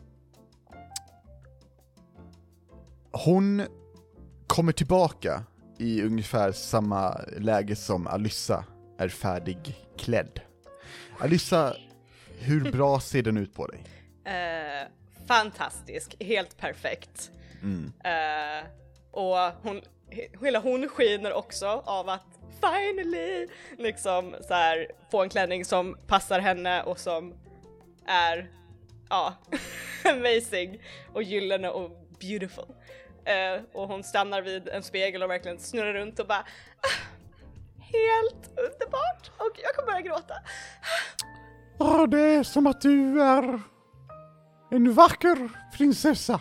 hon 3.13 3.63
kommer 4.47 4.73
tillbaka 4.73 5.43
i 5.79 6.03
ungefär 6.03 6.53
samma 6.53 7.21
läge 7.39 7.77
som 7.77 8.07
Alyssa 8.07 8.65
är 8.99 9.09
färdigklädd. 9.09 10.41
Alyssa, 11.19 11.77
hur 12.39 12.73
bra 12.73 13.01
ser 13.01 13.23
den 13.23 13.37
ut 13.37 13.55
på 13.55 13.67
dig? 13.67 13.85
Eh, 14.25 14.89
fantastisk, 15.27 16.17
helt 16.21 16.57
perfekt. 16.57 17.31
Mm. 17.63 17.93
Eh, 18.05 18.67
och 19.11 19.37
hon, 19.63 19.81
he- 20.11 20.45
hela 20.45 20.59
hon 20.59 20.89
skiner 20.89 21.33
också 21.33 21.67
av 21.87 22.09
att 22.09 22.27
finally 22.61 23.49
liksom 23.79 24.35
så 24.49 24.55
här 24.55 24.87
få 25.11 25.23
en 25.23 25.29
klänning 25.29 25.65
som 25.65 25.97
passar 26.07 26.41
henne 26.41 26.83
och 26.83 26.99
som 26.99 27.35
är 28.07 28.51
ja, 29.09 29.35
amazing 30.05 30.83
och 31.13 31.23
gyllene 31.23 31.69
och 31.69 31.91
beautiful. 32.21 32.65
Eh, 33.25 33.63
och 33.73 33.89
hon 33.89 34.05
stannar 34.05 34.43
vid 34.43 34.69
en 34.69 34.83
spegel 34.83 35.23
och 35.23 35.31
verkligen 35.31 35.59
snurrar 35.59 35.95
runt 35.95 36.19
och 36.19 36.27
bara 36.27 36.45
ah, 36.81 36.99
helt 37.81 38.49
underbart 38.49 39.31
och 39.37 39.59
jag 39.63 39.75
kommer 39.75 39.87
börja 39.87 40.01
gråta. 40.01 40.35
Ja, 41.79 42.07
det 42.07 42.21
är 42.21 42.43
som 42.43 42.67
att 42.67 42.81
du 42.81 43.23
är 43.23 43.61
en 44.71 44.93
vacker 44.93 45.49
prinsessa. 45.77 46.41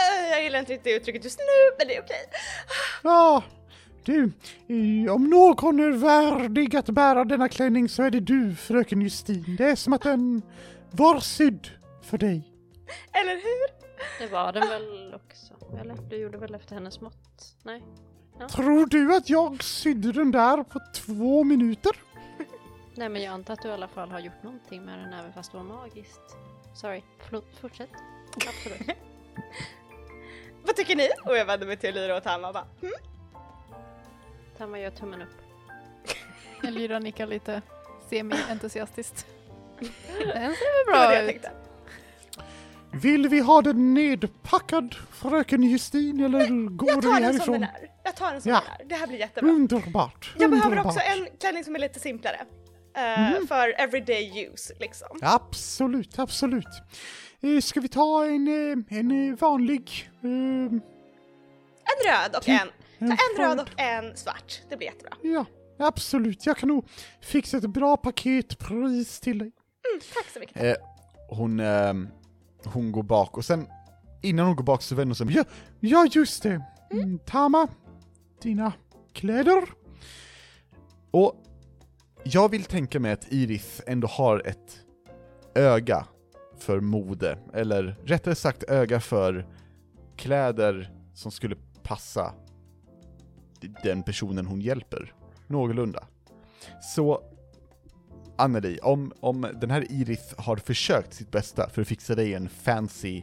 Eh, 0.00 0.30
jag 0.30 0.42
gillar 0.42 0.58
inte 0.58 0.72
riktigt 0.72 0.84
det 0.84 0.96
uttrycket 0.96 1.24
just 1.24 1.38
nu 1.38 1.76
men 1.78 1.88
det 1.88 1.96
är 1.96 2.02
okej. 2.02 2.30
Ja, 3.02 3.42
du, 4.04 4.32
om 5.10 5.30
någon 5.30 5.80
är 5.80 5.90
värdig 5.90 6.76
att 6.76 6.86
bära 6.86 7.24
denna 7.24 7.48
klänning 7.48 7.88
så 7.88 8.02
är 8.02 8.10
det 8.10 8.20
du, 8.20 8.54
fröken 8.54 9.02
Justin. 9.02 9.56
Det 9.58 9.64
är 9.64 9.76
som 9.76 9.92
att 9.92 10.02
den 10.02 10.42
var 10.90 11.20
sydd 11.20 11.68
för 12.02 12.18
dig. 12.18 12.42
Eller 13.12 13.34
hur? 13.34 13.79
Det 14.18 14.26
var 14.26 14.52
den 14.52 14.68
väl 14.68 15.14
också? 15.14 15.54
Eller? 15.80 15.94
Du 15.94 16.16
gjorde 16.16 16.38
väl 16.38 16.54
efter 16.54 16.74
hennes 16.74 17.00
mått? 17.00 17.56
Nej? 17.62 17.82
Tror 18.50 18.86
du 18.86 19.16
att 19.16 19.30
jag 19.30 19.62
sydde 19.62 20.12
den 20.12 20.30
där 20.30 20.62
på 20.62 20.80
två 20.94 21.44
minuter? 21.44 21.92
Nej 22.94 23.08
men 23.08 23.22
jag 23.22 23.34
antar 23.34 23.54
att 23.54 23.62
du 23.62 23.68
i 23.68 23.72
alla 23.72 23.88
fall 23.88 24.10
har 24.10 24.20
gjort 24.20 24.42
någonting 24.42 24.84
med 24.84 24.98
den 24.98 25.12
även 25.12 25.32
fast 25.32 25.52
det 25.52 25.58
var 25.58 25.64
magiskt. 25.64 26.36
Sorry, 26.74 27.02
förlåt, 27.18 27.58
fortsätt. 27.60 27.90
Absolut. 28.34 28.96
Vad 30.64 30.76
tycker 30.76 30.96
ni? 30.96 31.08
Och 31.24 31.36
jag 31.36 31.44
vänder 31.44 31.66
mig 31.66 31.76
till 31.76 31.94
Lyra 31.94 32.16
och 32.16 32.22
Tama 32.22 32.48
och 32.48 32.54
bara 32.54 32.66
hm? 32.80 32.90
Tamma 34.58 34.78
gör 34.78 34.90
tummen 34.90 35.22
upp. 35.22 35.36
Lyra 36.62 36.98
nickar 36.98 37.26
lite 37.26 37.62
semi-entusiastiskt. 38.10 39.26
Den 39.78 39.88
ser 40.54 40.92
väl 40.92 41.00
jag 41.00 41.26
bra 41.26 41.32
ut. 41.32 41.69
Vill 42.92 43.28
vi 43.28 43.40
ha 43.40 43.62
den 43.62 43.94
nedpackad, 43.94 44.94
fröken 45.12 45.62
Justin, 45.62 46.24
eller 46.24 46.68
går 46.68 46.88
Jag 46.88 46.96
vi 46.96 47.02
tar 47.02 47.20
den 47.20 47.20
som 47.20 47.24
härifrån? 47.32 47.52
den 47.52 47.62
är. 47.62 47.90
Jag 48.04 48.16
tar 48.16 48.32
den 48.32 48.42
som 48.42 48.50
Ja. 48.50 48.62
den 48.78 48.86
är. 48.86 48.88
Det 48.88 48.94
här 48.94 49.06
blir 49.06 49.18
jättebra. 49.18 49.50
Underbart, 49.50 50.34
Jag 50.38 50.50
behöver 50.50 50.68
underbart. 50.70 50.86
också 50.96 51.00
en 51.06 51.26
klänning 51.40 51.64
som 51.64 51.74
är 51.74 51.78
lite 51.78 52.00
simplare. 52.00 52.36
Eh, 52.96 53.30
Mm. 53.30 53.46
För 53.46 53.74
everyday 53.80 54.48
use 54.52 54.74
liksom. 54.80 55.08
Absolut, 55.22 56.18
absolut. 56.18 56.66
Eh, 57.40 57.60
ska 57.60 57.80
vi 57.80 57.88
ta 57.88 58.24
en, 58.26 58.48
eh, 58.88 58.98
en 58.98 59.36
vanlig... 59.36 60.10
Eh, 60.22 60.28
En 60.28 60.80
röd 62.06 62.36
och 62.36 62.42
Typ 62.42 62.60
en, 62.98 63.08
ta 63.08 63.16
en 63.40 63.44
röd 63.48 63.60
och 63.60 63.80
en 63.80 64.16
svart. 64.16 64.60
Det 64.70 64.76
blir 64.76 64.86
jättebra. 64.88 65.12
Ja, 65.22 65.44
absolut. 65.78 66.46
Jag 66.46 66.56
kan 66.56 66.68
nog 66.68 66.84
fixa 67.20 67.56
ett 67.56 67.66
bra 67.70 67.96
paketpris 67.96 69.20
till 69.20 69.38
dig. 69.38 69.52
Tack 70.14 70.26
så 70.32 70.40
mycket. 70.40 70.76
Hon, 71.28 71.60
hon 72.66 72.92
går 72.92 73.02
bak 73.02 73.36
och 73.36 73.44
sen 73.44 73.66
innan 74.22 74.46
hon 74.46 74.56
går 74.56 74.64
bak 74.64 74.82
så 74.82 74.94
vänder 74.94 75.24
hon 75.24 75.28
sig 75.28 75.36
ja, 75.36 75.44
ja 75.80 76.06
just 76.12 76.42
det. 76.42 76.62
Mm, 76.90 77.18
Tama, 77.18 77.68
dina 78.42 78.72
kläder. 79.12 79.62
Och 81.10 81.34
jag 82.22 82.48
vill 82.48 82.64
tänka 82.64 83.00
mig 83.00 83.12
att 83.12 83.32
Iris 83.32 83.80
ändå 83.86 84.08
har 84.08 84.42
ett 84.46 84.80
öga 85.54 86.06
för 86.58 86.80
mode, 86.80 87.38
eller 87.54 87.96
rättare 88.04 88.34
sagt 88.34 88.62
öga 88.62 89.00
för 89.00 89.46
kläder 90.16 90.92
som 91.14 91.30
skulle 91.30 91.56
passa 91.82 92.34
den 93.82 94.02
personen 94.02 94.46
hon 94.46 94.60
hjälper. 94.60 95.14
Någorlunda. 95.46 96.04
Så 96.94 97.22
Anneli, 98.40 98.78
om, 98.82 99.12
om 99.20 99.48
den 99.60 99.70
här 99.70 99.92
Iris 99.92 100.34
har 100.38 100.56
försökt 100.56 101.14
sitt 101.14 101.30
bästa 101.30 101.68
för 101.68 101.82
att 101.82 101.88
fixa 101.88 102.14
dig 102.14 102.34
en 102.34 102.48
fancy 102.48 103.22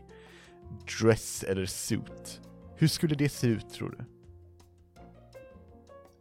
dress 0.99 1.43
eller 1.43 1.65
suit, 1.65 2.41
hur 2.75 2.87
skulle 2.87 3.15
det 3.15 3.29
se 3.29 3.47
ut 3.47 3.69
tror 3.69 3.89
du? 3.97 4.05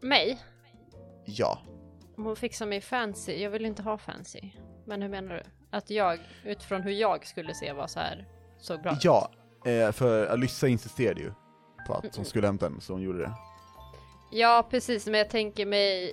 Mig? 0.08 0.38
Ja. 1.24 1.58
Om 2.16 2.24
hon 2.24 2.36
fixar 2.36 2.66
mig 2.66 2.80
fancy, 2.80 3.32
jag 3.32 3.50
vill 3.50 3.66
inte 3.66 3.82
ha 3.82 3.98
fancy. 3.98 4.40
Men 4.84 5.02
hur 5.02 5.08
menar 5.08 5.34
du? 5.34 5.42
Att 5.70 5.90
jag, 5.90 6.18
utifrån 6.44 6.82
hur 6.82 6.92
jag 6.92 7.26
skulle 7.26 7.54
se 7.54 7.72
vad 7.72 7.90
så 7.90 8.00
här 8.00 8.28
såg 8.58 8.82
bra 8.82 8.92
ut? 8.92 9.04
Ja, 9.04 9.30
eh, 9.66 9.92
för 9.92 10.26
Alyssa 10.26 10.68
insisterade 10.68 11.20
ju 11.20 11.32
på 11.86 11.94
att 11.94 12.16
hon 12.16 12.24
skulle 12.24 12.46
hämta 12.46 12.68
den, 12.68 12.80
så 12.80 12.92
hon 12.92 13.02
gjorde 13.02 13.18
det. 13.18 13.32
Ja, 14.30 14.66
precis, 14.70 15.06
men 15.06 15.14
jag 15.14 15.30
tänker 15.30 15.66
mig 15.66 16.12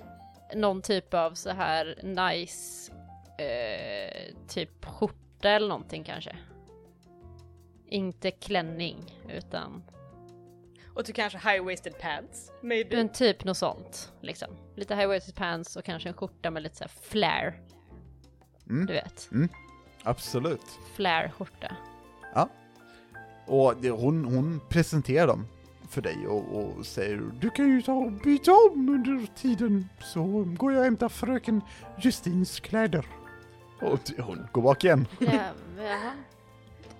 någon 0.54 0.82
typ 0.82 1.14
av 1.14 1.34
så 1.34 1.50
här 1.50 1.98
nice, 2.02 2.92
eh, 3.38 4.34
typ 4.48 4.84
skjorta 4.84 5.48
eller 5.50 5.68
någonting 5.68 6.04
kanske. 6.04 6.36
Inte 7.86 8.30
klänning, 8.30 9.20
utan 9.28 9.82
Och 10.94 11.04
du 11.04 11.12
kanske 11.12 11.38
high-waisted 11.38 12.00
pants. 12.00 12.52
Maybe. 12.62 12.96
men 12.96 13.08
typ 13.08 13.44
något 13.44 13.56
sånt. 13.56 14.12
Liksom. 14.20 14.48
Lite 14.76 14.94
high-waisted 14.94 15.34
pants 15.36 15.76
och 15.76 15.84
kanske 15.84 16.08
en 16.08 16.14
skjorta 16.14 16.50
med 16.50 16.62
lite 16.62 16.76
så 16.76 16.84
här 16.84 16.90
flare. 17.02 17.54
Mm. 18.68 18.86
Du 18.86 18.92
vet, 18.92 19.30
Absolut. 20.02 20.78
flare-skjorta. 20.96 21.76
Ja. 22.34 22.48
Och 23.46 23.76
det, 23.76 23.90
hon, 23.90 24.24
hon 24.24 24.60
presenterar 24.68 25.26
dem 25.26 25.46
för 25.94 26.02
dig 26.02 26.26
och, 26.26 26.56
och 26.56 26.86
säger 26.86 27.16
du 27.16 27.50
kan 27.50 27.70
ju 27.70 27.82
ta 27.82 27.92
och 27.92 28.12
byta 28.12 28.52
om 28.52 28.88
under 28.88 29.26
tiden 29.34 29.88
så 30.00 30.44
går 30.46 30.72
jag 30.72 30.78
och 30.78 30.84
hämtar 30.84 31.08
fröken 31.08 31.62
Justins 31.98 32.60
kläder. 32.60 33.06
Och 33.80 34.00
hon 34.18 34.48
går 34.52 34.62
bak 34.62 34.84
igen. 34.84 35.06
Ja, 35.18 35.50
jaha. 35.78 36.12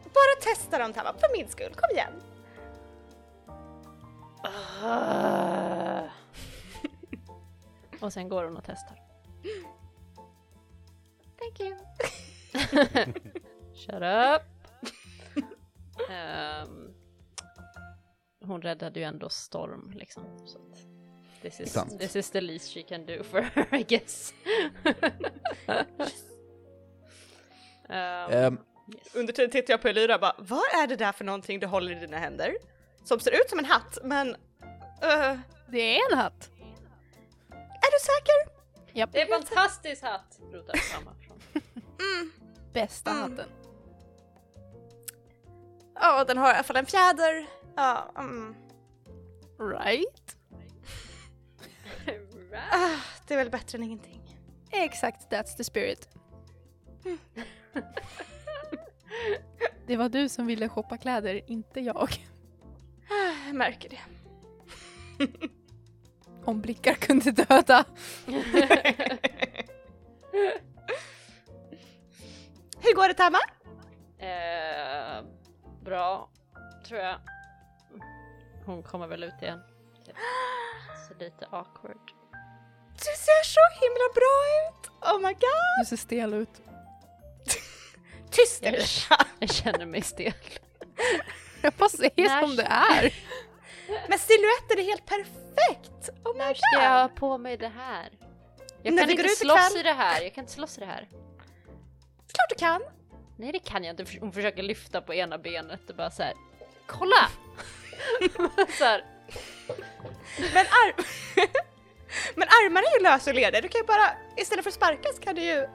Bara 0.05 0.55
testa 0.55 0.79
dem 0.79 0.93
Tama, 0.93 1.13
för 1.13 1.37
min 1.37 1.49
skull. 1.49 1.75
Kom 1.75 1.91
igen. 1.97 2.13
och 8.01 8.13
sen 8.13 8.29
går 8.29 8.45
hon 8.45 8.57
och 8.57 8.65
testar. 8.67 9.01
Thank 11.39 11.61
you. 11.61 11.77
Shut 13.75 14.03
up! 14.03 14.43
Ehm, 16.11 16.94
hon 18.47 18.63
räddade 18.63 19.01
ju 19.01 19.05
ändå 19.07 19.29
Storm 19.29 19.93
liksom. 19.95 20.23
Så 20.47 20.59
att 20.59 20.79
this, 21.43 21.61
is, 21.61 21.73
Sant. 21.73 22.01
this 22.01 22.17
is 22.17 22.31
the 22.31 22.41
least 22.41 22.75
she 22.75 22.83
can 22.83 23.07
do 23.07 23.23
for 23.23 23.41
her 23.41 23.75
I 23.75 23.83
guess. 23.83 24.35
Ehm, 24.85 24.95
Ehm, 28.33 28.59
yes. 28.89 29.15
Under 29.15 29.33
tiden 29.33 29.51
tittar 29.51 29.73
jag 29.75 29.83
på 29.83 29.89
Elyra 29.89 30.15
och 30.15 30.21
bara, 30.21 30.35
vad 30.39 30.63
är 30.83 30.87
det 30.87 30.97
där 30.97 31.13
för 31.13 31.25
någonting 31.25 31.61
du 31.61 31.67
håller 31.67 31.93
i 31.93 31.95
dina 32.01 32.19
händer? 32.19 32.55
Som 33.05 33.21
ser 33.21 33.31
ut 33.31 33.51
som 33.51 33.59
en 33.59 33.65
hatt, 33.65 33.99
men... 34.03 34.29
eh, 35.03 35.39
Det 35.69 35.97
är 35.99 36.13
en 36.13 36.19
hatt. 36.19 36.51
är 37.51 37.91
du 37.91 37.99
säker? 38.01 38.55
Japp. 38.99 39.13
Det 39.13 39.21
är 39.23 39.35
en 39.37 39.43
fantastisk 39.43 40.03
hatt! 40.03 40.39
Rotar 40.53 40.77
fram 40.77 41.05
från. 41.05 41.41
Bästa 42.73 43.11
Mm. 43.11 43.23
hatten. 43.23 43.49
Ja, 45.95 46.25
den 46.25 46.39
har 46.39 46.49
i 46.51 46.55
alla 46.55 46.63
fall 46.63 46.77
en 46.77 46.87
fjäder. 46.87 47.47
Ja, 47.77 48.13
mm. 48.19 48.55
Right? 49.59 50.37
ah, 52.73 53.01
det 53.27 53.35
är 53.35 53.39
väl 53.39 53.51
bättre 53.51 53.79
än 53.79 53.85
ingenting. 53.85 54.21
Exakt, 54.71 55.33
that's 55.33 55.57
the 55.57 55.65
spirit. 55.65 56.09
Det 59.87 59.97
var 59.97 60.09
du 60.09 60.29
som 60.29 60.47
ville 60.47 60.69
shoppa 60.69 60.99
kläder, 60.99 61.41
inte 61.51 61.81
jag. 61.81 62.11
Ah, 63.11 63.47
jag 63.47 63.55
märker 63.57 63.89
det. 63.89 64.01
Om 66.45 66.61
blickar 66.61 66.95
kunde 66.95 67.31
döda. 67.31 67.85
Hur 72.81 72.95
går 72.95 73.09
det 73.09 73.15
Tama? 73.15 73.39
Eh, 74.19 75.25
bra, 75.85 76.31
tror 76.87 77.01
jag. 77.01 77.17
Hon 78.67 78.83
kommer 78.83 79.07
väl 79.07 79.25
ut 79.25 79.43
igen. 79.43 79.61
Typ. 80.07 80.17
Så 81.09 81.15
lite 81.19 81.47
awkward. 81.51 82.11
Du 82.93 83.05
ser 83.05 83.45
så 83.45 83.61
himla 83.81 84.09
bra 84.15 84.41
ut! 84.59 84.91
Oh 85.15 85.19
my 85.27 85.33
god! 85.33 85.79
Du 85.81 85.85
ser 85.85 85.97
stel 85.97 86.35
ut. 86.35 86.63
Tyst 88.31 88.63
Jag, 89.41 89.51
känner 89.51 89.87
mig 89.87 90.03
stel. 90.03 90.33
Jag 91.63 91.73
bara 91.73 91.89
säger 91.89 92.41
som 92.41 92.57
det 92.57 92.63
är. 92.63 93.15
Men 94.09 94.19
siluetten 94.19 94.79
är 94.79 94.83
helt 94.85 95.07
perfekt! 95.07 96.11
Oh 96.25 96.33
my 96.33 96.39
När 96.39 96.55
ska 96.55 96.83
jag 96.83 97.01
ha 97.01 97.09
på 97.09 97.39
mig 97.39 97.57
det 97.57 97.69
här? 97.69 98.09
Jag 98.83 98.95
När 98.95 99.03
kan 99.03 99.11
inte 99.11 99.29
slåss 99.29 99.71
ikväll. 99.71 99.81
i 99.81 99.83
det 99.83 99.93
här, 99.93 100.23
jag 100.23 100.35
kan 100.35 100.43
inte 100.45 100.53
slåss 100.53 100.79
i 100.79 100.81
det 100.81 100.87
här. 100.87 101.09
Klart 102.33 102.49
du 102.49 102.55
kan! 102.55 102.83
Nej 103.37 103.53
det 103.53 103.59
kan 103.59 103.85
jag 103.85 104.01
inte. 104.01 104.19
Hon 104.21 104.33
försöker 104.33 104.63
lyfta 104.63 105.01
på 105.01 105.15
ena 105.15 105.39
benet 105.39 105.91
och 105.91 105.97
bara 105.97 106.11
så 106.11 106.23
här. 106.23 106.35
Kolla! 106.87 107.29
så 108.79 108.85
här. 108.85 109.05
Men, 110.55 110.67
ar- 110.67 110.95
Men 112.35 112.49
armarna 112.49 112.87
är 112.87 112.99
ju 112.99 113.03
lösa 113.03 113.31
och 113.31 113.35
lediga, 113.35 113.61
du 113.61 113.69
kan 113.69 113.81
ju 113.81 113.87
bara, 113.87 114.11
istället 114.37 114.65
för 114.65 114.71
att 114.71 114.75
sparka 114.75 115.09
så 115.15 115.21
kan 115.23 115.35
du 115.35 115.43
ju 115.43 115.69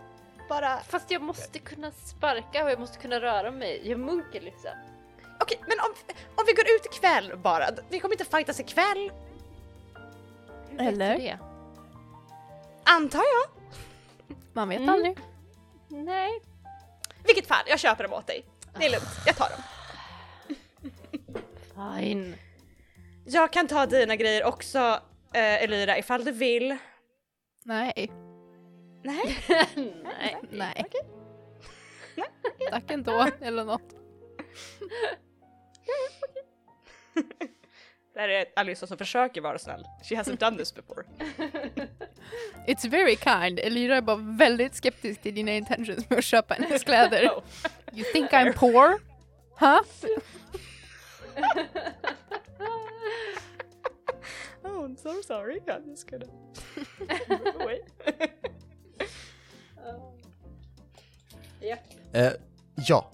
bara... 0.49 0.79
Fast 0.89 1.11
jag 1.11 1.21
måste 1.21 1.59
kunna 1.59 1.91
sparka 1.91 2.63
och 2.63 2.71
jag 2.71 2.79
måste 2.79 2.97
kunna 2.99 3.21
röra 3.21 3.51
mig. 3.51 3.81
Jag 3.89 3.99
munkar 3.99 4.39
liksom. 4.41 4.71
Okej, 5.41 5.59
men 5.67 5.79
om, 5.79 5.93
om 6.35 6.43
vi 6.47 6.53
går 6.53 6.65
ut 6.75 6.85
ikväll 6.85 7.37
bara, 7.37 7.69
vi 7.89 7.99
kommer 7.99 8.15
inte 8.15 8.25
fightas 8.37 8.59
ikväll, 8.59 9.11
Hur 10.69 10.77
vet 10.77 10.87
Eller? 10.93 11.13
du 11.17 11.23
det? 11.23 11.39
antar 12.83 13.19
jag. 13.23 13.49
Man 14.53 14.69
vet 14.69 14.77
Mm. 14.77 14.89
aldrig. 14.89 15.17
Nej. 15.87 16.39
Vilket 17.23 17.47
fall, 17.47 17.63
jag 17.67 17.79
köper 17.79 18.03
dem 18.03 18.13
åt 18.13 18.27
dig. 18.27 18.45
Det 18.79 18.85
är 18.85 18.89
lugnt, 18.91 19.09
jag 19.25 19.35
tar 19.35 19.49
dem. 19.49 19.59
Fine. 21.79 22.35
jag 23.25 23.53
kan 23.53 23.67
ta 23.67 23.85
dina 23.85 24.15
grejer 24.15 24.43
också, 24.43 24.79
eh, 25.33 25.63
Elira, 25.63 25.97
ifall 25.97 26.25
du 26.25 26.31
vill. 26.31 26.77
Nej, 27.63 28.11
Nej? 29.03 29.37
Nej. 30.03 30.37
nej. 30.51 30.85
Tack 32.69 32.91
ändå, 32.91 33.27
eller 33.41 33.65
något. 33.65 33.81
Det 38.13 38.19
här 38.19 38.29
är 38.29 38.45
Alyssa 38.55 38.87
som 38.87 38.97
försöker 38.97 39.41
vara 39.41 39.59
snäll. 39.59 39.85
She 40.03 40.15
hasn't 40.15 40.37
done 40.37 40.57
this 40.57 40.75
before. 40.75 41.03
It's 42.67 42.89
very 42.89 43.15
kind. 43.15 43.59
Elira 43.59 43.97
är 43.97 44.01
bara 44.01 44.15
väldigt 44.37 44.75
skeptisk 44.75 45.21
till 45.21 45.35
dina 45.35 45.51
intentions 45.51 46.09
med 46.09 46.19
att 46.19 46.25
köpa 46.25 46.53
hennes 46.53 46.83
kläder. 46.83 47.29
Oh. 47.29 47.43
You 47.93 48.03
think 48.13 48.31
I'm 48.31 48.53
poor? 48.53 48.99
Huh? 49.59 49.81
oh, 54.63 54.85
I'm 54.85 54.97
so 54.97 55.21
sorry. 55.27 55.59
I'm 55.67 55.85
just 55.89 56.09
gonna 56.09 56.25
move 57.29 57.55
away. 57.61 57.79
Japp. 61.61 61.79
Eh, 62.13 62.31
ja. 62.75 63.11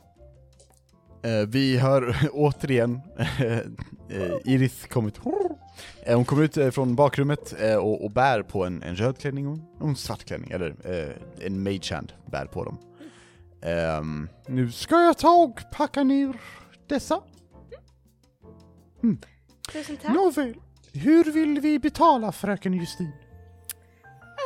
Eh, 1.24 1.48
vi 1.48 1.78
hör 1.78 2.16
återigen 2.34 3.02
eh, 4.10 4.36
Iris 4.46 4.86
kommer 4.88 5.08
ut. 5.08 5.20
Eh, 6.04 6.16
hon 6.16 6.26
kommer 6.26 6.44
ut 6.44 6.58
eh, 6.58 6.70
från 6.70 6.96
bakrummet 6.96 7.62
eh, 7.62 7.76
och, 7.76 8.04
och 8.04 8.12
bär 8.12 8.42
på 8.42 8.66
en, 8.66 8.84
en 8.84 8.96
röd 8.96 9.18
klänning 9.18 9.48
och 9.80 9.88
en 9.88 9.96
svart 9.96 10.24
klänning, 10.24 10.52
eller 10.52 10.76
eh, 10.84 11.46
en 11.46 11.64
mage 11.64 11.96
hand 11.96 12.14
bär 12.26 12.46
på 12.46 12.64
dem. 12.64 12.78
Ehm, 13.62 14.30
nu 14.48 14.72
ska 14.72 15.02
jag 15.02 15.18
ta 15.18 15.30
och 15.30 15.60
packa 15.72 16.04
ner 16.04 16.42
dessa. 16.88 17.22
Tusen 19.72 19.98
tack. 19.98 20.14
Nåväl, 20.16 20.56
hur 20.94 21.24
vill 21.24 21.60
vi 21.60 21.80
betala 21.80 22.32
fröken 22.32 22.74
Justin? 22.74 23.12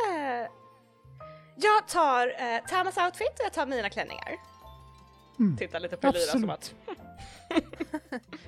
Eh, 0.09 0.49
jag 1.55 1.87
tar 1.87 2.27
eh, 2.27 2.65
Tamas 2.69 2.97
outfit 2.97 3.27
och 3.39 3.45
jag 3.45 3.53
tar 3.53 3.65
mina 3.65 3.89
klänningar. 3.89 4.35
Mm. 5.39 5.57
Titta 5.57 5.79
lite 5.79 5.97
på 5.97 6.07
Elira 6.07 6.21
som 6.31 6.49
att 6.49 6.73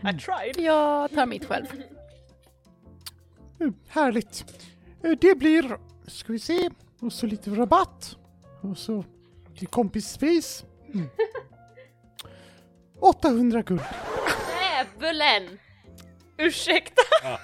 I 0.01 0.19
tried. 0.19 0.65
Jag 0.65 1.11
tar 1.11 1.25
mitt 1.25 1.45
själv. 1.45 1.65
Mm, 3.59 3.73
härligt. 3.87 4.45
Eh, 5.03 5.11
Det 5.21 5.35
blir, 5.37 5.77
ska 6.07 6.33
vi 6.33 6.39
se, 6.39 6.69
och 6.99 7.13
så 7.13 7.25
lite 7.25 7.49
rabatt. 7.49 8.15
Och 8.61 8.77
så 8.77 9.05
till 9.57 9.67
kompispris. 9.67 10.65
Mm. 10.93 11.09
800 12.99 13.61
guld. 13.61 13.81
Djävulen! 14.61 15.59
Ursäkta! 16.45 17.01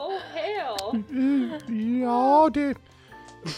Oh 0.00 0.18
hell! 0.34 1.02
Mm, 1.10 2.02
Ja, 2.02 2.50
det, 2.54 2.74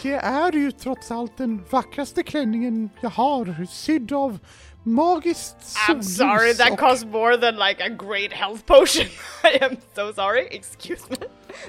det 0.03 0.13
är 0.15 0.53
ju 0.53 0.73
trots 0.73 1.11
allt 1.11 1.37
den 1.39 1.65
vackraste 1.71 2.23
klänningen 2.23 2.91
jag 3.01 3.11
har, 3.11 3.67
sydd 3.71 4.13
av 4.13 4.39
magiskt 4.83 5.57
I'm 5.89 6.03
solljus 6.03 6.17
sorry, 6.17 6.55
that 6.55 6.79
cost 6.79 7.05
more 7.07 7.37
than 7.39 7.57
like 7.69 7.85
a 7.85 7.89
great 7.89 8.33
health 8.33 8.65
potion. 8.67 9.07
I 9.45 9.65
am 9.65 9.77
so 9.95 10.13
sorry, 10.13 10.49
excuse 10.51 11.03
me. 11.11 11.17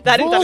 Det 0.04 0.10
är 0.10 0.22
inte. 0.22 0.36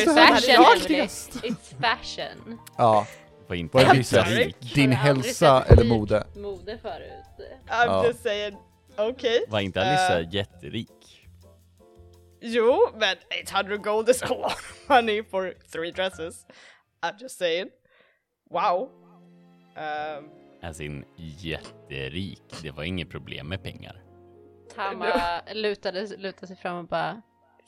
Emily. 0.52 0.76
viktigast? 0.76 1.32
It's 1.44 1.82
fashion. 1.82 2.60
Ja, 2.78 3.08
Var 3.48 3.56
inte 3.56 3.78
vad 3.78 3.84
är 3.84 3.94
I'm. 3.96 4.54
Din 4.76 4.92
hälsa 4.92 5.64
eller 5.68 5.84
mode? 5.84 6.28
Mode 6.36 6.78
förut. 6.82 7.50
I'm 7.68 7.86
Ja. 7.88 8.06
just 8.08 8.24
saying, 8.24 8.58
okej. 8.98 9.45
Var 9.48 9.60
inte 9.60 9.82
Alissa 9.82 10.20
Eh. 10.20 10.28
jätterik? 10.36 11.28
Jo, 12.41 12.89
men 12.95 13.18
800 13.43 13.78
gold 13.78 14.10
is 14.10 14.24
a 14.24 14.28
lot 14.28 14.45
of 14.45 14.89
money 14.89 15.24
for 15.24 15.54
three 15.72 15.91
dresses. 15.91 16.45
I'm 17.02 17.22
just 17.22 17.38
saying. 17.38 17.70
Wow. 18.50 18.91
Um, 19.76 20.30
Alltså 20.64 20.84
in 20.84 21.06
jätterik. 21.18 22.41
Det 22.62 22.72
var 22.72 22.84
inget 22.84 23.10
problem 23.10 23.48
med 23.48 23.64
pengar. 23.64 24.04
Tama 24.76 25.41
lutade, 25.54 26.18
lutade 26.18 26.48
sig 26.48 26.56
fram 26.56 26.78
och 26.78 26.88
bara 26.88 27.22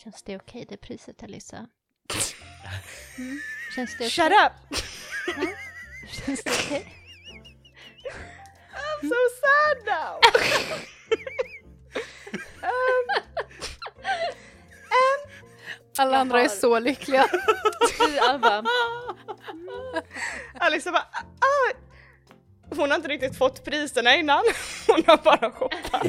Känns 0.03 0.23
det 0.23 0.35
okej 0.35 0.65
det 0.69 0.77
priset 0.77 1.23
Alyssa? 1.23 1.57
Mm. 1.57 3.39
Känns 3.75 3.97
det 3.97 4.05
okej? 4.05 4.09
shut 4.09 4.31
up! 4.31 4.77
Känns 6.25 6.43
det 6.43 6.51
okej? 6.51 6.95
I'm 9.01 9.09
so 9.09 9.15
sad 9.41 9.77
now! 9.85 10.19
um, 12.63 13.23
um, 14.85 15.19
Alla 15.97 16.17
andra 16.17 16.37
är 16.39 16.41
har- 16.41 16.49
så 16.49 16.79
lyckliga. 16.79 17.25
Alla 18.21 18.63
Alice 20.59 20.91
bara, 20.91 21.01
ah, 21.39 21.73
hon 22.75 22.89
har 22.89 22.95
inte 22.97 23.07
riktigt 23.09 23.37
fått 23.37 23.65
priserna 23.65 24.15
innan, 24.15 24.43
hon 24.87 25.03
har 25.07 25.17
bara 25.17 25.51
shoppat. 25.51 26.07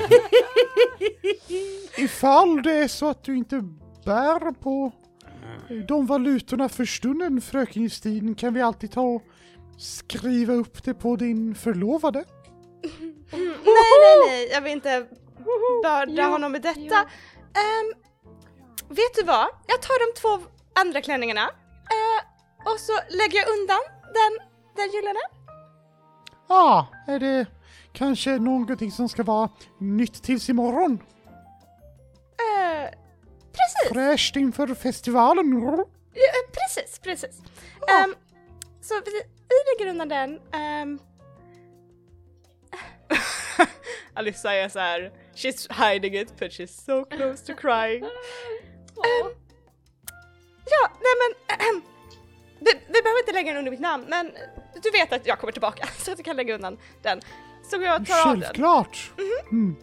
Ifall 1.96 2.62
det 2.62 2.72
är 2.72 2.88
så 2.88 3.08
att 3.10 3.24
du 3.24 3.36
inte 3.36 3.56
bär 4.04 4.52
på 4.52 4.92
de 5.88 6.06
valutorna 6.06 6.68
för 6.68 6.84
stunden, 6.84 7.40
fröken 7.40 7.82
Justin, 7.82 8.34
kan 8.34 8.54
vi 8.54 8.62
alltid 8.62 8.92
ta 8.92 9.00
och 9.00 9.22
skriva 9.78 10.52
upp 10.54 10.84
det 10.84 10.94
på 10.94 11.16
din 11.16 11.54
förlovade. 11.54 12.24
Nej, 13.30 13.98
nej, 14.00 14.16
nej, 14.26 14.48
jag 14.52 14.60
vill 14.60 14.72
inte 14.72 15.06
börda 15.82 16.22
honom 16.22 16.52
med 16.52 16.62
detta. 16.62 16.98
Ehm, 17.54 17.92
vet 18.88 19.14
du 19.14 19.22
vad? 19.22 19.46
Jag 19.66 19.82
tar 19.82 20.12
de 20.12 20.20
två 20.20 20.46
andra 20.80 21.00
klänningarna 21.00 21.42
eh, 21.42 22.72
och 22.72 22.80
så 22.80 22.92
lägger 23.08 23.38
jag 23.38 23.48
undan 23.48 23.80
den, 24.02 24.48
den 24.76 24.90
gyllene. 24.90 25.20
Ah, 26.48 26.84
är 27.06 27.18
det 27.18 27.46
kanske 27.92 28.38
någonting 28.38 28.90
som 28.90 29.08
ska 29.08 29.22
vara 29.22 29.50
nytt 29.78 30.22
tills 30.22 30.48
imorgon? 30.48 31.02
Eh, 32.38 32.90
precis, 33.52 33.92
Fräscht 33.92 34.36
inför 34.36 34.74
festivalen? 34.74 35.62
Ja, 35.62 35.78
eh, 35.78 36.52
precis, 36.52 36.98
precis. 36.98 37.40
Ehm, 37.88 38.14
så 38.80 38.94
vi, 39.04 39.22
vi 39.48 39.84
lägger 39.84 39.90
undan 39.90 40.08
den. 40.08 40.30
Um, 40.32 40.98
Alyssa 44.14 44.54
är 44.54 44.68
så 44.68 44.78
här, 44.78 45.12
she's 45.34 45.88
hiding 45.90 46.14
it 46.16 46.38
but 46.38 46.50
she's 46.50 46.84
so 46.86 47.04
close 47.04 47.46
to 47.46 47.60
crying. 47.60 48.04
Ja, 50.64 50.90
nej 51.00 51.12
men 51.20 51.56
vi, 52.58 52.70
vi 52.86 53.02
behöver 53.02 53.20
inte 53.20 53.32
lägga 53.32 53.48
den 53.52 53.58
under 53.58 53.70
mitt 53.70 53.80
namn 53.80 54.04
men 54.08 54.30
du 54.82 54.90
vet 54.90 55.12
att 55.12 55.26
jag 55.26 55.38
kommer 55.38 55.52
tillbaka 55.52 55.88
så 55.98 56.10
att 56.10 56.16
du 56.16 56.22
kan 56.22 56.36
lägga 56.36 56.54
undan 56.54 56.78
den. 57.02 57.20
Så 57.70 57.76
jag 57.82 58.06
tar 58.06 58.30
av 58.30 58.34
den. 58.34 58.42
Självklart! 58.42 59.10
Mm. 59.50 59.76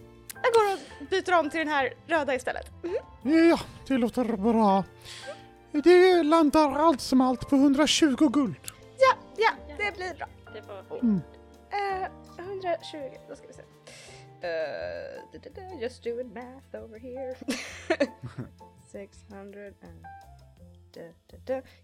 Jag 0.43 0.53
går 0.53 0.73
och 0.73 1.07
byter 1.09 1.39
om 1.39 1.49
till 1.49 1.59
den 1.59 1.67
här 1.67 1.93
röda 2.07 2.36
istället. 2.36 2.71
Mhm. 2.84 3.49
Ja, 3.49 3.59
det 3.88 3.97
låter 3.97 4.23
bra. 4.23 4.84
Det 5.71 6.23
landar 6.23 6.80
allt 6.80 7.01
som 7.01 7.21
allt 7.21 7.49
på 7.49 7.55
120 7.55 8.30
guld. 8.30 8.55
Ja, 8.99 9.15
ja, 9.38 9.49
det 9.78 9.97
blir 9.97 10.13
bra. 10.17 10.28
det 10.53 10.61
var 10.61 10.99
Eh, 11.71 12.07
120, 12.38 12.97
då 13.30 13.36
ska 13.36 13.47
vi 13.47 13.53
se. 13.53 13.61
Uh, 14.43 15.21
da, 15.33 15.39
da, 15.39 15.49
da, 15.55 15.81
just 15.81 16.03
doing 16.03 16.33
math 16.33 16.75
over 16.75 16.99
here. 16.99 17.35
600 18.91 19.73
and... 19.81 20.05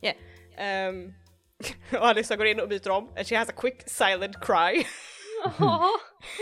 Yeah. 0.02 0.16
Um, 0.90 1.14
och 2.00 2.08
Alyssa 2.08 2.36
går 2.36 2.46
in 2.48 2.60
och 2.60 2.70
byter 2.70 2.90
om 2.90 3.10
and 3.18 3.28
she 3.28 3.36
has 3.36 3.50
a 3.50 3.54
quick 3.56 3.84
silent 3.90 4.40
cry 4.42 4.74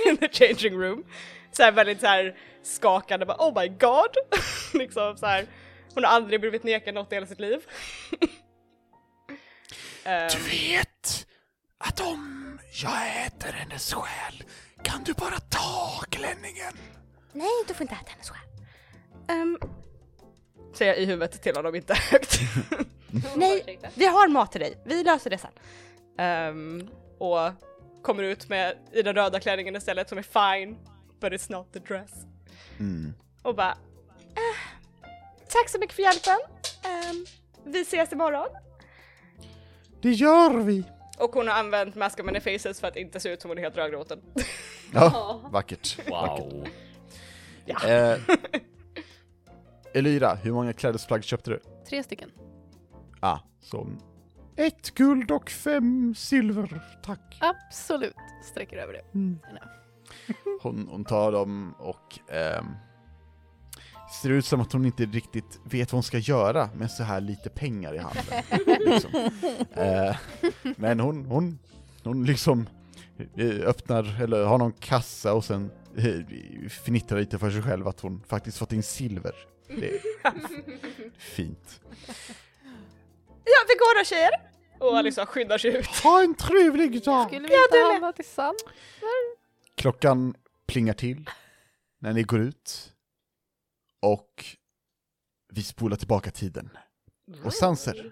in 0.05 0.17
the 0.17 0.27
changing 0.31 0.79
room. 0.79 1.05
Så 1.51 1.63
här 1.63 1.71
väldigt 1.71 1.99
så 2.01 2.07
här 2.07 2.37
skakande, 2.63 3.25
bara 3.25 3.37
oh 3.37 3.61
my 3.61 3.67
god! 3.67 4.15
liksom 4.73 5.17
så 5.17 5.25
här. 5.25 5.45
Hon 5.93 6.03
har 6.03 6.11
aldrig 6.11 6.39
blivit 6.41 6.63
nekad 6.63 6.93
något 6.93 7.11
i 7.11 7.15
hela 7.15 7.27
sitt 7.27 7.39
liv. 7.39 7.65
Ehm, 10.03 10.29
Du 10.31 10.49
vet 10.49 11.27
att 11.77 11.99
om 12.01 12.59
jag 12.83 13.25
äter 13.25 13.51
hennes 13.51 13.93
själ 13.93 14.43
kan 14.83 15.03
du 15.03 15.13
bara 15.13 15.39
ta 15.39 16.03
klänningen. 16.09 16.73
Nej, 17.33 17.49
du 17.67 17.73
får 17.73 17.81
inte 17.81 17.95
äta 17.95 18.11
hennes 18.11 18.29
själ. 18.29 18.41
Um, 19.37 19.57
säger 20.73 20.93
jag 20.93 21.01
i 21.01 21.05
huvudet 21.05 21.41
till 21.41 21.55
honom, 21.55 21.75
inte 21.75 21.93
högt. 21.93 22.39
Nej, 23.35 23.79
vi 23.95 24.05
har 24.05 24.27
mat 24.27 24.51
till 24.51 24.61
dig. 24.61 24.81
Vi 24.85 25.03
löser 25.03 25.29
det 25.29 25.37
sen. 25.37 25.51
Ehm, 26.17 26.89
och 27.17 27.51
kommer 28.01 28.23
ut 28.23 28.49
med 28.49 28.77
i 28.91 29.01
den 29.01 29.15
röda 29.15 29.39
klänningen 29.39 29.75
istället 29.75 30.09
som 30.09 30.17
är 30.17 30.21
fine, 30.21 30.77
but 31.19 31.33
it's 31.33 31.51
not 31.51 31.73
the 31.73 31.79
dress. 31.79 32.11
Mm. 32.79 33.13
Och 33.41 33.55
bara, 33.55 33.71
eh, 34.19 34.57
tack 35.47 35.69
så 35.69 35.79
mycket 35.79 35.95
för 35.95 36.03
hjälpen. 36.03 36.39
Ehm, 36.83 37.25
vi 37.65 37.81
ses 37.81 38.11
imorgon. 38.11 38.47
Det 40.01 40.11
gör 40.11 40.49
vi. 40.49 40.83
Och 41.17 41.31
hon 41.31 41.47
har 41.47 41.55
använt 41.55 41.95
Mask 41.95 42.19
of 42.19 42.25
Many 42.25 42.39
Faces 42.39 42.79
för 42.79 42.87
att 42.87 42.95
inte 42.95 43.19
se 43.19 43.29
ut 43.29 43.41
som 43.41 43.51
hon 43.51 43.57
är 43.57 43.61
helt 43.61 43.77
rödgråten. 43.77 44.21
Ja, 44.91 45.41
vackert. 45.51 46.09
Wow. 46.09 46.67
Ja. 47.65 47.87
Eh, 47.87 48.19
Elyra, 49.93 50.35
hur 50.35 50.51
många 50.51 50.73
klädesplagg 50.73 51.23
köpte 51.23 51.51
du? 51.51 51.59
Tre 51.89 52.03
stycken. 52.03 52.31
Ah, 53.19 53.39
så... 53.59 53.87
Ett 54.55 54.91
guld 54.95 55.31
och 55.31 55.49
fem 55.49 56.15
silver, 56.17 56.81
tack. 57.03 57.37
Absolut. 57.41 58.15
Sträcker 58.43 58.77
över 58.77 58.93
det. 58.93 59.03
Hon, 60.61 60.87
hon 60.91 61.05
tar 61.05 61.31
dem 61.31 61.73
och 61.79 62.19
ehm, 62.29 62.65
ser 64.21 64.29
ut 64.29 64.45
som 64.45 64.61
att 64.61 64.73
hon 64.73 64.85
inte 64.85 65.05
riktigt 65.05 65.59
vet 65.63 65.91
vad 65.91 65.97
hon 65.97 66.03
ska 66.03 66.17
göra 66.17 66.69
med 66.75 66.91
så 66.91 67.03
här 67.03 67.21
lite 67.21 67.49
pengar 67.49 67.93
i 67.93 67.97
handen. 67.97 68.23
liksom. 68.79 69.11
eh, 69.73 70.15
men 70.77 70.99
hon, 70.99 71.25
hon, 71.25 71.59
hon 72.03 72.25
liksom 72.25 72.61
eh, 72.61 72.65
öppnar, 73.63 74.21
eller 74.21 74.43
har 74.43 74.57
någon 74.57 74.73
kassa 74.73 75.33
och 75.33 75.45
sen 75.45 75.71
eh, 75.97 76.69
fnittrar 76.69 77.19
lite 77.19 77.39
för 77.39 77.51
sig 77.51 77.61
själv 77.61 77.87
att 77.87 77.99
hon 77.99 78.23
faktiskt 78.27 78.57
fått 78.57 78.71
in 78.71 78.83
silver. 78.83 79.35
Det 79.67 79.89
är 79.95 80.01
fint. 81.17 81.81
Ja, 83.43 83.59
vi 83.67 83.73
går 83.75 83.99
då 83.99 84.05
tjejer! 84.05 84.31
Och 84.79 84.97
Alissa 84.97 85.25
skyndar 85.25 85.57
sig 85.57 85.77
ut. 85.77 85.85
Ha 85.85 86.23
en 86.23 86.35
trevlig 86.35 87.03
dag! 87.03 87.27
Skulle 87.27 87.47
vi 87.47 87.63
inte 87.63 87.77
handla 87.91 88.13
tillsammans? 88.13 88.63
Klockan 89.75 90.35
plingar 90.67 90.93
till 90.93 91.29
när 91.99 92.13
ni 92.13 92.23
går 92.23 92.39
ut 92.39 92.93
och 93.99 94.45
vi 95.53 95.63
spolar 95.63 95.97
tillbaka 95.97 96.31
tiden. 96.31 96.69
Och 97.43 97.53
Sanser, 97.53 98.11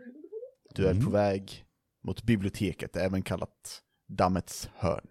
du 0.76 0.88
är 0.88 1.04
på 1.06 1.10
väg 1.10 1.66
mot 2.04 2.24
biblioteket, 2.24 2.96
även 2.96 3.22
kallat 3.22 3.82
Dammets 4.10 4.70
hörn. 4.76 5.08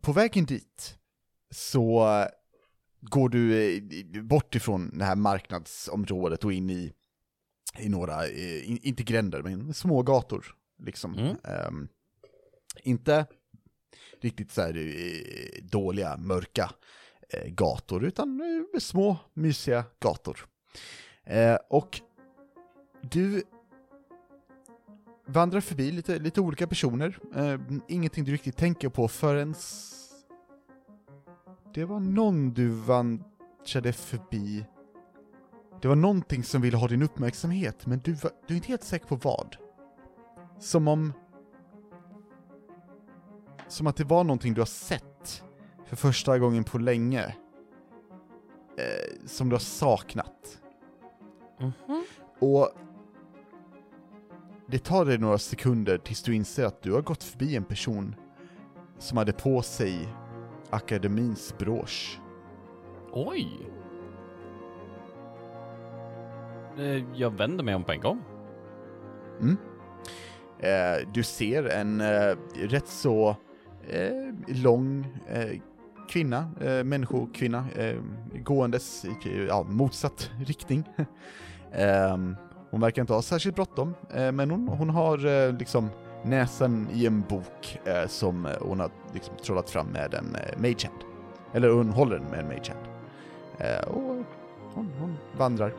På 0.00 0.12
vägen 0.12 0.44
dit 0.44 0.98
så 1.50 2.06
går 3.00 3.28
du 3.28 3.72
eh, 3.76 3.82
bort 4.22 4.54
ifrån 4.54 4.98
det 4.98 5.04
här 5.04 5.16
marknadsområdet 5.16 6.44
och 6.44 6.52
in 6.52 6.70
i, 6.70 6.92
i 7.78 7.88
några, 7.88 8.26
eh, 8.26 8.70
in- 8.70 8.80
inte 8.82 9.02
gränder, 9.02 9.42
men 9.42 9.74
små 9.74 10.02
gator. 10.02 10.54
Liksom. 10.84 11.14
Mm. 11.18 11.36
Ehm, 11.44 11.88
inte 12.82 13.26
riktigt 14.20 14.52
så 14.52 14.60
här 14.62 14.76
eh, 14.76 15.62
dåliga, 15.64 16.16
mörka 16.16 16.70
gator, 17.46 18.04
utan 18.04 18.40
små, 18.80 19.16
mysiga 19.34 19.84
gator. 20.00 20.46
Eh, 21.24 21.54
och 21.70 22.00
du 23.02 23.42
vandrar 25.28 25.60
förbi 25.60 25.92
lite, 25.92 26.18
lite 26.18 26.40
olika 26.40 26.66
personer, 26.66 27.18
eh, 27.34 27.60
ingenting 27.88 28.24
du 28.24 28.32
riktigt 28.32 28.56
tänker 28.56 28.88
på 28.88 29.08
förrän 29.08 29.54
det 31.74 31.84
var 31.84 32.00
någon 32.00 32.54
du 32.54 32.68
vandrade 32.68 33.92
förbi. 33.92 34.66
Det 35.82 35.88
var 35.88 35.96
någonting 35.96 36.44
som 36.44 36.62
ville 36.62 36.76
ha 36.76 36.88
din 36.88 37.02
uppmärksamhet, 37.02 37.86
men 37.86 37.98
du, 37.98 38.12
var, 38.12 38.30
du 38.46 38.54
är 38.54 38.56
inte 38.56 38.68
helt 38.68 38.84
säker 38.84 39.06
på 39.06 39.16
vad. 39.16 39.56
Som 40.58 40.88
om 40.88 41.12
som 43.68 43.86
att 43.86 43.96
det 43.96 44.04
var 44.04 44.24
någonting 44.24 44.54
du 44.54 44.60
har 44.60 44.66
sett 44.66 45.42
för 45.86 45.96
första 45.96 46.38
gången 46.38 46.64
på 46.64 46.78
länge. 46.78 47.24
Eh, 48.78 49.26
som 49.26 49.48
du 49.48 49.54
har 49.54 49.60
saknat. 49.60 50.58
Mhm. 51.58 52.04
Och 52.38 52.68
det 54.70 54.84
tar 54.84 55.04
dig 55.04 55.18
några 55.18 55.38
sekunder 55.38 55.98
tills 55.98 56.22
du 56.22 56.34
inser 56.34 56.64
att 56.64 56.82
du 56.82 56.92
har 56.92 57.02
gått 57.02 57.24
förbi 57.24 57.56
en 57.56 57.64
person 57.64 58.14
som 58.98 59.18
hade 59.18 59.32
på 59.32 59.62
sig 59.62 60.08
akademins 60.70 61.54
brosch. 61.58 62.20
Oj! 63.12 63.48
Eh, 66.78 67.04
Jag 67.14 67.30
vänder 67.30 67.64
mig 67.64 67.74
om 67.74 67.84
på 67.84 67.92
en 67.92 68.00
gång. 68.00 68.22
Mm. 69.40 69.56
Eh, 70.58 71.08
du 71.14 71.22
ser 71.22 71.64
en 71.68 72.00
eh, 72.00 72.36
rätt 72.54 72.88
så 72.88 73.36
eh, 73.88 74.34
lång 74.46 75.06
kvinna, 76.08 76.50
eh, 76.60 76.84
människokvinna, 76.84 77.66
gåendes 78.44 79.04
i 79.04 79.46
ja, 79.48 79.62
motsatt 79.68 80.30
riktning. 80.40 80.84
Hon 82.70 82.80
verkar 82.80 83.02
inte 83.02 83.12
ha 83.12 83.22
särskilt 83.22 83.56
bråttom, 83.56 83.94
eh, 84.14 84.32
men 84.32 84.50
hon, 84.50 84.68
hon 84.68 84.90
har 84.90 85.26
eh, 85.26 85.52
liksom 85.52 85.90
näsan 86.24 86.88
i 86.92 87.06
en 87.06 87.20
bok 87.28 87.78
eh, 87.84 88.06
som 88.06 88.48
hon 88.60 88.80
har 88.80 88.90
liksom 89.14 89.36
trollat 89.36 89.70
fram 89.70 89.86
med 89.86 90.14
en 90.14 90.34
eh, 90.34 90.60
magehand. 90.60 90.98
Eller 91.52 91.68
hon 91.68 91.90
håller 91.90 92.18
den 92.18 92.26
med 92.30 92.40
en 92.40 92.48
magehand. 92.48 92.86
Eh, 93.58 93.88
och 93.88 94.24
hon, 94.74 94.92
hon 95.00 95.16
vandrar. 95.38 95.72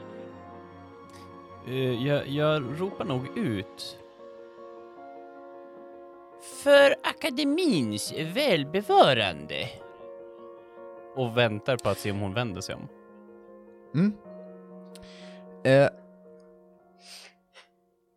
Jag, 2.05 2.27
jag 2.27 2.63
ropar 2.77 3.05
nog 3.05 3.37
ut. 3.37 3.97
För 6.63 6.95
akademins 7.03 8.13
välbevarande. 8.35 9.69
och 11.15 11.37
väntar 11.37 11.77
på 11.77 11.89
att 11.89 11.97
se 11.97 12.11
om 12.11 12.19
hon 12.19 12.33
vänder 12.33 12.61
sig 12.61 12.75
om. 12.75 12.87
Mm. 13.95 14.13
Eh, 15.63 15.89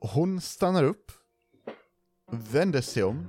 hon 0.03 0.41
stannar 0.41 0.85
upp, 0.85 1.13
vänder 2.31 2.81
sig 2.81 3.03
om 3.03 3.27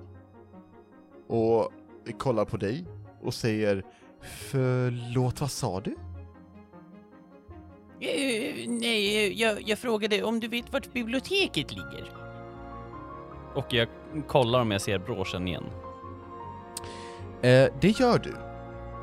och 1.27 1.71
kollar 2.17 2.45
på 2.45 2.57
dig 2.57 2.85
och 3.21 3.33
säger 3.33 3.85
Förlåt, 4.21 5.41
vad 5.41 5.51
sa 5.51 5.79
du? 5.79 5.91
Eh, 7.99 8.69
nej, 8.69 9.41
jag, 9.41 9.61
jag 9.61 9.79
frågade 9.79 10.23
om 10.23 10.39
du 10.39 10.47
vet 10.47 10.73
vart 10.73 10.93
biblioteket 10.93 11.71
ligger. 11.71 12.11
Och 13.55 13.65
jag 13.69 13.87
kollar 14.27 14.61
om 14.61 14.71
jag 14.71 14.81
ser 14.81 14.99
broschen 14.99 15.47
igen. 15.47 15.63
Eh, 17.41 17.73
det 17.81 17.99
gör 17.99 18.19
du. 18.19 18.35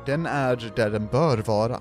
Den 0.05 0.25
är 0.25 0.73
där 0.75 0.89
den 0.89 1.07
bör 1.07 1.37
vara. 1.37 1.79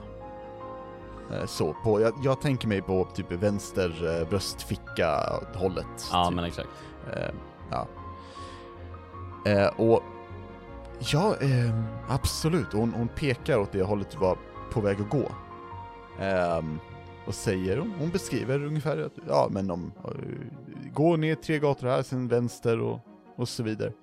Eh, 1.32 1.46
så, 1.46 1.72
på, 1.84 2.00
jag, 2.00 2.14
jag 2.22 2.40
tänker 2.40 2.68
mig 2.68 2.82
på 2.82 3.04
typ 3.14 3.32
vänster 3.32 4.20
eh, 4.20 4.28
bröstficka 4.28 5.16
hållet. 5.54 5.86
Ja, 6.12 6.24
typ. 6.24 6.34
men 6.34 6.44
exakt. 6.44 6.68
Eh, 7.12 7.30
ja. 7.70 7.88
Eh, 9.46 9.66
och 9.66 10.02
ja, 11.12 11.36
eh, 11.40 11.82
absolut. 12.08 12.72
Hon, 12.72 12.92
hon 12.92 13.08
pekar 13.08 13.58
åt 13.58 13.72
det 13.72 13.82
hållet 13.82 14.10
du 14.10 14.18
var 14.18 14.38
på 14.72 14.80
väg 14.80 15.00
att 15.00 15.10
gå. 15.10 15.30
Ehm, 16.20 16.78
och 17.26 17.34
säger, 17.34 17.76
hon, 17.76 17.92
hon 17.98 18.10
beskriver 18.10 18.64
ungefär 18.64 18.98
att, 18.98 19.12
ja 19.28 19.48
men 19.50 19.70
om, 19.70 19.92
eh, 20.04 20.90
gå 20.92 21.16
ner 21.16 21.34
tre 21.34 21.58
gator 21.58 21.86
här, 21.86 22.02
sen 22.02 22.28
vänster 22.28 22.80
och, 22.80 23.00
och 23.36 23.48
så 23.48 23.62
vidare. 23.62 23.92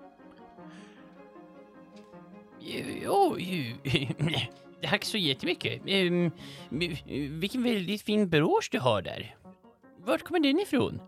Eh, 2.70 3.10
Oj, 3.10 3.76
tack 4.82 5.06
så 5.06 5.18
jättemycket. 5.18 5.82
Ehm, 5.86 6.32
vilken 7.40 7.64
väldigt 7.64 8.02
fin 8.02 8.30
brosch 8.30 8.70
du 8.72 8.80
har 8.80 9.02
där. 9.02 9.36
Vart 9.98 10.24
kommer 10.24 10.40
den 10.40 10.60
ifrån? 10.60 11.02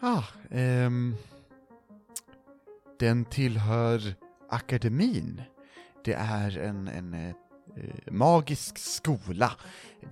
Ah, 0.00 0.24
ehm, 0.50 1.16
den 2.98 3.24
tillhör 3.24 4.14
akademin. 4.48 5.42
Det 6.04 6.12
är 6.12 6.58
en, 6.58 6.88
en 6.88 7.14
eh, 7.14 7.34
magisk 8.10 8.78
skola 8.78 9.52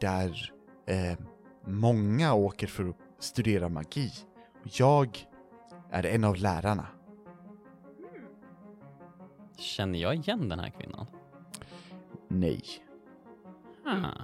där 0.01 0.53
eh, 0.86 1.18
många 1.66 2.34
åker 2.34 2.66
för 2.66 2.88
att 2.88 2.97
studera 3.18 3.68
magi. 3.68 4.12
Jag 4.72 5.18
är 5.90 6.07
en 6.07 6.24
av 6.24 6.36
lärarna. 6.36 6.86
Känner 9.59 9.99
jag 9.99 10.14
igen 10.14 10.49
den 10.49 10.59
här 10.59 10.70
kvinnan? 10.70 11.07
Nej. 12.28 12.62
Ah. 13.84 14.22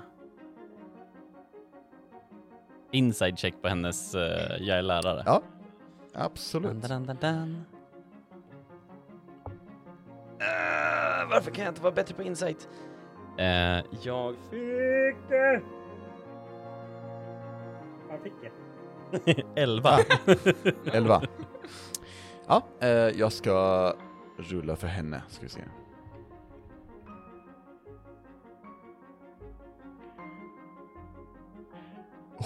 Inside 2.91 3.39
check 3.39 3.55
på 3.63 3.69
hennes 3.69 4.15
eh, 4.15 4.57
jag 4.61 4.79
är 4.79 4.83
lärare. 4.83 5.23
Ja, 5.27 5.43
absolut. 6.15 6.83
Dan, 6.83 7.07
dan, 7.07 7.17
dan. 7.21 7.65
Eh, 10.41 11.29
varför 11.31 11.51
kan 11.51 11.65
jag 11.65 11.71
inte 11.71 11.83
vara 11.83 11.93
bättre 11.95 12.15
på 12.15 12.23
insight? 12.23 12.69
Eh, 13.39 13.85
jag 14.03 14.35
fick 14.51 15.29
det! 15.29 15.63
Vad 18.09 18.21
fick 18.23 18.33
jag? 18.43 18.53
Elva. 19.59 19.99
Elva. 20.93 21.23
Ja, 22.47 22.63
eh, 22.81 22.89
jag 22.91 23.33
ska 23.33 23.95
rulla 24.37 24.77
för 24.77 24.87
henne, 24.87 25.23
ska 25.29 25.43
vi 25.43 25.49
se. 25.49 25.61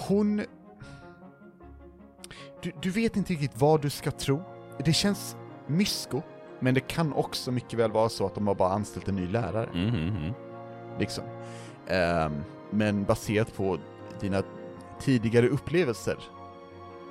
Hon... 0.07 0.41
Du, 2.61 2.71
du 2.81 2.89
vet 2.89 3.17
inte 3.17 3.33
riktigt 3.33 3.61
vad 3.61 3.81
du 3.81 3.89
ska 3.89 4.11
tro. 4.11 4.41
Det 4.85 4.93
känns 4.93 5.35
mysko. 5.67 6.21
Men 6.59 6.73
det 6.73 6.79
kan 6.79 7.13
också 7.13 7.51
mycket 7.51 7.79
väl 7.79 7.91
vara 7.91 8.09
så 8.09 8.25
att 8.25 8.35
de 8.35 8.47
har 8.47 8.55
bara 8.55 8.73
anställt 8.73 9.07
en 9.07 9.15
ny 9.15 9.27
lärare, 9.27 9.69
Mm, 9.73 9.89
mm, 9.89 10.15
mm. 10.15 10.33
liksom. 10.99 11.23
Ehm, 11.87 12.43
men 12.71 13.03
baserat 13.03 13.55
på 13.55 13.77
dina 14.19 14.43
tidigare 14.99 15.47
upplevelser, 15.47 16.17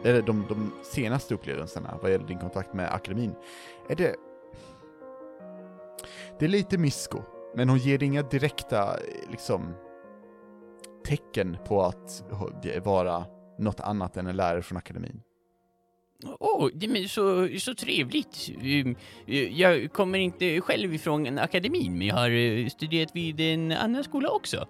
eller 0.04 0.22
de, 0.22 0.44
de 0.48 0.72
senaste 0.84 1.34
upplevelserna 1.34 1.98
vad 2.02 2.10
gäller 2.10 2.26
din 2.26 2.38
kontakt 2.38 2.74
med 2.74 2.94
akademin, 2.94 3.34
är 3.88 3.94
det... 3.94 4.16
Det 6.38 6.44
är 6.44 6.48
lite 6.48 6.78
mysko, 6.78 7.22
men 7.54 7.68
hon 7.68 7.78
ger 7.78 8.02
inga 8.02 8.22
direkta, 8.22 8.96
liksom, 9.30 9.74
tecken 11.06 11.56
på 11.66 11.82
att 11.82 12.22
vara 12.84 13.24
något 13.58 13.80
annat 13.80 14.16
än 14.16 14.26
en 14.26 14.36
lärare 14.36 14.62
från 14.62 14.78
akademin. 14.78 15.20
Åh, 16.40 16.68
det 16.74 16.88
men 16.88 17.08
så, 17.08 17.48
så 17.58 17.74
trevligt. 17.74 18.50
Um, 18.62 18.96
eh, 19.26 19.60
Jag 19.60 19.92
kommer 19.92 20.18
inte 20.18 20.60
själv 20.60 20.94
ifrån 20.94 21.38
akademin, 21.38 21.98
men 21.98 22.06
jag 22.06 22.14
har 22.16 22.30
eh, 22.30 22.66
studerat 22.68 23.10
vid 23.14 23.40
en 23.40 23.72
annan 23.72 24.04
skola 24.04 24.28
också. 24.30 24.66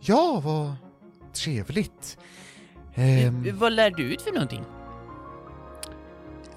Ja, 0.00 0.40
vad 0.44 0.72
trevligt. 1.32 2.18
Ehm, 2.94 3.44
Eh, 3.46 3.54
Vad 3.54 3.72
lär 3.72 3.90
du 3.90 4.02
ut 4.14 4.22
för 4.22 4.32
någonting? 4.32 4.62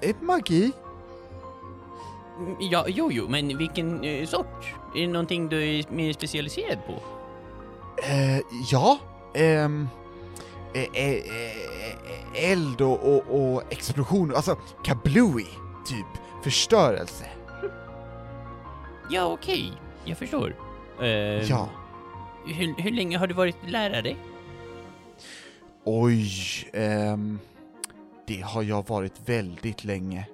eh, 0.00 0.16
magi? 0.20 0.72
Mm, 2.38 2.56
Ja, 2.60 2.84
jo, 2.88 3.10
jo, 3.12 3.28
men 3.28 3.58
vilken 3.58 4.04
eh, 4.04 4.26
sort? 4.26 4.74
Är 4.94 5.00
det 5.00 5.06
någonting 5.06 5.48
du 5.48 5.64
är 5.78 5.84
mer 5.92 6.12
specialiserad 6.12 6.78
på? 6.86 6.94
Eh, 8.02 8.40
ja, 8.70 8.98
ehm, 9.34 9.88
eh, 10.74 10.82
eh, 10.82 11.14
eh, 11.14 12.50
eld 12.50 12.80
och, 12.80 13.14
och, 13.14 13.22
och 13.54 13.62
explosioner, 13.72 14.34
alltså 14.34 14.56
kablooey, 14.84 15.46
typ, 15.86 16.06
förstörelse. 16.44 17.24
Ja, 19.10 19.24
okej. 19.24 19.72
Jag 20.04 20.18
förstår. 20.18 20.56
Eh, 21.00 21.06
Ja. 21.08 21.68
Hur, 22.46 22.74
hur 22.82 22.90
länge 22.90 23.18
har 23.18 23.26
du 23.26 23.34
varit 23.34 23.56
lärare? 23.68 24.16
Oj, 25.84 26.30
ehm, 26.72 27.38
det 28.26 28.40
har 28.40 28.62
jag 28.62 28.88
varit 28.88 29.28
väldigt 29.28 29.84
länge. 29.84 30.26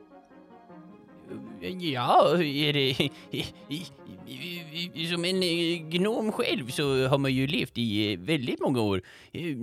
Ja, 1.81 2.43
är 2.43 2.73
det... 2.73 3.11
Som 5.11 5.25
en 5.25 5.43
eh, 5.43 5.89
gnom 5.89 6.33
själv 6.33 6.69
så 6.69 7.07
har 7.09 7.19
man 7.19 7.33
ju 7.35 7.47
levt 7.47 7.79
i 7.79 8.13
eh, 8.13 8.19
väldigt 8.21 8.61
många 8.61 8.81
år. 8.81 9.03
Eh, 9.33 9.57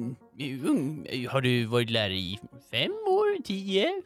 Har 1.30 1.41
du 1.41 1.65
varit 1.65 1.89
lärare 1.89 2.13
i 2.15 2.39
fem 2.72 2.91
år, 2.91 3.41
tio, 3.43 4.01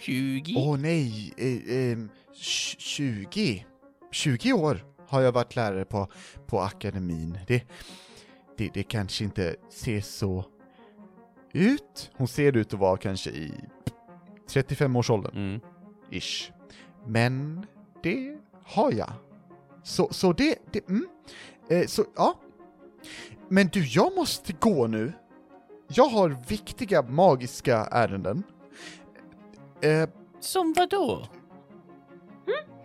tjugo? 0.00 0.54
Åh 0.56 0.78
nej, 0.78 1.32
eh, 1.36 1.76
ehm, 1.92 2.08
tj- 2.34 2.76
20, 2.78 3.64
20 4.12 4.52
år 4.52 4.84
har 5.08 5.20
jag 5.20 5.32
varit 5.32 5.56
lärare 5.56 5.84
på, 5.84 6.08
på 6.46 6.60
akademin. 6.60 7.38
Det, 7.46 7.62
det, 8.56 8.70
det 8.74 8.82
kanske 8.82 9.24
inte 9.24 9.56
ser 9.70 10.00
så 10.00 10.44
ut. 11.52 12.10
Hon 12.16 12.28
ser 12.28 12.56
ut 12.56 12.74
att 12.74 12.80
vara 12.80 12.96
kanske 12.96 13.30
i 13.30 13.52
35-årsåldern. 14.50 15.36
Mm. 15.36 15.60
ish. 16.10 16.50
Men 17.06 17.66
det 18.02 18.38
har 18.64 18.92
jag. 18.92 19.12
Så, 19.82 20.08
så 20.10 20.32
det, 20.32 20.58
det 20.72 20.88
mm. 20.88 21.08
eh, 21.70 21.86
så 21.86 22.04
ja. 22.16 22.34
Men 23.48 23.68
du, 23.68 23.86
jag 23.86 24.16
måste 24.16 24.52
gå 24.52 24.86
nu. 24.86 25.12
Jag 25.88 26.08
har 26.08 26.36
viktiga 26.48 27.02
magiska 27.02 27.76
ärenden. 27.76 28.42
Eh, 29.82 30.08
Som 30.40 30.74
vad 30.76 30.90
då? 30.90 31.28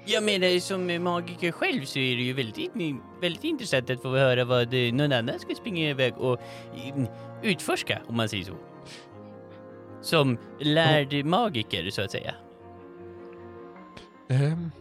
Jag 0.06 0.24
menar, 0.24 0.60
som 0.60 1.04
magiker 1.04 1.52
själv 1.52 1.86
så 1.86 2.00
är 2.00 2.16
det 2.16 2.22
ju 2.22 2.34
väldigt, 2.34 2.72
väldigt 3.22 3.44
intressant 3.44 3.90
att 3.90 4.02
få 4.02 4.10
höra 4.10 4.46
vad 4.46 4.74
eh, 4.74 4.94
någon 4.94 5.12
annan 5.12 5.40
ska 5.40 5.56
springa 5.56 5.90
iväg 5.90 6.18
och 6.18 6.40
mm, 6.76 7.08
utforska, 7.44 8.02
om 8.08 8.18
man 8.18 8.30
säger 8.30 8.44
så. 8.44 8.54
Som 10.02 10.38
lärd 10.60 11.26
magiker, 11.26 11.90
så 11.90 12.02
att 12.02 12.12
säga. 12.12 12.36
Ehm, 14.34 14.72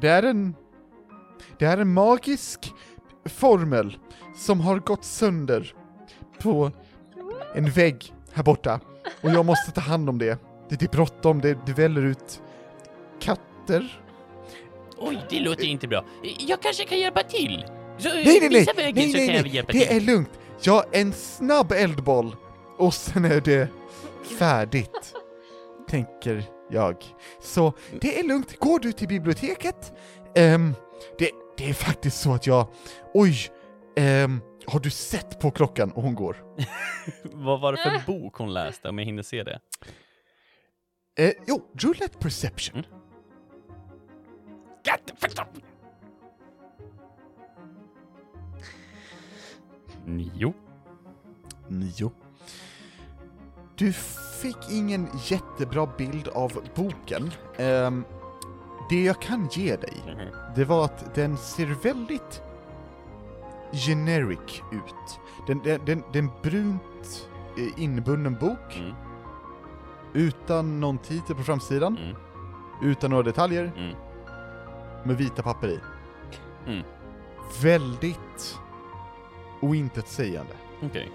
det 0.00 0.08
är 0.08 0.22
en... 0.22 0.54
Det 1.58 1.64
är 1.64 1.78
en 1.78 1.92
magisk 1.92 2.72
formel 3.24 3.98
som 4.36 4.60
har 4.60 4.78
gått 4.78 5.04
sönder 5.04 5.74
på 6.38 6.70
en 7.54 7.70
vägg 7.70 8.14
här 8.32 8.42
borta. 8.42 8.80
Och 9.22 9.30
jag 9.30 9.46
måste 9.46 9.70
ta 9.70 9.80
hand 9.80 10.08
om 10.08 10.18
det. 10.18 10.38
Det, 10.68 10.82
är 10.82 10.88
bråttom, 10.88 11.40
det, 11.40 11.58
det 11.66 11.72
väller 11.72 12.02
ut 12.02 12.42
katter. 13.20 14.02
Oj, 14.98 15.18
det 15.30 15.40
låter 15.40 15.64
inte 15.64 15.88
bra. 15.88 16.04
Jag 16.38 16.62
kanske 16.62 16.84
kan 16.84 16.98
hjälpa 16.98 17.22
till? 17.22 17.64
Så, 17.98 18.08
Nej, 18.08 18.24
nej, 18.24 18.48
nej! 18.50 18.66
vägen 18.76 18.94
nej, 18.94 19.10
så 19.10 19.16
nej, 19.16 19.26
kan 19.26 19.36
jag 19.36 19.44
nej. 19.44 19.54
hjälpa 19.54 19.72
Det 19.72 19.86
till. 19.86 19.96
är 19.96 20.00
lugnt. 20.00 20.30
Ja, 20.62 20.84
en 20.92 21.12
snabb 21.12 21.72
eldboll 21.72 22.36
och 22.78 22.94
sen 22.94 23.24
är 23.24 23.40
det 23.40 23.68
färdigt. 24.38 25.14
Tänker 25.88 26.44
jag. 26.70 26.96
Så 27.40 27.72
det 28.00 28.20
är 28.20 28.24
lugnt. 28.24 28.58
Går 28.58 28.78
du 28.78 28.92
till 28.92 29.08
biblioteket? 29.08 29.92
Ehm, 30.34 30.74
det, 31.18 31.30
det 31.56 31.70
är 31.70 31.74
faktiskt 31.74 32.20
så 32.20 32.32
att 32.32 32.46
jag... 32.46 32.68
Oj! 33.14 33.50
ehm, 33.96 34.40
har 34.66 34.80
du 34.80 34.90
sett 34.90 35.40
på 35.40 35.50
klockan? 35.50 35.92
Och 35.92 36.02
hon 36.02 36.14
går. 36.14 36.36
Vad 37.24 37.60
var 37.60 37.72
det 37.72 37.78
för 37.78 38.06
bok 38.06 38.34
hon 38.34 38.52
läste, 38.52 38.88
om 38.88 38.98
jag 38.98 39.04
hinner 39.04 39.22
se 39.22 39.42
det? 39.42 39.60
Eh, 41.18 41.32
jo, 41.46 41.62
roulette 41.82 42.18
perception. 42.18 42.84
Nio. 50.06 50.54
Nio. 51.68 52.12
Du 53.80 53.92
fick 54.42 54.56
ingen 54.70 55.08
jättebra 55.24 55.88
bild 55.98 56.28
av 56.28 56.52
boken. 56.74 57.30
Ehm, 57.56 58.04
det 58.90 59.04
jag 59.04 59.20
kan 59.22 59.48
ge 59.52 59.76
dig, 59.76 59.94
Mhm. 60.06 60.28
det 60.56 60.64
var 60.64 60.84
att 60.84 61.14
den 61.14 61.36
ser 61.36 61.66
väldigt 61.66 62.42
generic 63.72 64.62
ut. 64.72 65.20
Den, 65.46 65.60
den, 65.64 65.80
den, 65.84 66.02
den 66.12 66.30
brunt 66.42 67.28
eh, 67.58 67.82
inbunden 67.82 68.34
bok, 68.40 68.76
Mm. 68.78 68.94
utan 70.14 70.80
någon 70.80 70.98
titel 70.98 71.36
på 71.36 71.42
framsidan, 71.42 71.98
Mm. 71.98 72.16
utan 72.82 73.10
några 73.10 73.22
detaljer, 73.22 73.72
Mm. 73.76 73.96
med 75.04 75.16
vita 75.16 75.42
papper 75.42 75.68
i. 75.68 75.80
Mm. 76.66 76.84
Väldigt 77.62 78.58
ointetsägande. 79.60 80.52
Okej. 80.82 81.10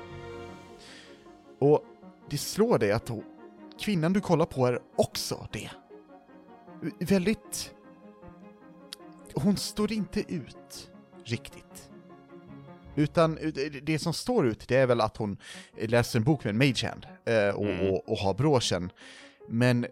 Och 1.60 1.84
det 2.30 2.38
slår 2.38 2.78
dig 2.80 2.92
att 2.92 3.12
kvinnan 3.80 4.14
du 4.14 4.22
kollar 4.22 4.46
på 4.46 4.68
är 4.68 4.80
också 4.96 5.48
det. 5.52 5.70
Väldigt... 7.00 7.72
Hon 9.34 9.58
står 9.58 9.92
inte 9.92 10.34
ut 10.34 10.92
riktigt. 11.24 11.92
Utan 12.96 13.38
eh, 13.38 13.52
det 13.84 14.00
som 14.00 14.14
står 14.14 14.48
ut, 14.48 14.68
det 14.68 14.76
är 14.76 14.88
väl 14.88 15.02
att 15.02 15.18
hon 15.18 15.38
läser 15.78 16.20
en 16.20 16.26
bok 16.26 16.44
med 16.44 16.52
en 16.52 16.58
magehand 16.58 17.08
eh, 17.26 17.50
och, 17.50 17.66
Mm. 17.66 17.94
och, 17.94 18.10
och 18.10 18.18
har 18.18 18.34
broschen. 18.34 18.92
Men 19.48 19.86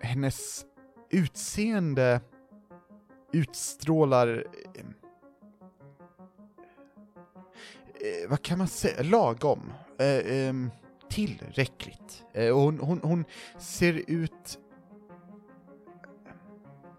hennes 0.00 0.64
utseende 1.10 2.20
utstrålar... 3.32 4.46
eh, 4.74 4.80
eh, 8.22 8.28
vad 8.30 8.42
kan 8.42 8.58
man 8.58 8.68
säga? 8.68 9.02
Lagom. 9.02 9.72
Tillräckligt. 11.10 12.24
Eh, 12.34 12.50
och 12.50 12.60
hon, 12.60 12.78
hon, 12.80 13.00
hon 13.02 13.24
ser 13.58 14.10
ut 14.10 14.58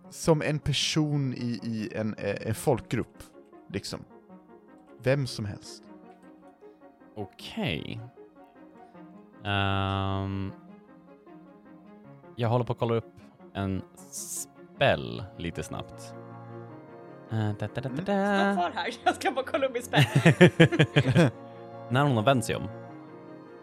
som 0.10 0.42
en 0.42 0.60
person 0.60 1.34
i, 1.34 1.60
i 1.64 1.90
en, 1.96 2.14
eh, 2.14 2.48
en 2.48 2.56
folkgrupp, 2.56 3.24
liksom. 3.68 4.06
Vem 5.04 5.28
som 5.28 5.46
helst. 5.46 5.84
Okej. 7.16 8.00
Ehm, 9.46 10.52
jag 12.36 12.50
håller 12.50 12.66
på 12.66 12.74
att 12.74 12.80
kolla 12.80 12.96
upp 12.96 13.14
en 13.54 13.82
spell 14.12 15.24
lite 15.38 15.64
snabbt. 15.64 16.14
Uh, 17.34 17.52
da, 17.60 17.68
da, 17.68 17.82
da, 17.82 17.90
da, 17.90 18.04
Stanna 18.04 18.48
da. 18.48 18.56
kvar 18.56 18.72
här, 18.76 18.90
jag 19.04 19.16
ska 19.16 19.32
bara 19.32 19.46
kolla 19.46 19.68
upp 19.68 19.74
min 19.74 19.84
spel. 19.84 20.04
När 21.90 22.04
hon 22.04 22.16
har 22.16 22.24
vänt 22.24 22.46
sig 22.46 22.56
om 22.56 22.70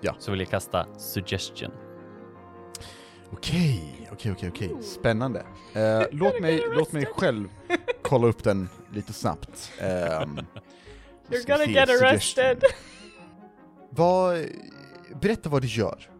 Ja. 0.01 0.15
så 0.19 0.31
vill 0.31 0.41
jag 0.41 0.49
kasta 0.49 0.87
suggestion. 0.99 1.71
Okej, 3.33 4.09
okej, 4.13 4.33
okej, 4.33 4.49
okej. 4.49 4.83
Spännande. 4.83 5.47
Eh, 5.75 6.03
låt, 6.11 6.41
mig, 6.41 6.65
låt 6.73 6.93
mig 6.93 7.07
själv 7.07 7.49
kolla 8.03 8.27
upp 8.27 8.45
den 8.45 8.69
lite 8.93 9.13
snabbt. 9.13 9.57
Så 9.79 9.83
You're 11.35 11.47
gonna 11.47 11.65
get 11.65 11.89
arrested. 12.03 12.63
Vad... 13.91 14.39
Berätta 15.21 15.49
vad 15.49 15.63
du 15.63 15.69
gör. 15.69 16.11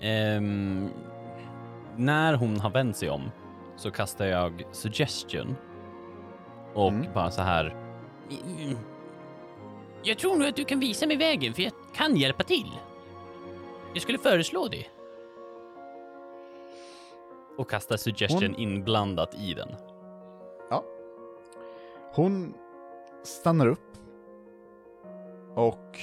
Ehm, 0.00 0.88
när 1.96 2.34
hon 2.34 2.60
har 2.60 2.70
vänt 2.70 2.96
sig 2.96 3.10
om 3.10 3.30
så 3.76 3.90
kastar 3.90 4.26
jag 4.26 4.62
suggestion 4.72 5.56
och 6.74 6.88
Mm. 6.88 7.12
bara 7.14 7.30
så 7.30 7.42
här. 7.42 7.76
Jag 10.02 10.18
tror 10.18 10.36
nog 10.36 10.48
att 10.48 10.56
du 10.56 10.64
kan 10.64 10.80
visa 10.80 11.06
mig 11.06 11.16
vägen, 11.16 11.54
för 11.54 11.62
jag 11.62 11.72
kan 11.94 12.16
hjälpa 12.16 12.42
till. 12.42 12.70
Jag 13.92 14.02
skulle 14.02 14.18
föreslå 14.18 14.68
det. 14.68 14.86
Och 17.58 17.70
kastar 17.70 17.96
suggestion 17.96 18.42
Hon- 18.42 18.54
inblandat 18.60 19.34
i 19.34 19.54
den. 19.54 19.68
Hon 22.12 22.54
stannar 23.22 23.66
upp 23.66 23.96
och 25.54 25.98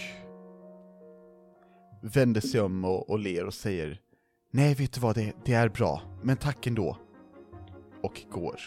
vänder 2.01 2.41
sig 2.41 2.61
om 2.61 2.85
och, 2.85 3.09
och 3.09 3.19
ler 3.19 3.45
och 3.45 3.53
säger 3.53 4.01
Nej, 4.51 4.75
vet 4.75 4.93
du 4.93 4.99
vad, 4.99 5.15
det, 5.15 5.33
det 5.45 5.53
är 5.53 5.69
bra, 5.69 6.01
men 6.23 6.37
tack 6.37 6.67
ändå. 6.67 6.97
Och 8.03 8.21
går. 8.29 8.61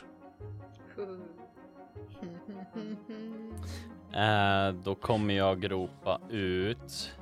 Eh, 4.13 4.75
då 4.85 4.95
kommer 4.95 5.35
jag 5.35 5.71
ropa 5.71 6.19
ut. 6.31 7.13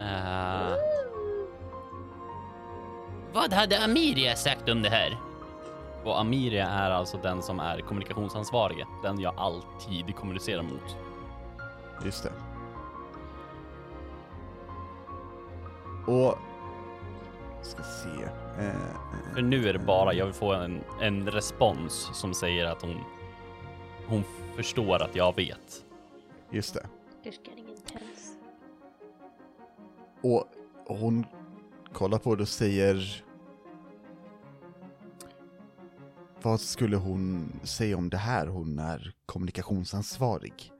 Eh, 0.00 0.74
Vad 3.32 3.52
hade 3.52 3.84
Amiria 3.84 4.36
sagt 4.36 4.68
om 4.68 4.82
det 4.82 4.90
här? 4.90 5.16
och 6.04 6.20
Amiria 6.20 6.66
är 6.66 6.90
alltså 6.90 7.18
den 7.22 7.42
som 7.42 7.60
är 7.60 7.80
kommunikationsansvarige. 7.80 8.86
Den 9.02 9.20
jag 9.20 9.34
alltid 9.36 10.16
kommunicerar 10.16 10.62
mot. 10.62 10.96
Just 12.04 12.22
det. 12.22 12.32
Och... 16.12 16.38
Ska 17.64 17.82
se. 17.82 18.08
Eh, 18.58 18.68
eh, 18.68 18.74
För 19.34 19.42
nu 19.42 19.68
är 19.68 19.72
det 19.72 19.78
bara, 19.78 20.14
jag 20.14 20.24
vill 20.24 20.34
få 20.34 20.52
en, 20.52 20.80
en 21.00 21.30
respons 21.30 22.10
som 22.12 22.34
säger 22.34 22.64
att 22.66 22.82
hon, 22.82 22.96
hon 24.06 24.22
förstår 24.56 25.02
att 25.02 25.16
jag 25.16 25.36
vet. 25.36 25.84
just 26.50 26.74
det. 26.74 26.86
Och 30.22 30.44
hon 30.86 31.26
kollar 31.92 32.18
på 32.18 32.34
det 32.34 32.42
och 32.42 32.48
säger... 32.48 33.24
Vad 36.42 36.60
skulle 36.60 36.96
hon 36.96 37.52
säga 37.62 37.96
om 37.96 38.10
det 38.10 38.16
här? 38.16 38.46
Hon 38.46 38.78
är 38.78 39.12
kommunikationsansvarig. 39.26 40.70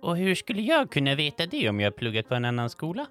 Och 0.00 0.16
hur 0.16 0.34
skulle 0.34 0.62
jag 0.62 0.90
kunna 0.90 1.14
veta 1.14 1.46
det 1.46 1.68
om 1.68 1.80
jag 1.80 1.96
pluggat 1.96 2.28
på 2.28 2.34
en 2.34 2.44
annan 2.44 2.70
skola? 2.70 3.06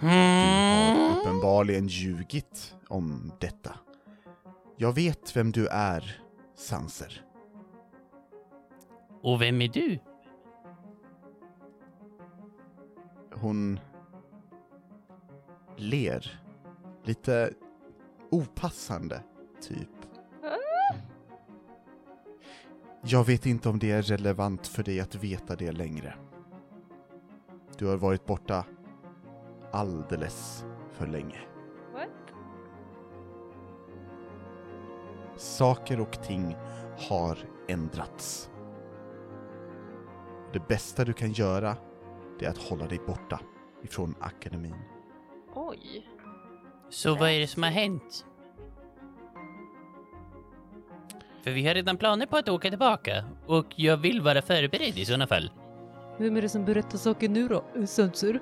Du 0.00 0.06
har 0.06 0.12
Mm. 0.12 1.18
uppenbarligen 1.18 1.86
ljugit 1.88 2.76
om 2.88 3.32
detta. 3.40 3.70
Jag 4.76 4.92
vet 4.92 5.36
vem 5.36 5.52
du 5.52 5.66
är, 5.68 6.22
Sanser. 6.54 7.24
Och 9.22 9.42
vem 9.42 9.60
är 9.62 9.68
du? 9.68 9.98
Hon 13.34 13.80
ler. 15.76 16.42
Lite 17.04 17.54
opassande, 18.30 19.22
typ. 19.60 19.88
Jag 23.02 23.24
vet 23.26 23.46
inte 23.46 23.68
om 23.68 23.78
det 23.78 23.90
är 23.90 24.02
relevant 24.02 24.66
för 24.66 24.82
dig 24.82 25.00
att 25.00 25.14
veta 25.14 25.56
det 25.56 25.72
längre. 25.72 26.14
Du 27.78 27.86
har 27.86 27.96
varit 27.96 28.26
borta 28.26 28.64
alldeles 29.72 30.64
för 30.92 31.06
länge. 31.06 31.40
What? 31.92 32.08
Saker 35.36 36.00
och 36.00 36.22
ting 36.22 36.56
har 37.08 37.38
ändrats. 37.68 38.50
Det 40.52 40.68
bästa 40.68 41.04
du 41.04 41.12
kan 41.12 41.32
göra, 41.32 41.76
det 42.38 42.46
är 42.46 42.50
att 42.50 42.58
hålla 42.58 42.86
dig 42.86 43.00
borta 43.06 43.40
ifrån 43.82 44.14
akademin. 44.20 44.76
Oj. 45.54 46.06
Så 46.88 47.14
vad 47.14 47.30
är 47.30 47.40
det 47.40 47.46
som 47.46 47.62
har 47.62 47.70
hänt? 47.70 48.26
För 51.42 51.50
vi 51.50 51.66
har 51.66 51.74
redan 51.74 51.96
planer 51.96 52.26
på 52.26 52.36
att 52.36 52.48
åka 52.48 52.68
tillbaka 52.68 53.24
och 53.46 53.66
jag 53.76 53.96
vill 53.96 54.20
vara 54.20 54.42
förberedd 54.42 54.98
i 54.98 55.04
sådana 55.04 55.26
fall. 55.26 55.50
Vem 56.20 56.36
är 56.36 56.42
det 56.42 56.48
som 56.48 56.64
berättar 56.64 56.98
saker 56.98 57.28
nu 57.28 57.48
då? 57.48 57.64
Sensor? 57.86 58.40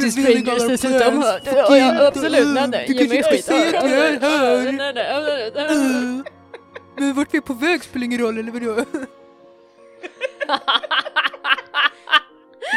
Till 0.00 0.12
strangers 0.12 0.68
dessutom. 0.68 1.24
Ja, 1.44 2.06
absolut. 2.06 2.48
Nej, 2.48 2.68
nej. 2.68 2.86
Ge 2.88 3.08
mig 3.08 3.22
skit. 3.22 3.46
Nej, 3.48 4.92
nej, 4.94 5.50
absolut. 5.56 6.26
Men 6.96 7.14
vart 7.14 7.34
vi 7.34 7.38
är 7.38 7.42
på 7.42 7.54
väg 7.54 7.84
spelar 7.84 8.04
ingen 8.04 8.20
roll, 8.20 8.38
eller 8.38 8.52
vadå? 8.52 8.74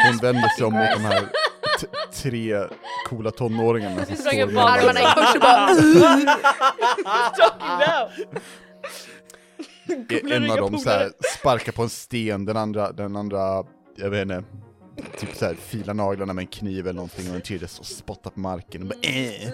Hon 0.06 0.18
vänder 0.18 0.50
sig 0.58 0.66
om 0.66 0.74
mot 0.74 0.91
de 0.93 1.06
här 1.06 1.24
tre 2.14 2.68
coola 3.10 3.32
tonåringarna 3.32 4.06
som 4.06 4.16
står 4.16 4.32
bredvid 4.32 4.58
armarna 4.58 5.00
i 5.00 5.04
kors 5.04 5.36
och 5.36 5.41
bara... 5.41 5.70
En 10.32 10.52
av 10.52 10.58
dem 10.58 10.78
så 10.78 10.90
här 10.90 11.14
sparkar 11.40 11.72
på 11.72 11.84
en 11.84 11.90
sten, 11.90 12.46
den 12.46 12.58
andra, 12.58 12.92
den 12.92 13.16
andra, 13.16 13.64
jag 13.96 14.10
vet 14.10 14.22
inte, 14.22 14.44
typ 15.18 15.36
så 15.36 15.46
här 15.46 15.56
filar 15.56 15.94
naglarna 15.94 16.34
med 16.34 16.42
en 16.42 16.48
kniv 16.48 16.88
eller 16.88 16.94
någonting 16.94 17.28
och 17.28 17.34
den 17.34 17.42
tredje 17.42 17.68
och 17.80 17.86
spottar 17.86 18.32
på 18.32 18.40
marken 18.40 18.82
och 18.82 18.88
bara 18.88 19.00
äh. 19.02 19.52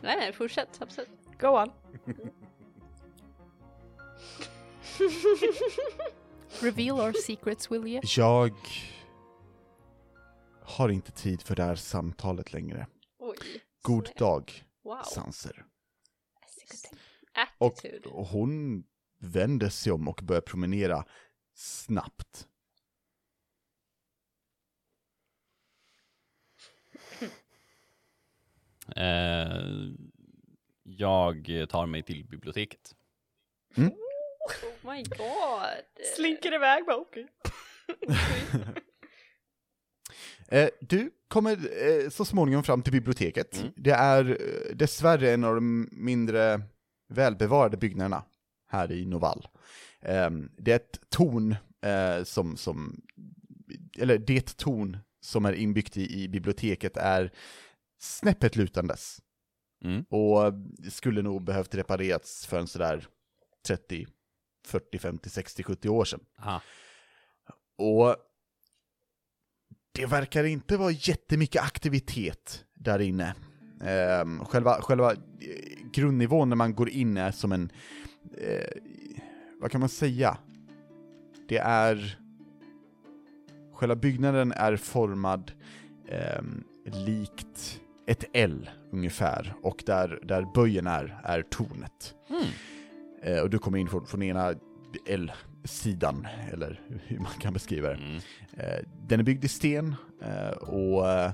Nej, 0.00 0.16
nej, 0.16 0.32
fortsätt. 0.32 0.68
Absolut. 0.78 1.08
Go 1.40 1.46
on. 1.46 1.70
Reveal 6.60 7.00
our 7.00 7.12
secrets, 7.12 7.70
will 7.70 7.86
you? 7.86 8.00
Jag 8.16 8.54
har 10.62 10.88
inte 10.88 11.12
tid 11.12 11.42
för 11.42 11.56
det 11.56 11.62
här 11.62 11.74
samtalet 11.74 12.52
längre. 12.52 12.86
Oj. 13.18 13.36
God 13.82 14.10
dag, 14.16 14.64
Wow. 14.84 15.02
Sanser. 15.14 15.64
Och 17.58 17.72
Attitude. 17.72 18.08
hon 18.08 18.84
vänder 19.20 19.68
sig 19.68 19.92
om 19.92 20.08
och 20.08 20.20
börjar 20.22 20.40
promenera 20.40 21.04
snabbt. 21.54 22.48
Eh, 28.96 29.62
jag 30.82 31.66
tar 31.68 31.86
mig 31.86 32.02
till 32.02 32.24
biblioteket. 32.24 32.94
Oh 33.76 34.94
my 34.94 35.02
god. 35.02 36.06
Slinker 36.16 36.54
iväg 36.54 36.86
bara 36.86 36.96
okej. 36.96 37.26
Eh, 40.50 40.68
du 40.80 41.10
kommer 41.28 41.52
eh, 41.52 42.08
så 42.08 42.24
småningom 42.24 42.64
fram 42.64 42.82
till 42.82 42.92
biblioteket. 42.92 43.64
Det 43.76 43.90
är 43.90 44.30
eh, 44.30 44.76
dessvärre 44.76 45.32
en 45.32 45.44
av 45.44 45.54
de 45.54 45.88
mindre 45.92 46.60
välbevarade 47.08 47.76
byggnaderna 47.76 48.24
här 48.68 48.92
i 48.92 49.06
Novall. 49.06 49.48
Eh, 50.00 50.30
det 50.58 50.72
är 50.72 50.76
ett 50.76 51.00
torn 51.08 51.56
eh, 51.82 52.24
som, 52.24 52.56
som, 52.56 53.00
eller 53.98 54.18
det 54.18 54.56
torn 54.56 54.98
som 55.20 55.44
är 55.44 55.52
inbyggt 55.52 55.96
i, 55.96 56.22
i 56.22 56.28
biblioteket 56.28 56.96
är 56.96 57.32
snäppet 57.98 58.56
lutandes. 58.56 59.20
Mm. 59.84 60.02
Och 60.02 60.52
skulle 60.92 61.22
nog 61.22 61.44
behövt 61.44 61.74
reparerats 61.74 62.46
för 62.46 62.58
en 62.58 62.66
sådär 62.66 63.06
30, 63.66 64.06
40, 64.66 64.98
50, 64.98 65.30
60, 65.30 65.62
70 65.62 65.88
år 65.88 66.04
sedan. 66.04 66.20
Aha. 66.38 66.62
Och 67.78 68.16
det 69.92 70.06
verkar 70.06 70.44
inte 70.44 70.76
vara 70.76 70.90
jättemycket 70.90 71.62
aktivitet 71.62 72.64
där 72.74 72.98
inne. 72.98 73.34
Ehm, 73.84 74.44
själva, 74.44 74.82
själva 74.82 75.12
eh, 75.12 75.18
grundnivån 75.92 76.48
när 76.48 76.56
man 76.56 76.74
går 76.74 76.88
in 76.88 77.16
är 77.16 77.30
som 77.30 77.52
en, 77.52 77.70
eh, 78.36 78.80
vad 79.60 79.70
kan 79.70 79.80
man 79.80 79.88
säga? 79.88 80.38
Det 81.48 81.58
är, 81.58 82.18
själva 83.74 83.96
byggnaden 83.96 84.52
är 84.52 84.76
formad 84.76 85.52
ehm, 86.08 86.64
likt 86.84 87.80
ett 88.06 88.24
L 88.32 88.70
ungefär, 88.90 89.54
och 89.62 89.82
där, 89.86 90.20
där 90.22 90.46
böjen 90.54 90.86
är, 90.86 91.20
är 91.24 91.42
tornet. 91.42 92.14
Mm. 92.30 92.44
Eh, 93.22 93.42
och 93.42 93.50
du 93.50 93.58
kommer 93.58 93.78
in 93.78 93.88
från, 93.88 94.06
från 94.06 94.22
ena 94.22 94.54
L-sidan, 95.06 96.26
eller 96.52 96.80
hur 97.06 97.18
man 97.18 97.32
kan 97.40 97.52
beskriva 97.52 97.88
det. 97.88 97.94
Mm. 97.94 98.16
Eh, 98.56 98.84
Den 99.08 99.20
är 99.20 99.24
byggd 99.24 99.44
i 99.44 99.48
sten 99.48 99.94
eh, 100.22 100.50
och 100.50 101.10
eh, 101.10 101.30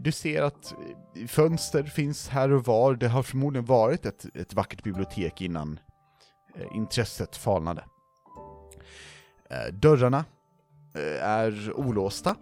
du 0.00 0.12
ser 0.12 0.42
att 0.42 0.74
eh, 1.16 1.26
fönster 1.26 1.82
finns 1.82 2.28
här 2.28 2.52
och 2.52 2.64
var. 2.64 2.94
Det 2.94 3.08
har 3.08 3.22
förmodligen 3.22 3.64
varit 3.64 4.06
ett, 4.06 4.36
ett 4.36 4.54
vackert 4.54 4.82
bibliotek 4.82 5.40
innan 5.40 5.80
eh, 6.54 6.76
intresset 6.76 7.36
falnade. 7.36 7.84
Eh, 9.50 9.74
dörrarna 9.74 10.24
är 11.20 11.72
olåsta, 11.76 12.36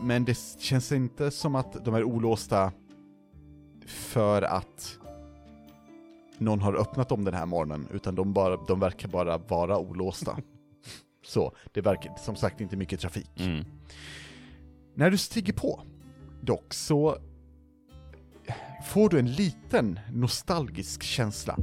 men 0.00 0.24
det 0.24 0.38
känns 0.58 0.92
inte 0.92 1.30
som 1.30 1.54
att 1.54 1.84
de 1.84 1.94
är 1.94 2.04
olåsta 2.04 2.72
för 3.86 4.42
att 4.42 4.98
någon 6.38 6.60
har 6.60 6.74
öppnat 6.74 7.08
dem 7.08 7.24
den 7.24 7.34
här 7.34 7.46
morgonen, 7.46 7.88
utan 7.92 8.14
de, 8.14 8.32
bara, 8.32 8.56
de 8.56 8.80
verkar 8.80 9.08
bara 9.08 9.38
vara 9.38 9.78
olåsta. 9.78 10.36
Så, 11.24 11.52
det 11.72 11.80
verkar 11.80 12.16
som 12.16 12.36
sagt 12.36 12.60
inte 12.60 12.76
mycket 12.76 13.00
trafik. 13.00 13.40
Mm. 13.40 13.64
När 14.94 15.10
du 15.10 15.18
stiger 15.18 15.52
på, 15.52 15.82
dock, 16.40 16.74
så 16.74 17.18
får 18.84 19.08
du 19.08 19.18
en 19.18 19.32
liten 19.32 20.00
nostalgisk 20.12 21.02
känsla. 21.02 21.56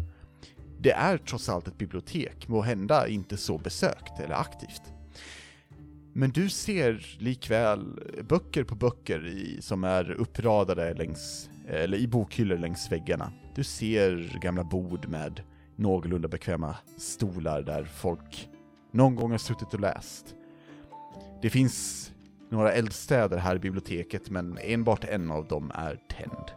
Det 0.80 0.92
är 0.92 1.18
trots 1.18 1.50
allt 1.50 1.68
ett 1.68 1.78
bibliotek, 1.78 2.48
må 2.48 2.62
hända 2.62 3.08
inte 3.08 3.38
så 3.38 3.58
besökt 3.58 4.20
eller 4.20 4.36
aktivt. 4.36 4.82
Men 6.14 6.30
du 6.30 6.50
ser 6.50 7.18
likväl 7.20 8.00
böcker 8.30 8.64
på 8.64 8.76
böcker 8.76 9.28
i, 9.28 9.62
som 9.62 9.84
är 9.84 10.12
uppradade 10.12 10.94
längs, 10.94 11.50
eller 11.68 11.98
i 11.98 12.08
bokhyllor 12.08 12.58
längs 12.58 12.92
väggarna. 12.92 13.32
Du 13.56 13.64
ser 13.64 14.40
gamla 14.42 14.64
bord 14.64 15.08
med 15.08 15.42
någorlunda 15.76 16.28
bekväma 16.28 16.76
stolar 16.98 17.62
där 17.62 17.84
folk 17.84 18.50
någon 18.92 19.16
gång 19.16 19.32
har 19.32 19.38
suttit 19.38 19.74
och 19.74 19.80
läst. 19.80 20.36
Det 21.42 21.50
finns 21.50 22.12
några 22.50 22.72
eldstäder 22.72 23.38
här 23.38 23.56
i 23.56 23.60
biblioteket, 23.60 24.30
men 24.30 24.58
enbart 24.62 25.04
en 25.04 25.32
av 25.32 25.48
dem 25.48 25.72
är 25.76 26.00
tänd. 26.10 26.52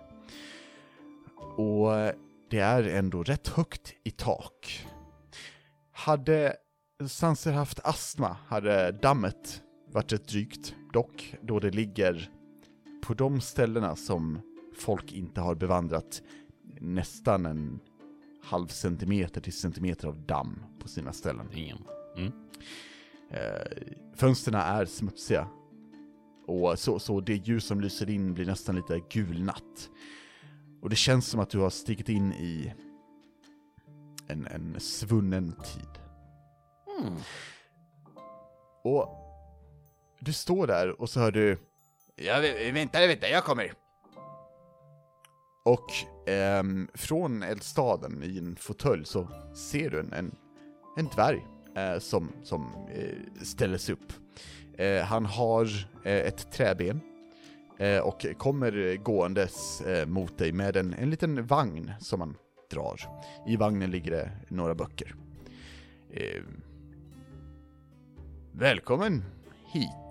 Och 1.57 1.91
det 2.51 2.59
är 2.59 2.83
ändå 2.83 3.23
rätt 3.23 3.49
högt 3.49 3.95
i 4.05 4.11
tak. 4.11 4.87
Hade 5.93 6.57
Sanser 7.09 7.53
haft 7.53 7.81
astma 7.85 8.37
hade 8.47 8.93
dammet 8.93 9.63
varit 9.93 10.13
rätt 10.13 10.29
drygt, 10.29 10.75
dock 10.93 11.35
då 11.43 11.61
det 11.61 11.71
ligger 11.71 12.31
på 13.03 13.15
de 13.15 13.41
ställena 13.41 13.97
som 13.97 14.41
folk 14.79 15.13
inte 15.13 15.41
har 15.41 15.55
bevandrat 15.55 16.23
nästan 16.81 17.47
en 17.47 17.81
halv 18.45 18.67
centimeter 18.67 19.41
till 19.41 19.53
centimeter 19.53 20.09
av 20.09 20.27
damm 20.27 20.65
på 20.79 20.89
sina 20.89 21.13
ställen. 21.13 21.49
Ingen. 21.55 21.79
Mm. 22.17 22.33
Eh, 23.31 23.95
fönstren 24.15 24.55
är 24.55 24.85
smutsiga. 24.85 25.49
Och 26.47 26.79
så, 26.79 26.99
så 26.99 27.21
det 27.21 27.35
ljus 27.35 27.65
som 27.65 27.81
lyser 27.81 28.11
in 28.11 28.35
blir 28.35 28.47
nästan 28.47 28.77
lite 28.77 29.01
gulnatt. 29.11 29.91
Och 30.83 30.91
det 30.91 30.97
känns 30.97 31.27
som 31.29 31.41
att 31.41 31.51
du 31.51 31.59
har 31.59 31.71
stigit 31.71 32.09
in 32.09 32.33
i 32.33 32.73
en, 34.29 34.47
en 34.47 34.81
svunnen 34.81 35.53
tid. 35.53 35.89
Mm. 37.01 37.15
Och 38.85 39.09
du 40.21 40.33
står 40.33 40.67
där 40.67 41.01
och 41.01 41.11
så 41.11 41.21
hör 41.21 41.31
du 41.33 41.59
Ja, 42.17 42.35
vä- 42.35 42.73
vänta, 42.73 43.07
vänta, 43.07 43.29
jag 43.29 43.45
kommer. 43.45 43.73
Och 45.65 45.91
ehm, 46.27 46.89
från 46.95 47.43
eldstaden 47.43 48.23
i 48.23 48.39
en 48.39 48.57
fåtölj 48.57 49.05
så 49.05 49.29
ser 49.55 49.91
du 49.91 50.01
en, 50.01 50.13
en, 50.13 50.35
en 50.97 51.07
dvärg 51.07 51.47
eh, 51.77 51.99
som, 51.99 52.33
som 52.43 52.87
eh, 52.95 53.43
ställer 53.45 53.79
sig 53.79 53.93
upp. 53.93 54.13
Eh, 54.79 55.03
han 55.03 55.27
har 55.27 55.65
eh, 56.05 56.27
ett 56.27 56.53
träben 56.53 57.01
eh, 57.79 57.99
och 57.99 58.27
kommer 58.39 58.97
gåendes 58.97 59.81
eh, 59.81 60.07
mot 60.07 60.39
dig 60.39 60.53
med 60.53 60.77
en, 60.77 60.95
en 60.95 61.11
liten 61.11 61.47
vagn 61.47 61.93
som 62.01 62.21
han 62.21 62.37
drar. 62.71 63.01
I 63.47 63.57
vagnen 63.57 63.91
ligger 63.91 64.11
det 64.11 64.31
några 64.49 64.75
böcker. 64.75 65.15
Eh, 66.11 66.43
välkommen 68.53 69.25
hit. 69.73 70.02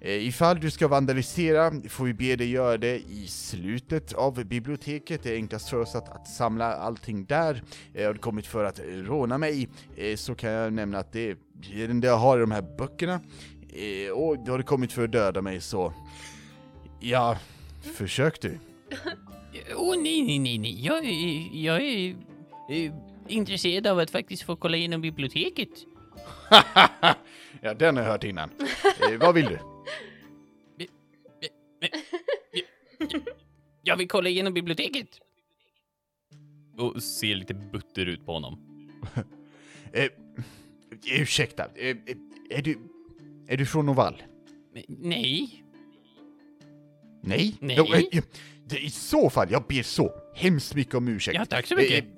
Eh, 0.00 0.26
Ifall 0.26 0.60
du 0.60 0.70
ska 0.70 0.88
vandalisera 0.88 1.72
får 1.88 2.04
vi 2.04 2.14
be 2.14 2.36
dig 2.36 2.50
göra 2.50 2.76
det 2.76 2.96
i 2.98 3.26
slutet 3.28 4.12
av 4.12 4.44
biblioteket. 4.44 5.22
Det 5.22 5.30
är 5.32 5.34
enklast 5.36 5.68
för 5.70 5.80
oss 5.80 5.94
att, 5.94 6.08
att 6.08 6.28
samla 6.28 6.74
allting 6.74 7.24
där. 7.24 7.62
Eh, 7.94 8.06
Har 8.06 8.12
du 8.12 8.18
kommit 8.18 8.46
för 8.46 8.64
att 8.64 8.80
råna 8.88 9.38
mig 9.38 9.68
eh, 9.96 10.16
så 10.16 10.34
kan 10.34 10.50
jag 10.50 10.72
nämna 10.72 10.98
att 10.98 11.12
det 11.12 11.30
är 11.30 11.36
det 12.00 12.06
jag 12.06 12.16
har 12.18 12.38
i 12.38 12.40
de 12.40 12.50
här 12.50 12.64
böckerna. 12.78 13.20
Och 14.14 14.36
har 14.48 14.58
du 14.58 14.64
kommit 14.64 14.92
för 14.92 15.04
att 15.04 15.12
döda 15.12 15.42
mig 15.42 15.60
så... 15.60 15.92
Ja, 17.00 17.38
försök 17.80 18.40
du. 18.40 18.58
Åh 19.76 19.94
nej, 20.02 20.22
nej, 20.22 20.38
nej, 20.38 20.58
nej. 20.58 20.86
Jag, 20.86 21.04
är- 21.04 21.56
jag 21.64 21.82
är 21.82 22.14
eh, 22.70 22.92
intresserad 23.28 23.86
av 23.86 23.98
att 23.98 24.10
faktiskt 24.10 24.42
få 24.42 24.56
kolla 24.56 24.76
igenom 24.76 25.00
biblioteket. 25.00 25.68
ja, 27.60 27.74
den 27.74 27.96
har 27.96 28.02
jag 28.04 28.10
hört 28.10 28.24
innan. 28.24 28.50
Eh, 29.10 29.18
vad 29.20 29.34
vill 29.34 29.44
du? 29.44 29.58
Jag 33.82 33.96
vill 33.96 34.08
kolla 34.08 34.28
igenom 34.28 34.54
biblioteket. 34.54 35.08
Och 36.78 37.02
ser 37.02 37.34
lite 37.34 37.54
butter 37.54 38.06
ut 38.06 38.26
på 38.26 38.32
honom. 38.32 38.58
Eh, 39.92 40.08
ursäkta, 41.20 41.64
eh, 41.74 41.88
eh, 41.88 41.96
är 42.50 42.62
du... 42.62 42.78
Är 43.48 43.56
du 43.56 43.66
från? 43.66 43.86
Men 43.86 44.14
Nej. 44.88 45.64
Nej? 47.22 47.54
Nej. 47.60 47.74
Jo, 47.78 47.84
eh, 48.12 48.22
det- 48.66 48.78
I 48.78 48.90
så 48.90 49.30
fall, 49.30 49.50
jag 49.50 49.64
ber 49.68 49.82
så 49.82 50.12
hemskt 50.34 50.74
mycket 50.74 50.94
om 50.94 51.08
ursäkt. 51.08 51.34
Ja, 51.34 51.44
tack 51.44 51.66
så 51.66 51.76
mycket. 51.76 52.04
Eh, 52.04 52.10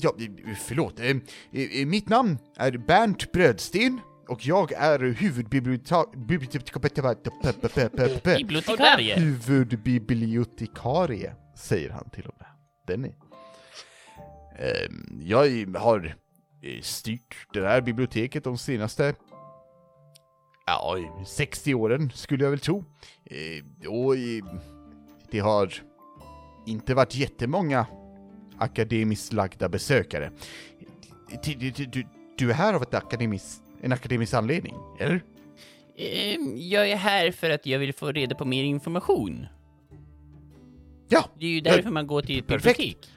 ja, 0.00 0.14
eh, 0.18 0.54
förlåt. 0.66 1.00
Eh, 1.00 1.16
eh, 1.52 1.86
mitt 1.86 2.08
namn 2.08 2.38
är 2.56 2.72
Bernt 2.78 3.32
Brödsten 3.32 4.00
och 4.28 4.46
jag 4.46 4.72
är 4.72 4.98
huvudbibliotekarie. 4.98 6.10
Bibliotekarie. 8.36 9.18
Huvudbibliotekarie, 9.18 11.34
säger 11.56 11.90
han 11.90 12.10
till 12.10 12.26
och 12.26 12.34
med. 12.38 12.48
Den 12.86 13.04
är... 13.04 13.14
Ehm, 14.58 15.20
jag 15.22 15.66
har 15.78 16.16
eh, 16.62 16.80
styrt 16.82 17.46
det 17.52 17.68
här 17.68 17.80
biblioteket 17.80 18.44
de 18.44 18.58
senaste 18.58 19.14
Ja, 20.66 20.96
60 21.26 21.74
åren 21.74 22.10
skulle 22.14 22.44
jag 22.44 22.50
väl 22.50 22.60
tro. 22.60 22.84
Eh, 23.24 23.90
och 23.90 24.16
eh, 24.16 24.44
det 25.30 25.38
har 25.38 25.72
inte 26.66 26.94
varit 26.94 27.14
jättemånga 27.14 27.86
akademiskt 28.58 29.32
lagda 29.32 29.68
besökare. 29.68 30.30
Du, 31.44 31.54
du, 31.54 31.70
du, 31.70 32.06
du 32.38 32.50
är 32.50 32.54
här 32.54 32.74
av 32.74 32.82
ett 32.82 32.94
akademis, 32.94 33.60
en 33.82 33.92
akademisk 33.92 34.34
anledning, 34.34 34.74
eller? 35.00 35.22
Eh, 35.98 36.36
Jag 36.56 36.90
är 36.90 36.96
här 36.96 37.30
för 37.30 37.50
att 37.50 37.66
jag 37.66 37.78
vill 37.78 37.92
få 37.92 38.12
reda 38.12 38.34
på 38.34 38.44
mer 38.44 38.64
information. 38.64 39.46
Ja, 41.08 41.24
Det 41.38 41.46
är 41.46 41.50
ju 41.50 41.60
därför 41.60 41.90
man 41.90 42.06
går 42.06 42.22
till 42.22 42.38
ett 42.38 42.46
Perfekt. 42.46 42.78
bibliotek. 42.78 43.08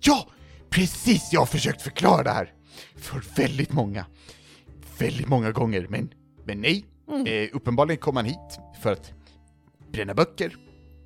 ja, 0.00 0.26
precis! 0.70 1.32
Jag 1.32 1.40
har 1.40 1.46
försökt 1.46 1.82
förklara 1.82 2.22
det 2.22 2.30
här 2.30 2.52
för 2.96 3.22
väldigt 3.36 3.72
många, 3.72 4.06
väldigt 4.98 5.28
många 5.28 5.52
gånger, 5.52 5.86
men, 5.90 6.14
men 6.44 6.60
nej. 6.60 6.84
Eh, 7.26 7.48
uppenbarligen 7.52 7.98
kom 7.98 8.16
han 8.16 8.24
hit 8.24 8.58
för 8.82 8.92
att 8.92 9.12
bränna 9.92 10.14
böcker, 10.14 10.56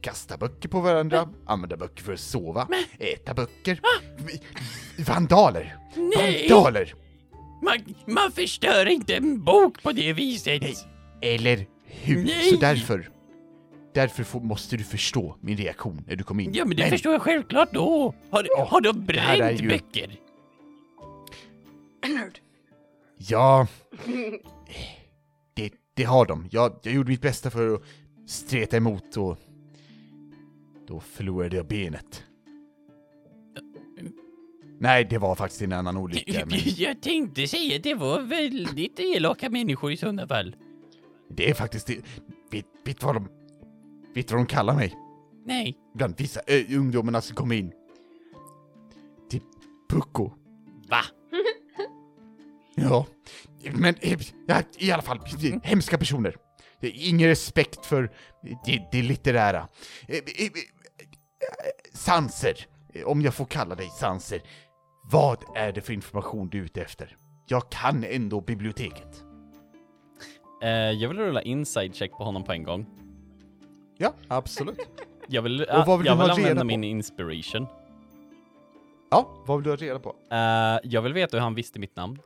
kasta 0.01 0.37
böcker 0.37 0.69
på 0.69 0.81
varandra, 0.81 1.29
använda 1.47 1.77
böcker 1.77 2.03
för 2.03 2.13
att 2.13 2.21
sova, 2.21 2.69
äta 2.99 3.35
böcker. 3.35 3.81
V- 4.19 4.39
Vandaler! 5.07 5.77
Nej! 6.17 6.49
Vandaler! 6.51 6.95
Man, 7.63 7.79
man 8.07 8.33
förstör 8.33 8.87
inte 8.89 9.17
en 9.17 9.45
bok 9.45 9.83
på 9.83 9.93
det 9.93 10.13
viset. 10.13 10.63
Nej. 10.63 10.75
Eller 11.23 11.67
hur? 11.87 12.25
Nej. 12.25 12.51
Så 12.51 12.57
därför, 12.57 13.09
därför 13.95 14.25
får, 14.25 14.41
måste 14.41 14.77
du 14.77 14.85
förstå 14.85 15.37
min 15.41 15.57
reaktion 15.57 16.05
när 16.07 16.17
du 16.17 16.25
kom 16.25 16.41
in. 16.41 16.51
Ja, 16.55 16.65
men 16.65 16.77
det 16.77 16.89
förstår 16.91 17.13
jag 17.13 17.23
självklart 17.23 17.73
då. 17.75 18.15
Har, 18.31 18.47
Åh, 18.59 18.69
har 18.69 18.81
de 18.81 19.07
det 19.07 19.21
här 19.21 19.35
är 19.35 19.39
bränt 19.39 19.63
ju- 19.63 19.69
böcker? 19.69 20.17
Ja, 23.19 23.67
det, 25.55 25.73
det 25.95 26.05
har 26.05 26.27
de. 26.27 26.49
Jag, 26.51 26.79
jag 26.83 26.95
gjorde 26.95 27.09
mitt 27.09 27.23
bästa 27.23 27.51
för 27.51 27.75
att 27.75 27.83
streta 28.27 28.77
emot 28.77 29.17
och 29.17 29.39
då 30.89 31.01
förlorade 31.01 31.57
jag 31.57 31.67
benet. 31.67 32.25
Nej, 34.83 35.07
det 35.11 35.19
var 35.19 35.35
faktiskt 35.35 35.63
en 35.63 35.73
annan 35.73 35.97
olycka, 35.97 36.47
men 36.47 36.59
Jag 36.77 37.03
tänkte 37.03 37.47
säga 37.47 37.77
att 37.77 37.83
det 37.83 37.95
var 37.95 38.21
väldigt 38.23 39.01
elaka 39.01 39.51
människor 39.51 39.93
i 39.93 39.97
sådana 39.97 40.27
fall. 40.29 40.57
det 41.31 41.51
är 41.51 41.55
faktiskt 41.55 41.87
det. 41.87 41.99
Vet, 42.51 42.67
vet 42.85 43.03
vad 43.03 43.15
de... 43.17 43.29
Vet 44.15 44.31
vad 44.31 44.41
de 44.41 44.47
kallar 44.47 44.75
mig? 44.75 44.95
Nej. 45.47 45.77
Bland 45.95 46.15
vissa 46.19 46.41
ö, 46.47 46.63
ungdomarna 46.77 47.21
som 47.21 47.37
kommer 47.37 47.57
in. 47.57 47.73
Till 49.31 49.41
Pucko. 49.91 50.33
Va? 50.89 51.01
Ja, 52.75 53.07
men 53.73 53.95
eh, 54.01 54.19
ja, 54.47 54.63
i 54.79 54.91
alla 54.91 55.03
fall, 55.03 55.21
hemska 55.63 55.99
personer. 55.99 56.37
Ingen 56.83 57.29
respekt 57.29 57.87
för 57.87 58.13
det, 58.67 58.89
det 58.93 59.03
litterära. 59.03 59.69
Eh, 60.09 60.17
eh, 60.17 60.23
eh, 60.45 60.51
Sanser, 61.95 62.67
eh, 62.95 63.05
om 63.05 63.23
jag 63.23 63.35
får 63.35 63.45
kalla 63.45 63.75
dig 63.75 63.89
Sanser. 64.01 64.43
Vad 65.13 65.39
är 65.55 65.73
det 65.73 65.81
för 65.81 65.93
information 65.93 66.49
du 66.49 66.59
är 66.59 66.63
ute 66.63 66.83
efter? 66.83 67.17
jag 67.47 67.71
kan 67.71 68.05
ändå 68.05 68.41
biblioteket. 68.41 69.25
Eh, 70.63 70.69
jag 70.71 71.09
vill 71.09 71.19
rulla 71.19 71.43
inside 71.43 71.95
check 71.95 72.11
på 72.13 72.25
honom 72.25 72.45
på 72.45 72.53
en 72.53 72.63
gång. 72.65 72.87
Ja, 73.99 74.13
absolut. 74.29 74.79
Jag 75.33 75.43
vill, 75.43 75.63
Och 75.63 75.87
vad 75.87 75.99
vill 75.99 76.07
jag 76.07 76.17
du 76.19 76.23
vill 76.23 76.31
ha 76.31 76.37
reda 76.39 76.43
använda 76.49 76.61
på? 76.61 76.67
min 76.67 76.85
inspiration. 76.85 77.67
ja, 79.11 79.31
vad 79.47 79.57
vill 79.59 79.65
du 79.65 79.71
ha 79.71 79.77
reda 79.77 79.99
på? 79.99 80.15
Eh, 80.33 80.91
jag 80.91 81.03
vill 81.03 81.13
veta 81.13 81.37
hur 81.37 81.43
han 81.43 81.55
visste 81.55 81.79
mitt 81.79 81.97
namn. 81.97 82.19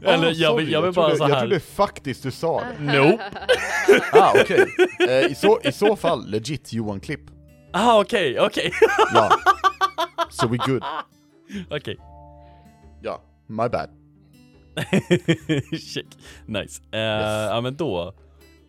Eller 0.02 0.28
Ah, 0.28 0.30
jag 0.30 0.56
vill, 0.56 0.72
jag 0.72 0.82
vill 0.82 0.92
bara 0.92 1.06
trodde, 1.08 1.24
så 1.24 1.30
Jag 1.32 1.40
trodde 1.40 1.60
faktiskt 1.60 2.22
du 2.22 2.30
sa 2.30 2.60
det. 2.60 2.82
Nope. 2.98 3.22
Ah, 4.12 4.32
okej. 4.42 4.66
Eh, 5.08 5.30
i, 5.32 5.34
så, 5.34 5.60
I 5.64 5.72
så 5.72 5.96
fall, 5.96 6.30
legit 6.30 6.72
Johan 6.72 7.00
Klipp. 7.00 7.20
Ah, 7.72 8.00
okej, 8.00 8.40
okej. 8.40 8.72
Ja. 9.14 9.30
So 10.42 10.48
we 10.48 10.56
good. 10.58 10.82
Okej. 11.70 11.96
Ja, 13.02 13.20
my 13.46 13.68
bad. 13.68 13.90
Shit. 15.78 16.18
Nice. 16.46 16.82
Eh, 16.92 16.98
Ja 17.52 17.60
men 17.60 17.76
då. 17.76 18.12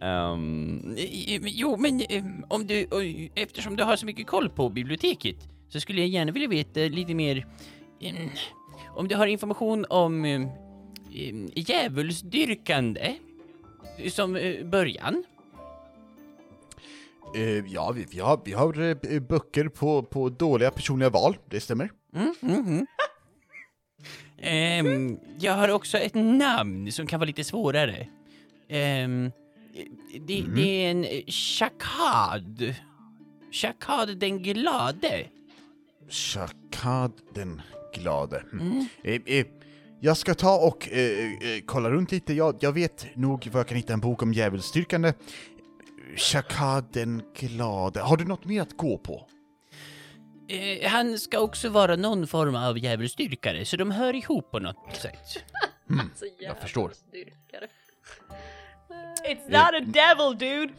ehm, 0.02 0.96
Jo, 1.44 1.78
men 1.78 2.02
eh, 2.10 2.24
om 2.50 2.68
du, 2.68 2.88
eftersom 3.36 3.76
du 3.76 3.84
har 3.84 3.96
så 3.96 4.06
mycket 4.06 4.28
koll 4.28 4.50
på 4.50 4.70
biblioteket 4.70 5.36
så 5.70 5.80
skulle 5.80 6.00
jag 6.02 6.10
gärna 6.10 6.32
vilja 6.32 6.48
veta 6.50 6.80
lite 6.80 7.14
mer 7.14 7.46
eh, 8.02 8.14
om 8.96 9.08
du 9.08 9.16
har 9.16 9.28
information 9.28 9.86
om 9.90 10.26
eh, 10.26 10.42
eh, 10.42 11.36
djävulsdyrkande 11.56 13.16
som 14.10 14.36
eh, 14.36 14.66
början. 14.66 15.24
Eh, 17.36 17.66
ja, 17.68 17.92
vi, 17.92 18.06
vi 18.12 18.20
har, 18.20 18.42
vi 18.46 18.54
har 18.54 18.80
eh, 18.82 19.20
böcker 19.20 19.68
på, 19.68 20.04
på 20.04 20.30
dåliga 20.30 20.72
personliga 20.72 21.10
val, 21.10 21.38
det 21.50 21.60
stämmer. 21.60 21.92
Mm, 22.16 22.34
mm, 22.42 22.68
mm. 22.68 22.86
Ehm, 24.46 25.20
jag 25.40 25.54
har 25.54 25.70
också 25.70 25.98
ett 25.98 26.14
namn 26.14 26.92
som 26.92 27.08
kan 27.08 27.20
vara 27.20 27.28
lite 27.28 27.44
svårare. 27.44 28.08
Ehm, 28.70 29.32
det, 30.28 30.46
det 30.56 30.86
är 30.86 30.92
en 30.92 31.04
eh, 31.04 31.24
Shakad. 31.28 32.76
Shakad 33.52 34.18
den 34.18 34.44
glade. 34.44 35.26
Shakad 36.10 37.12
den 37.34 37.62
glade. 37.94 38.44
Mm. 38.54 38.86
Eh, 39.04 39.22
eh, 39.26 39.46
jag 40.00 40.18
ska 40.18 40.34
ta 40.34 40.58
och 40.58 40.90
eh, 40.90 41.32
kolla 41.66 41.90
runt 41.90 42.12
lite, 42.12 42.34
jag, 42.34 42.56
jag 42.60 42.72
vet 42.72 43.16
nog 43.16 43.48
var 43.52 43.60
jag 43.60 43.68
kan 43.68 43.78
hitta 43.78 43.94
en 43.94 44.00
bok 44.00 44.22
om 44.22 44.34
djävulsdyrkande. 44.34 45.14
Shakad 46.18 46.94
den 46.94 47.22
glade, 47.36 48.00
har 48.00 48.18
du 48.18 48.26
något 48.26 48.46
mer 48.46 48.62
att 48.62 48.78
gå 48.78 48.98
på? 48.98 49.28
Eh, 50.48 50.90
han 50.90 51.20
ska 51.20 51.40
också 51.40 51.70
vara 51.70 51.96
någon 51.96 52.28
form 52.28 52.56
av 52.56 52.78
djävulsdyrkare, 52.78 53.66
så 53.66 53.78
de 53.78 53.92
hör 53.92 54.16
ihop 54.16 54.52
på 54.52 54.60
något 54.60 54.96
sätt. 54.96 55.44
Så 56.16 56.26
jag 56.40 56.58
förstår. 56.58 56.92
It's 59.28 59.50
not 59.50 59.82
a 59.82 59.86
devil 59.86 60.38
dude! 60.38 60.74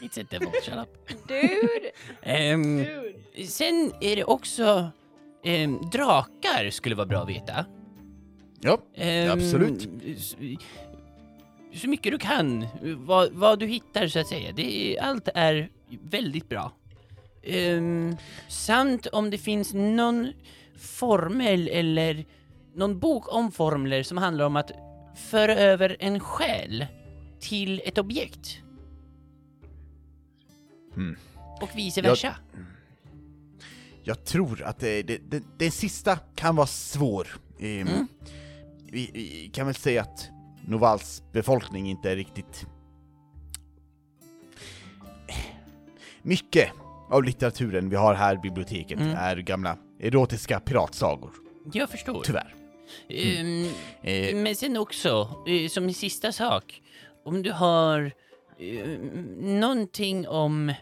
It's 0.00 0.20
a 0.20 0.26
devil, 0.30 0.48
shut 0.62 0.74
up. 0.78 1.08
Dude! 1.28 1.90
Dude! 2.24 3.46
sen 3.46 3.92
är 4.00 4.16
det 4.16 4.24
också 4.24 4.90
ehm, 5.44 5.90
drakar 5.92 6.70
skulle 6.70 6.94
vara 6.94 7.06
bra 7.06 7.22
att 7.22 7.28
veta. 7.28 7.64
Ja, 8.60 8.78
Ehm, 8.94 9.30
absolut. 9.30 9.88
Så 11.78 11.88
mycket 11.88 12.12
du 12.12 12.18
kan, 12.18 12.66
vad, 12.82 13.32
vad 13.32 13.58
du 13.58 13.66
hittar 13.66 14.08
så 14.08 14.18
att 14.18 14.26
säga. 14.26 14.52
Det 14.52 14.98
allt 14.98 15.28
är 15.34 15.68
väldigt 16.02 16.48
bra. 16.48 16.72
Um, 17.76 18.16
samt 18.48 19.06
om 19.06 19.30
det 19.30 19.38
finns 19.38 19.74
någon 19.74 20.32
formel 20.78 21.68
eller 21.68 22.24
någon 22.74 22.98
bok 22.98 23.32
om 23.34 23.52
formler 23.52 24.02
som 24.02 24.18
handlar 24.18 24.44
om 24.44 24.56
att 24.56 24.70
föra 25.16 25.56
över 25.56 25.96
en 26.00 26.20
själ 26.20 26.86
till 27.40 27.82
ett 27.84 27.98
objekt. 27.98 28.58
Hmm. 30.94 31.16
Och 31.60 31.70
vice 31.74 32.00
Jag- 32.00 32.08
versa. 32.10 32.34
Jag 34.04 34.24
tror 34.24 34.62
att 34.62 34.78
det, 34.78 35.02
det, 35.02 35.18
det, 35.30 35.42
den 35.58 35.70
sista 35.70 36.16
kan 36.16 36.56
vara 36.56 36.66
svår. 36.66 37.28
Ehm, 37.60 37.88
Mm. 37.88 38.06
vi, 38.92 39.10
vi 39.14 39.50
kan 39.54 39.66
väl 39.66 39.74
säga 39.74 40.02
att 40.02 40.30
Novals 40.68 41.22
befolkning 41.32 41.90
inte 41.90 42.16
riktigt... 42.16 42.66
Mycket 46.22 46.70
av 47.10 47.24
litteraturen 47.24 47.88
vi 47.90 47.96
har 47.96 48.14
här 48.14 48.34
i 48.34 48.38
biblioteket 48.38 49.00
Mm. 49.00 49.16
är 49.16 49.36
gamla 49.36 49.78
erotiska 50.00 50.60
piratsagor, 50.60 51.32
Jag 51.72 51.90
förstår. 51.90 52.22
tyvärr. 52.24 52.54
Ehm, 53.08 53.66
Eh, 54.02 54.36
Men 54.36 54.56
sen 54.56 54.76
också, 54.76 55.34
eh, 55.46 55.68
som 55.68 55.84
en 55.84 55.94
sista 55.94 56.32
sak, 56.32 56.82
om 57.24 57.42
du 57.42 57.52
har 57.52 58.12
eh, 58.58 58.88
någonting 59.40 60.28
om 60.28 60.72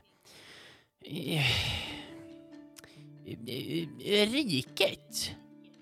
riket. 4.26 5.30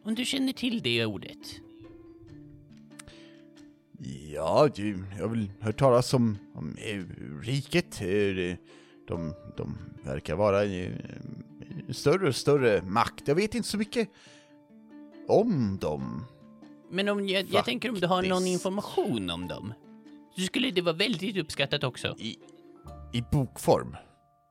Om 0.04 0.14
du 0.14 0.24
känner 0.24 0.52
till 0.52 0.82
det 0.82 1.06
ordet. 1.06 1.60
Ja, 4.34 4.68
jag 5.18 5.28
väl 5.28 5.50
hört 5.60 5.78
talas 5.78 6.14
om, 6.14 6.38
om 6.54 6.76
eh, 6.78 7.02
riket. 7.42 8.00
Eh, 8.00 8.56
de, 9.08 9.34
de 9.56 9.78
verkar 10.04 10.34
vara 10.36 10.64
eh, 10.64 10.92
större 11.90 12.28
och 12.28 12.36
större 12.36 12.82
makt. 12.82 13.28
Jag 13.28 13.34
vet 13.34 13.54
inte 13.54 13.68
så 13.68 13.78
mycket 13.78 14.08
om 15.28 15.78
dem. 15.80 16.24
Men 16.90 17.08
om 17.08 17.28
jag, 17.28 17.46
jag 17.50 17.64
tänker 17.64 17.88
om 17.88 18.00
du 18.00 18.06
har 18.06 18.22
någon 18.22 18.46
information 18.46 19.30
om 19.30 19.48
dem. 19.48 19.74
Så 20.36 20.40
skulle 20.42 20.70
det 20.70 20.80
vara 20.82 20.96
väldigt 20.96 21.36
uppskattat 21.36 21.84
också. 21.84 22.14
I, 22.18 22.38
i 23.12 23.22
bokform. 23.32 23.96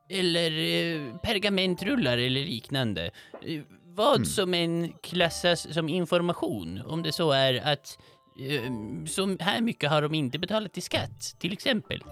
Eller 0.10 0.52
eh, 0.52 1.18
pergamentrullar 1.18 2.18
eller 2.18 2.42
liknande. 2.46 3.12
Vad 3.86 4.16
Mm. 4.16 4.26
som 4.26 4.54
än 4.54 4.94
klassas 5.04 5.74
som 5.74 5.90
information. 5.90 6.82
Om 6.86 7.04
det 7.04 7.12
så 7.12 7.32
är 7.32 7.74
att 7.74 7.98
så 9.08 9.38
här 9.40 9.62
mycket 9.62 9.90
har 9.90 10.02
de 10.02 10.14
inte 10.14 10.40
betalat 10.40 10.78
i 10.78 10.82
skatt, 10.82 11.36
till 11.40 11.54
exempel. 11.54 12.04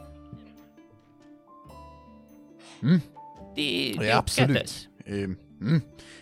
Mm. 2.83 2.99
Det, 3.55 3.95
det 3.99 4.05
Ja, 4.05 4.17
absolut. 4.17 4.89
Eh, 5.05 5.13
mm. 5.15 5.81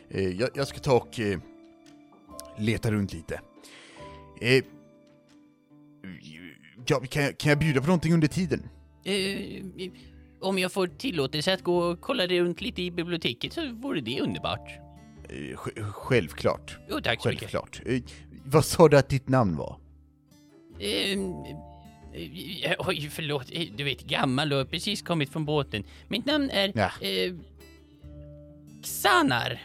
eh, 0.10 0.28
jag, 0.28 0.50
jag 0.56 0.68
ska 0.68 0.80
ta 0.80 0.94
och 0.98 1.20
eh, 1.20 1.40
leta 2.58 2.92
runt 2.92 3.14
lite. 3.14 3.42
Eh, 4.42 4.64
ja, 6.88 7.00
kan, 7.10 7.24
jag, 7.24 7.38
kan 7.38 7.50
jag 7.50 7.60
bjuda 7.60 7.82
på 7.82 7.88
någonting 7.88 8.14
under 8.14 8.28
tiden? 8.28 8.70
Eh, 9.04 9.64
om 10.42 10.60
jag 10.60 10.72
får 10.72 10.88
tillåtelse 10.88 11.54
att 11.54 11.62
gå 11.64 11.78
och 11.78 12.02
kolla 12.02 12.28
runt 12.28 12.62
lite 12.62 12.82
i 12.82 12.92
biblioteket 12.92 13.54
så 13.54 13.72
vore 13.74 14.02
det 14.02 14.22
underbart. 14.22 14.70
Eh, 15.30 15.36
sj- 15.36 15.92
självklart. 15.92 16.78
Jo, 16.90 17.00
tack 17.04 17.22
så 17.22 17.30
mycket. 17.30 17.52
Självklart. 17.52 17.82
Eh, 17.86 18.02
vad 18.46 18.66
sa 18.66 18.90
du 18.90 18.98
att 18.98 19.10
ditt 19.10 19.30
namn 19.30 19.56
var? 19.56 19.80
Ehm, 20.80 21.34
eh, 22.64 22.76
oj, 22.80 23.10
förlåt. 23.12 23.46
Eh, 23.52 23.68
Du 23.76 23.84
vet, 23.84 24.04
gammal 24.04 24.54
och 24.54 24.70
precis 24.72 25.02
kommit 25.02 25.30
från 25.30 25.46
båten. 25.46 25.84
Mitt 26.08 26.26
namn 26.26 26.50
är 26.50 26.72
Ja. 26.76 27.08
eh, 27.08 27.34
Xanar. 28.84 29.62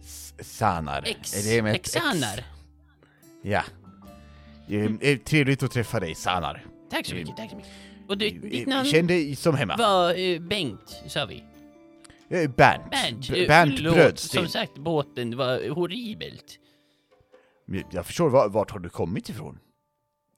S- 0.00 0.34
Sanar. 0.40 1.04
Ex, 1.06 1.34
Är 1.46 1.56
det 1.56 1.62
med 1.62 1.74
ett 1.76 1.82
Xanar. 1.82 2.38
X? 2.38 2.46
Ja. 3.42 3.62
Eh, 4.68 4.84
eh, 5.00 5.18
trevligt 5.18 5.62
att 5.62 5.70
träffa 5.70 6.00
dig, 6.00 6.14
Sanar. 6.14 6.64
Tack 6.90 7.06
så 7.06 7.14
mycket, 7.14 7.36
tack 7.36 7.50
så 7.50 7.56
mycket. 7.56 7.70
Och 8.08 8.18
du, 8.18 8.30
ditt 8.30 8.68
Eh, 8.68 8.74
namn 8.74 8.88
Känn 8.88 9.06
dig 9.06 9.36
som 9.36 9.54
hemma. 9.56 9.76
var 9.76 10.18
eh, 10.18 10.40
Bengt, 10.40 11.02
sa 11.06 11.26
vi. 11.26 11.44
Bernt. 12.28 12.56
Bernt. 12.90 13.30
B- 13.30 13.44
Bernt 13.48 13.78
Brödsten. 13.82 14.42
Som 14.42 14.48
sagt, 14.52 14.78
båten 14.78 15.36
var 15.36 15.68
horribelt. 15.70 16.58
Jag 17.90 18.06
förstår, 18.06 18.30
var, 18.30 18.48
vart 18.48 18.70
har 18.70 18.78
du 18.78 18.88
kommit 18.88 19.28
ifrån? 19.28 19.58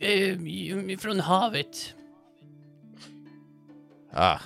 Eh, 0.01 0.99
från 0.99 1.21
havet. 1.21 1.95
Ah, 4.13 4.39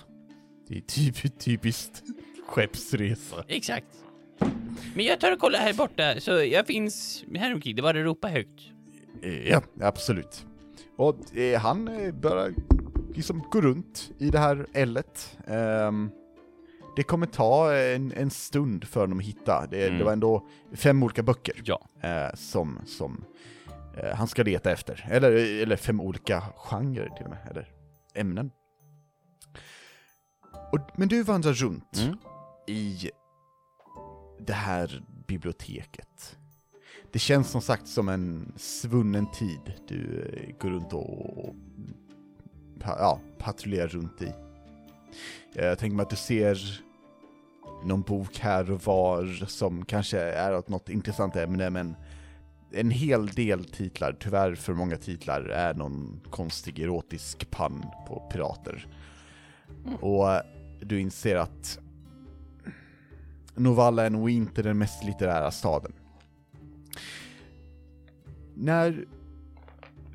det 0.68 0.76
är 0.76 0.81
typ, 0.81 1.39
typiskt 1.39 2.02
skeppsresa. 2.48 3.44
Exakt. 3.48 3.86
Men 4.94 5.05
jag 5.05 5.20
tar 5.20 5.32
och 5.32 5.39
kollar 5.39 5.59
här 5.59 5.74
borta, 5.74 6.20
så 6.20 6.31
jag 6.31 6.66
finns 6.66 7.24
här 7.35 7.55
omkring. 7.55 7.76
Det 7.76 7.82
var 7.82 7.94
Europa 7.94 8.28
högt. 8.28 8.60
Eh, 9.22 9.48
Ja, 9.48 9.62
absolut. 9.81 10.47
Och 10.97 11.36
eh, 11.36 11.60
han 11.60 11.89
eh, 11.89 12.12
börjar 12.14 12.55
liksom 13.14 13.43
gå 13.51 13.60
runt 13.60 14.10
i 14.18 14.31
det 14.31 14.39
här 14.39 14.66
ället. 14.74 15.39
Ehm, 15.47 16.10
det 16.97 17.02
kommer 17.02 17.26
ta 17.26 17.74
en, 17.74 18.12
en 18.12 18.31
stund 18.31 18.85
för 18.85 19.06
dem 19.06 19.18
att 19.18 19.24
hitta. 19.24 19.66
Det, 19.70 19.86
Mm. 19.86 19.98
det 19.98 20.05
var 20.05 20.12
ändå 20.12 20.47
fem 20.72 21.02
olika 21.02 21.22
böcker 21.22 21.62
Ja. 21.64 21.89
eh, 22.02 22.35
som, 22.35 22.78
som 22.86 23.24
eh, 23.96 24.14
han 24.16 24.28
ska 24.28 24.42
leta 24.42 24.72
efter. 24.72 25.06
Eller, 25.10 25.32
eller 25.62 25.76
fem 25.76 26.00
olika 26.00 26.40
genrer 26.56 27.08
till 27.16 27.24
och 27.24 27.30
med, 27.30 27.48
eller 27.50 27.72
ämnen. 28.14 28.50
Och, 30.72 30.80
men 30.94 31.08
du 31.08 31.22
vandrar 31.22 31.52
runt 31.52 31.98
Mm. 31.98 32.18
i 32.66 33.10
det 34.40 34.52
här 34.52 35.02
biblioteket. 35.26 36.36
det 37.12 37.18
känns 37.18 37.50
som 37.50 37.60
sagt 37.60 37.88
som 37.88 38.08
en 38.08 38.52
svunnen 38.56 39.30
tid 39.30 39.72
du 39.88 40.30
eh, 40.32 40.56
går 40.58 40.70
runt 40.70 40.92
och 40.92 41.54
ja, 42.84 43.20
patrullerar 43.38 43.88
runt 43.88 44.22
i. 44.22 44.32
Jag 45.54 45.78
tänker 45.78 45.96
mig 45.96 46.02
att 46.02 46.10
du 46.10 46.16
ser 46.16 46.58
någon 47.84 48.02
bok 48.02 48.38
här 48.38 48.70
och 48.70 48.82
var 48.82 49.46
som 49.46 49.84
kanske 49.84 50.20
är 50.20 50.56
åt 50.56 50.68
något 50.68 50.88
intressant 50.88 51.36
ämne, 51.36 51.70
men 51.70 51.96
en 52.74 52.90
hel 52.90 53.26
del 53.26 53.64
titlar, 53.64 54.16
tyvärr 54.20 54.55
för 54.55 54.74
många 54.74 54.96
titlar, 54.96 55.40
är 55.42 55.74
någon 55.74 56.20
konstig 56.30 56.78
erotisk 56.78 57.51
pann 57.51 57.84
på 58.09 58.28
pirater. 58.32 58.86
Och 60.01 60.32
eh, 60.32 60.40
du 60.80 61.01
inser 61.01 61.36
att 61.36 61.78
Novalla 63.55 64.06
är 64.06 64.10
nog 64.10 64.30
inte 64.30 64.62
den 64.62 64.78
mest 64.78 65.05
litterära 65.05 65.51
staden. 65.51 65.92
När 68.55 69.06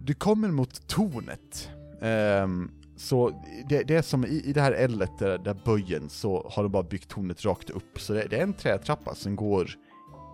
du 0.01 0.13
kommer 0.13 0.47
mot 0.47 0.87
tornet, 0.87 1.69
ehm, 2.01 2.71
så 2.95 3.43
det, 3.69 3.83
det 3.83 3.95
är 3.95 4.01
som 4.01 4.25
i, 4.25 4.41
i 4.45 4.53
det 4.53 4.61
här 4.61 4.71
ället, 4.71 5.19
där, 5.19 5.37
där 5.37 5.57
böjen, 5.65 6.09
så 6.09 6.49
har 6.51 6.63
de 6.63 6.71
bara 6.71 6.83
byggt 6.83 7.09
tornet 7.09 7.45
rakt 7.45 7.69
upp. 7.69 7.99
Så 8.01 8.13
det, 8.13 8.27
det 8.29 8.37
är 8.37 8.43
en 8.43 8.53
trätrappa 8.53 9.15
som 9.15 9.35
går 9.35 9.69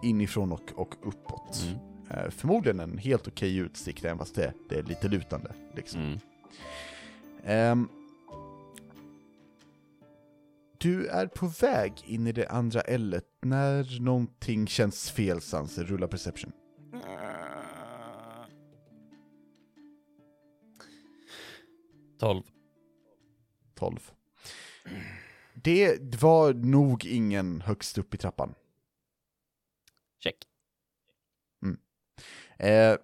inifrån 0.03 0.51
och, 0.51 0.71
och 0.75 0.95
uppåt. 1.07 1.63
Mm. 1.63 1.94
Eh, 2.09 2.29
förmodligen 2.29 2.79
en 2.79 2.97
helt 2.97 3.27
okej 3.27 3.57
utsikt, 3.57 4.05
även 4.05 4.17
fast 4.17 4.35
det, 4.35 4.53
det 4.69 4.75
är 4.75 4.83
lite 4.83 5.07
lutande. 5.07 5.53
Liksom. 5.75 6.01
Mm. 6.01 6.19
Ehm, 7.43 7.89
du 10.77 11.07
är 11.07 11.27
på 11.27 11.47
väg 11.47 11.93
in 12.05 12.27
i 12.27 12.31
det 12.31 12.47
andra 12.47 12.81
ället 12.81 13.25
när 13.41 14.01
någonting 14.01 14.67
känns 14.67 15.11
fel, 15.11 15.41
Sanse. 15.41 15.83
Rulla 15.83 16.07
perception. 16.07 16.51
Tolv. 22.19 22.43
12. 23.75 24.11
Det 25.53 26.21
var 26.21 26.53
nog 26.53 27.05
ingen 27.05 27.61
högst 27.61 27.97
upp 27.97 28.13
i 28.13 28.17
trappan. 28.17 28.55
Check. 30.19 30.35
Eh, 32.59 32.95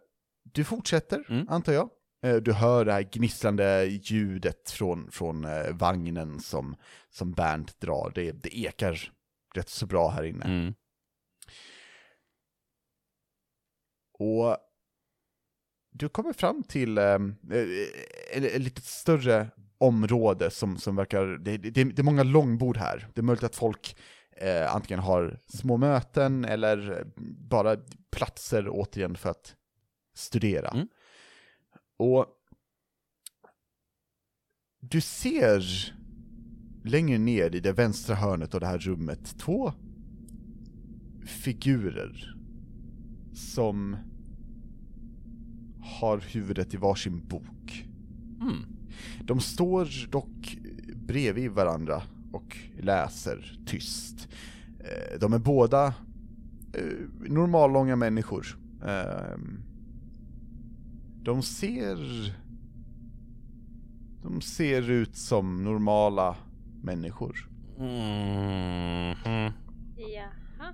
du 0.43 0.63
fortsätter, 0.63 1.25
Mm. 1.29 1.45
antar 1.49 1.73
jag. 1.73 1.89
Eh, 2.25 2.35
du 2.35 2.53
hör 2.53 2.85
det 2.85 2.93
här 2.93 3.01
gnisslande 3.01 3.85
ljudet 3.85 4.69
från, 4.71 5.11
från 5.11 5.45
eh, 5.45 5.71
vagnen 5.73 6.39
som, 6.39 6.75
som 7.09 7.31
Bernt 7.31 7.79
drar. 7.79 8.11
Det, 8.15 8.31
det 8.31 8.57
ekar 8.57 9.11
rätt 9.55 9.69
så 9.69 9.85
bra 9.85 10.09
här 10.09 10.23
inne. 10.23 10.45
Mm. 10.45 10.73
Och 14.19 14.57
du 15.91 16.09
kommer 16.09 16.33
fram 16.33 16.63
till 16.63 16.97
eh, 16.97 17.17
ett, 18.31 18.61
lite 18.61 18.81
större 18.81 19.47
område 19.77 20.51
som, 20.51 20.77
som 20.77 20.95
verkar, 20.95 21.25
det, 21.25 21.57
det, 21.57 21.83
det 21.83 21.99
är 21.99 22.03
många 22.03 22.23
långbord 22.23 22.77
här. 22.77 23.07
Det 23.13 23.21
är 23.21 23.23
möjligt 23.23 23.43
att 23.43 23.55
folk 23.55 23.97
eh, 24.41 24.75
antingen 24.75 24.99
har 24.99 25.39
små 25.47 25.77
möten 25.77 26.45
eller 26.45 27.07
bara 27.49 27.77
platser 28.11 28.69
återigen 28.69 29.15
för 29.15 29.29
att 29.29 29.55
studera. 30.13 30.69
Mm. 30.69 30.87
Och 31.97 32.25
du 34.79 35.01
ser 35.01 35.63
längre 36.83 37.17
ner 37.17 37.55
i 37.55 37.59
det 37.59 37.71
vänstra 37.71 38.15
hörnet 38.15 38.53
av 38.53 38.59
det 38.59 38.67
här 38.67 38.77
rummet 38.77 39.39
två 39.39 39.73
figurer 41.25 42.35
som 43.33 43.97
har 45.81 46.17
huvudet 46.17 46.73
i 46.73 46.77
varsin 46.77 47.27
bok. 47.27 47.85
Mm. 48.41 48.65
De 49.23 49.39
står 49.39 50.11
dock 50.11 50.57
bredvid 50.95 51.51
varandra 51.51 52.03
och 52.31 52.57
läser 52.79 53.59
tyst. 53.65 54.27
Eh, 54.79 55.19
De 55.19 55.33
är 55.33 55.39
båda 55.39 55.85
eh, 56.73 56.83
normallånga 57.29 57.95
människor. 57.95 58.47
Ehm, 58.85 59.63
De 61.23 61.41
ser... 61.41 61.97
De 64.23 64.41
ser 64.41 64.89
ut 64.89 65.15
som 65.15 65.63
normala 65.63 66.35
människor. 66.83 67.49
Mhm. 67.77 69.51
Jaha. 69.97 70.73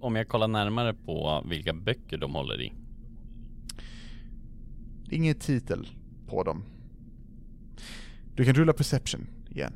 Om 0.00 0.16
jag 0.16 0.28
kollar 0.28 0.48
närmare 0.48 0.94
på 0.94 1.44
vilka 1.50 1.72
böcker 1.74 2.18
de 2.18 2.34
håller 2.34 2.60
i. 2.62 2.72
Det 5.04 5.14
är 5.14 5.18
ingen 5.18 5.34
titel 5.34 5.88
på 6.26 6.42
dem. 6.42 6.62
Du 8.34 8.44
kan 8.44 8.54
rulla 8.54 8.72
perception 8.72 9.26
igen. 9.50 9.72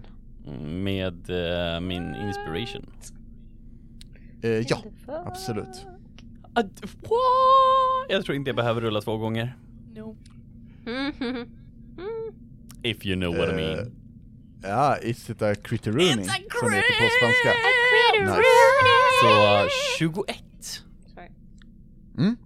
Med 0.85 1.31
eh, 1.31 1.81
min 1.81 2.15
inspiration. 2.15 2.87
Eh, 4.43 4.51
ja, 4.51 4.83
absolut. 5.07 5.87
What? 6.55 6.67
Jag 8.09 8.25
tror 8.25 8.37
inte 8.37 8.49
jag 8.49 8.57
behöver 8.57 8.81
rulla 8.81 9.01
två 9.01 9.17
gånger. 9.17 9.57
No. 9.95 10.17
If 12.83 13.07
you 13.07 13.17
know 13.17 13.37
what 13.37 13.49
I 13.49 13.53
Eh, 13.53 13.57
mean. 13.57 13.93
Ja, 14.63 14.97
is 14.99 15.31
it 15.31 15.43
a 15.43 15.55
critterooning? 15.55 16.25
Som 16.25 16.71
det 16.71 16.77
heter 16.77 16.99
på 17.01 17.09
spanska. 17.19 17.53
Nice. 18.25 18.43
Så 19.23 19.57
eh, 19.57 19.69
21. 19.99 20.37
Sorry. 21.15 21.29
Mm. 22.19 22.37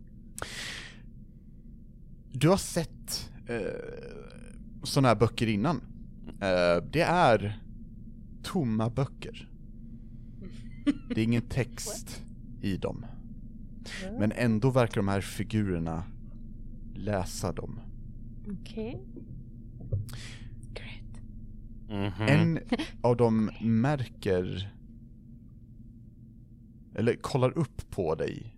Du 2.33 2.49
har 2.49 2.57
sett 2.57 3.31
eh, 3.49 3.59
sådana 4.83 5.09
här 5.09 5.15
böcker 5.15 5.47
innan. 5.47 5.81
Eh, 6.41 6.85
det 6.93 7.03
är 7.03 7.61
tomma 8.43 8.91
böcker. 8.91 9.51
Det 11.09 11.21
är 11.21 11.25
ingen 11.25 11.49
text 11.49 12.25
i 12.63 12.77
dem. 12.77 13.07
Men 14.19 14.33
ändå 14.33 14.71
verkar 14.71 14.97
de 14.97 15.09
här 15.09 15.21
figurerna 15.21 16.05
läsa 16.95 17.53
dem. 17.53 17.81
Okej. 18.61 19.01
Mhm. 21.89 22.29
En 22.29 22.59
av 23.01 23.17
dem 23.17 23.51
märker, 23.61 24.75
eller 26.95 27.17
kollar 27.17 27.59
upp 27.59 27.91
på 27.91 28.15
dig. 28.15 28.57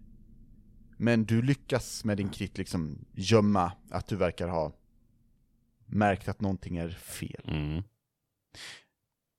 Men 0.97 1.25
du 1.25 1.43
lyckas 1.43 2.05
med 2.05 2.17
din 2.17 2.29
krit 2.29 2.59
liksom 2.59 2.99
gömma 3.15 3.73
att 3.91 4.07
du 4.07 4.17
verkar 4.17 4.49
ha 4.49 4.73
märkt 5.89 6.29
att 6.29 6.41
någonting 6.41 6.77
är 6.77 6.89
fel. 6.89 7.45
Mm. 7.49 7.83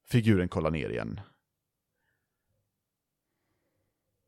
Figuren 0.05 0.49
kollar 0.49 0.71
ner 0.71 0.89
igen. 0.89 1.19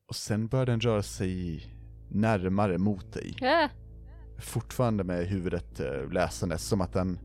Och 0.07 0.15
sen 0.15 0.48
börjar 0.48 0.65
den 0.65 0.81
röra 0.81 1.03
sig 1.03 1.65
närmare 2.10 2.77
mot 2.77 3.14
dig. 3.14 3.35
Ja. 3.39 3.69
Fortfarande 4.39 5.03
med 5.03 5.27
huvudet 5.27 5.80
eh, 5.80 6.11
läsandes, 6.11 6.68
som 6.68 6.81
att 6.81 6.93
den 6.93 7.19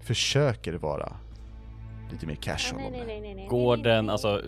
försöker 0.00 0.74
vara 0.74 1.16
lite 2.12 2.26
mer 2.26 2.34
casual. 2.34 2.80
Nej, 2.80 2.86
om 2.86 2.92
nej, 2.92 3.00
det. 3.00 3.06
nej, 3.06 3.20
nej, 3.20 3.34
nej. 3.34 3.46
Går 3.48 3.76
nej, 3.76 3.84
nej, 3.84 3.92
den, 3.94 4.10
alltså 4.10 4.42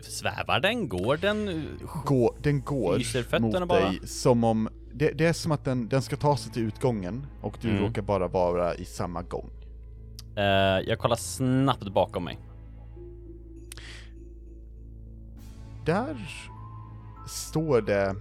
svävar 0.00 0.60
den? 0.60 0.88
Går 0.88 1.16
den? 1.16 1.68
Gå, 2.04 2.34
den 2.42 2.60
går 2.62 2.98
Lyser 2.98 3.22
fötterna 3.22 3.60
mot 3.60 3.68
bara? 3.68 3.80
dig 3.90 4.00
som 4.06 4.44
om, 4.44 4.68
det, 4.94 5.10
det 5.10 5.26
är 5.26 5.32
som 5.32 5.52
att 5.52 5.64
den, 5.64 5.88
den 5.88 6.02
ska 6.02 6.16
ta 6.16 6.36
sig 6.36 6.52
till 6.52 6.62
utgången 6.62 7.26
och 7.42 7.58
du 7.60 7.70
Mm. 7.70 7.82
råkar 7.82 8.02
bara 8.02 8.28
vara 8.28 8.74
i 8.74 8.84
samma 8.84 9.22
gång. 9.22 9.50
Eh, 10.36 10.42
jag 10.88 10.98
kollar 10.98 11.16
snabbt 11.16 11.88
bakom 11.92 12.24
mig. 12.24 12.38
Där 15.84 16.16
står 17.28 17.80
det 17.80 18.16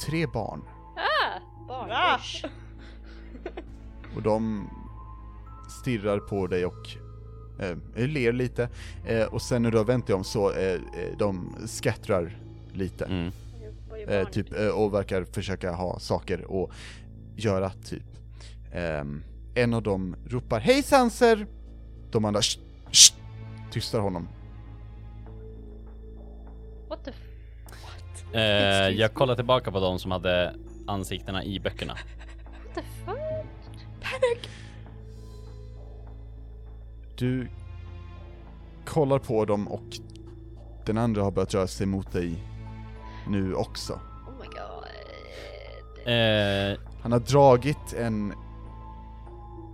tre 0.00 0.26
barn 0.26 0.62
Ah! 0.96 1.40
Barn. 1.68 1.90
Usch. 2.20 2.44
och 4.16 4.22
de 4.22 4.70
stirrar 5.68 6.18
på 6.18 6.46
dig 6.46 6.66
och 6.66 6.88
eh, 7.58 8.06
ler 8.08 8.32
lite 8.32 8.68
eh, 9.06 9.24
och 9.24 9.42
sen 9.42 9.62
när 9.62 9.70
du 9.70 9.76
har 9.78 9.84
vänt 9.84 10.06
dig 10.06 10.16
om 10.16 10.24
så 10.24 10.52
eh, 10.52 10.72
eh, 10.74 10.78
de 11.18 11.56
scattrar 11.66 12.36
lite. 12.72 13.04
Mm. 13.04 13.32
Eh, 14.08 14.28
typ, 14.28 14.52
eh, 14.58 14.68
och 14.68 14.94
verkar 14.94 15.24
försöka 15.24 15.72
ha 15.72 15.98
saker 15.98 16.62
att 16.64 16.70
göra, 17.36 17.70
typ. 17.70 18.02
Ehm, 18.72 19.22
en 19.54 19.74
av 19.74 19.82
dem 19.82 20.16
ropar 20.26 20.60
Hej 20.60 20.82
Sanser! 20.82 21.46
De 22.10 22.24
andra 22.24 22.42
"Sht, 22.42 22.60
sht", 22.92 23.14
tystar 23.72 24.00
honom. 24.00 24.28
What 26.88 27.04
the 27.04 27.10
f- 27.10 27.16
Eh, 28.32 28.88
jag 28.88 29.14
kollar 29.14 29.34
tillbaka 29.36 29.70
på 29.72 29.80
de 29.80 29.98
som 29.98 30.10
hade 30.10 30.54
ansiktena 30.86 31.44
i 31.44 31.60
böckerna. 31.60 31.92
what 31.94 32.74
the 32.74 32.82
fuck? 33.04 34.50
Du 37.18 37.48
kollar 38.84 39.18
på 39.18 39.44
dem 39.44 39.68
och 39.68 39.82
den 40.86 40.98
andra 40.98 41.22
har 41.22 41.30
börjat 41.30 41.54
röra 41.54 41.66
sig 41.66 41.86
mot 41.86 42.12
dig 42.12 42.44
nu 43.28 43.54
också. 43.54 43.92
Oh 43.92 44.32
my 44.40 44.46
god. 44.46 44.86
Eh, 46.12 46.78
Han 47.02 47.12
har 47.12 47.20
dragit 47.20 47.92
en 47.98 48.32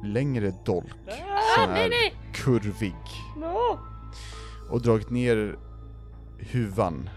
längre 0.05 0.52
dolk 0.64 0.86
som 1.56 1.70
nej, 1.73 1.85
är 1.85 1.89
nej. 1.89 2.14
kurvig 2.35 2.94
No! 3.36 3.78
och 4.70 4.82
dragit 4.82 5.10
ner 5.10 5.59
huvan 6.39 7.09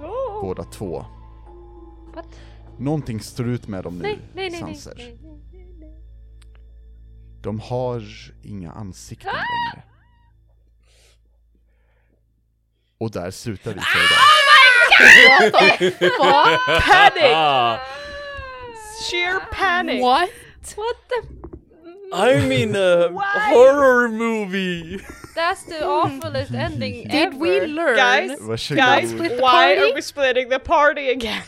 No! 0.00 0.40
båda 0.42 0.64
två. 0.64 1.04
What? 2.14 2.26
Någonting 2.78 3.20
står 3.20 3.48
ut 3.48 3.68
med 3.68 3.84
dem 3.84 3.94
nu, 3.98 4.02
Nej, 4.02 4.18
nej, 4.34 4.50
nej, 4.50 4.62
nej. 4.62 4.74
Sanser. 4.74 5.16
De 7.42 7.60
har 7.60 8.02
inga 8.42 8.72
ansikten 8.72 9.30
Ah! 9.30 9.36
längre. 9.36 9.84
Och 12.98 13.10
där 13.10 13.30
slutar 13.30 13.72
vi 13.74 13.80
Ah! 13.80 13.84
för 13.84 13.98
idag. 13.98 14.18
What 15.38 15.52
the 15.78 15.90
fuck? 15.90 16.82
Panic! 16.82 17.80
Sheer 19.10 19.40
panic! 19.52 20.00
What? 20.02 20.30
What 20.76 20.96
the? 21.08 21.20
I'm 22.12 22.52
in 22.52 22.76
a 22.76 23.08
Why? 23.08 23.54
horror 23.54 24.08
movie! 24.08 24.98
That's 25.34 25.64
the 25.64 25.84
awfulest 25.84 26.54
ending 26.54 27.08
Did 27.08 27.14
ever. 27.28 27.36
we 27.38 27.66
learn? 27.66 27.96
Guys, 27.96 28.40
Varsågod. 28.40 28.76
Guys, 28.78 29.10
Split 29.10 29.36
the 29.36 29.42
why 29.42 29.74
party? 29.76 29.80
are 29.90 29.94
we 29.94 30.00
splitting 30.02 30.48
the 30.48 30.58
party 30.58 31.10
again? 31.10 31.42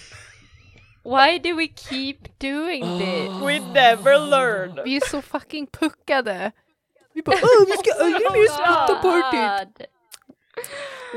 Why 1.09 1.39
do 1.39 1.56
we 1.56 1.68
keep 1.68 2.39
doing 2.39 2.82
this? 2.98 3.43
We 3.43 3.59
never 3.60 4.18
learn! 4.18 4.80
Vi 4.85 4.97
är 4.97 5.09
så 5.09 5.22
fucking 5.22 5.66
puckade. 5.66 6.52
Vi 7.14 7.22
bara 7.22 7.36
åh 7.43 7.66
vi 7.66 7.72
ska 7.76 8.05
öga 8.05 8.30
ner 8.30 8.48
splitta 8.48 8.94
partyt. 9.02 9.78
God. 9.78 9.86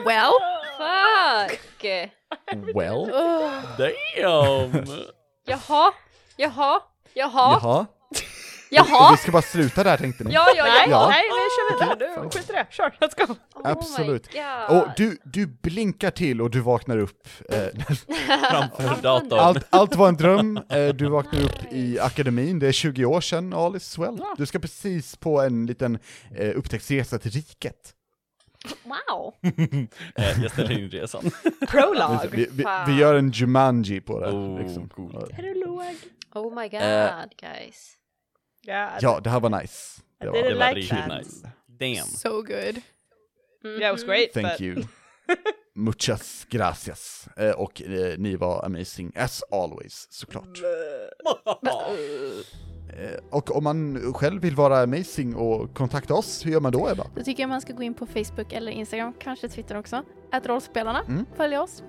Well, 0.06 0.34
Fuck! 0.78 1.60
Well, 2.74 3.06
damn! 3.78 4.86
Jaha, 5.46 5.94
jaha, 6.38 6.82
jaha, 7.14 7.60
Jaha, 7.62 7.86
jaha. 8.72 9.12
vi 9.12 9.18
ska 9.18 9.32
bara 9.32 9.42
sluta 9.42 9.84
där 9.84 9.98
tänkte 9.98 10.24
ni? 10.24 10.34
Ja, 10.34 10.46
ja, 10.56 10.64
Nej, 10.64 10.88
ja. 10.90 11.08
nej, 11.10 11.24
vi 11.24 11.76
kör 11.80 11.96
vidare. 11.96 12.24
Du, 12.24 12.30
skit 12.30 12.50
i 12.50 12.54
det. 12.54 12.68
Kör, 12.70 12.96
let's 13.00 13.28
go! 13.28 13.34
Oh 13.56 13.72
Absolut. 13.72 14.28
Och 14.70 14.88
du, 14.98 15.18
du 15.24 15.46
blinkar 15.48 16.12
till 16.12 16.42
och 16.42 16.50
du 16.50 16.60
vaknar 16.60 16.98
upp. 16.98 17.28
Eh, 17.50 17.58
Framför 18.50 19.02
datorn. 19.02 19.40
allt, 19.40 19.66
allt 19.70 19.96
var 19.96 20.08
en 20.08 20.18
dröm, 20.18 20.58
eh, 20.70 20.88
du 20.88 21.10
vaknar 21.10 21.42
upp 21.44 21.72
i 21.74 22.00
akademin, 22.00 22.60
det 22.60 22.68
är 22.68 22.72
20 22.72 23.06
år 23.06 23.22
sedan, 23.22 23.54
all 23.54 23.76
is 23.76 23.98
well. 23.98 24.22
Du 24.38 24.46
ska 24.46 24.60
precis 24.60 25.16
på 25.16 25.42
en 25.42 25.66
liten 25.66 26.00
eh, 26.36 26.50
upptäcktsresa 26.58 27.20
till 27.20 27.32
riket. 27.32 27.94
Wow. 28.84 29.34
Eh, 30.16 30.42
jag 30.42 30.52
ställer 30.52 30.72
in 30.72 30.90
resan. 30.90 31.32
Prologue! 31.68 32.30
Vi, 32.32 32.48
vi, 32.52 32.66
vi 32.88 32.94
gör 33.00 33.16
en 33.16 33.32
Jumanji 33.32 34.02
på 34.02 34.20
det. 34.20 34.28
Oh, 34.32 34.60
liksom. 34.64 34.90
Prologue. 34.90 35.96
Oh 36.34 36.56
my 36.62 36.70
god, 36.70 36.82
Eh. 36.82 37.10
guys. 37.42 37.94
Yeah, 38.68 38.98
Ja, 39.02 39.20
det 39.24 39.30
här 39.30 39.40
var 39.40 39.50
nice. 39.62 40.02
Det 40.20 40.28
var, 40.30 40.34
Det 40.50 40.56
var 40.56 40.74
riktigt 40.76 41.08
nice. 41.18 41.52
Damn. 41.68 42.08
so 42.08 42.30
good. 42.42 42.82
Yeah, 43.66 43.88
it 43.88 43.92
was 43.92 44.04
great, 44.04 44.34
Thank 44.34 44.48
but 44.48 44.62
you. 44.62 44.84
Muchas 45.76 46.46
gracias. 46.50 47.28
Eh, 47.38 47.52
och 47.52 47.82
eh, 47.82 48.18
ni 48.18 48.36
var 48.36 48.66
amazing 48.66 49.12
as 49.16 49.44
always, 49.52 50.08
såklart. 50.10 50.58
Eh, 52.98 53.20
och 53.30 53.56
om 53.58 53.64
man 53.64 54.14
själv 54.14 54.42
vill 54.42 54.56
vara 54.56 54.82
amazing 54.82 55.36
och 55.36 55.74
kontakta 55.74 56.14
oss, 56.14 56.46
hur 56.46 56.52
gör 56.52 56.60
man 56.60 56.72
då 56.72 56.90
Ebba? 56.90 57.08
Då 57.16 57.24
tycker 57.24 57.44
jag 57.44 57.50
man 57.50 57.62
ska 57.62 57.74
gå 57.74 57.84
in 57.84 57.94
på 57.94 58.06
Facebook 58.06 58.54
eller 58.54 58.72
Instagram, 58.72 59.14
kanske 59.20 59.50
Twitter 59.50 59.78
också. 59.78 60.04
Att 60.32 60.46
rollspelarna, 60.46 61.02
Mm. 61.08 61.26
följ 61.38 61.58
oss. 61.58 61.84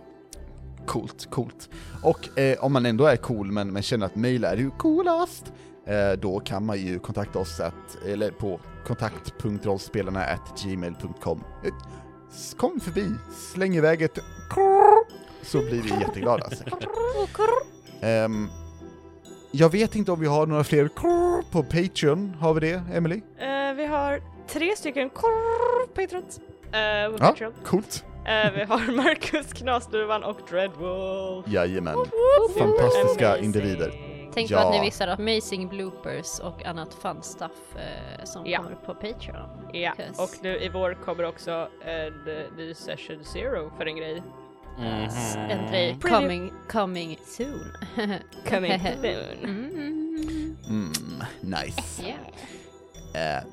Coolt, 0.87 1.31
coolt. 1.31 1.71
Och 2.03 2.39
eh, 2.39 2.65
om 2.65 2.73
man 2.73 2.87
ändå 2.87 3.05
är 3.07 3.17
cool 3.17 3.53
men, 3.53 3.73
men 3.73 3.83
känner 3.83 4.07
att 4.07 4.15
mail 4.17 4.45
är 4.45 4.57
ju 4.57 4.71
coolast, 4.71 5.53
då 6.19 6.41
kan 6.41 6.67
man 6.67 6.79
ju 6.79 6.99
kontakta 6.99 7.39
oss 7.39 7.61
att, 7.61 8.05
eller 8.07 8.31
på 8.31 8.61
kontakt.rollspelarna 8.87 10.25
at 10.25 10.63
gmail.com. 10.65 11.45
Eh, 11.65 11.71
s- 12.31 12.55
Kom 12.59 12.81
förbi, 12.81 13.07
släng 13.55 13.77
iväg 13.77 14.03
ett 14.03 14.19
så 15.43 15.59
blir 15.59 15.83
vi 15.83 15.89
jätteglada. 16.01 16.47
Ehm, 18.01 18.49
jag 19.51 19.69
vet 19.73 19.95
inte 19.97 20.13
om 20.13 20.21
vi 20.21 20.27
har 20.27 20.47
några 20.47 20.65
fler 20.65 20.89
på 21.51 21.63
Patreon, 21.63 22.37
har 22.41 22.55
vi 22.55 22.61
det, 22.61 22.83
Emily? 22.95 23.17
Eh, 23.39 23.75
vi 23.77 23.87
har 23.87 24.21
tre 24.49 24.77
stycken 24.77 25.11
patrons 25.95 26.39
uh, 26.39 27.17
på 27.17 27.17
Ja, 27.25 27.27
Patreon. 27.29 27.53
coolt. 27.65 28.05
Eh, 28.27 28.53
vi 28.55 28.65
har 28.65 28.93
Marcus, 28.97 29.53
Knasduvan 29.53 30.25
och 30.25 30.39
Dreadwolf. 30.51 31.49
Jajamän. 31.49 31.97
Fantastiska 32.59 33.39
individer. 33.39 34.12
Tänk 34.35 34.49
på 34.49 34.55
Ja. 34.55 34.65
att 34.69 34.75
ni 34.75 34.81
missade 34.81 35.13
amazing 35.15 35.69
bloopers 35.69 36.39
och 36.41 36.65
annat 36.67 36.95
fun 36.95 37.23
stuff 37.23 37.51
eh, 37.77 38.25
som 38.25 38.47
Ja. 38.47 38.59
kommer 38.63 38.77
på 38.77 38.95
Patreon. 38.95 39.49
Ja, 39.73 39.93
och 40.19 40.31
nu 40.43 40.57
i 40.61 40.69
vår 40.69 40.95
kommer 41.05 41.25
också 41.25 41.69
en 41.87 42.07
eh, 42.29 42.57
ny 42.57 42.75
session 42.75 43.25
zero 43.25 43.71
för 43.79 43.87
en 43.87 43.97
grej. 43.97 44.23
Mhm. 44.79 45.51
En 45.51 45.71
grej 45.71 45.97
coming, 46.03 46.53
coming 46.71 47.19
soon. 47.27 47.73
Coming 48.51 48.81
soon. 49.03 49.45
mm. 49.45 50.57
Mm, 50.69 50.93
nice. 51.41 52.03
Yeah. 53.15 53.37
Eh, 53.39 53.45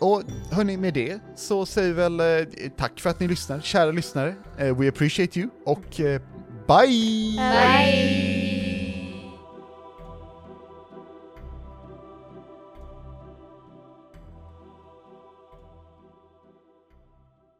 och 0.00 0.22
hörni, 0.52 0.76
med 0.76 0.94
det 0.94 1.18
så 1.36 1.66
säger 1.66 1.88
vi 1.88 1.94
väl 1.94 2.20
eh, 2.20 2.46
tack 2.76 3.00
för 3.00 3.10
att 3.10 3.20
ni 3.20 3.28
lyssnar, 3.28 3.60
kära 3.60 3.90
lyssnare. 3.90 4.34
Eh, 4.58 4.76
we 4.78 4.88
appreciate 4.88 5.40
you 5.40 5.48
och 5.64 6.00
eh, 6.00 6.20
bye! 6.66 7.36
Bye! 7.38 8.37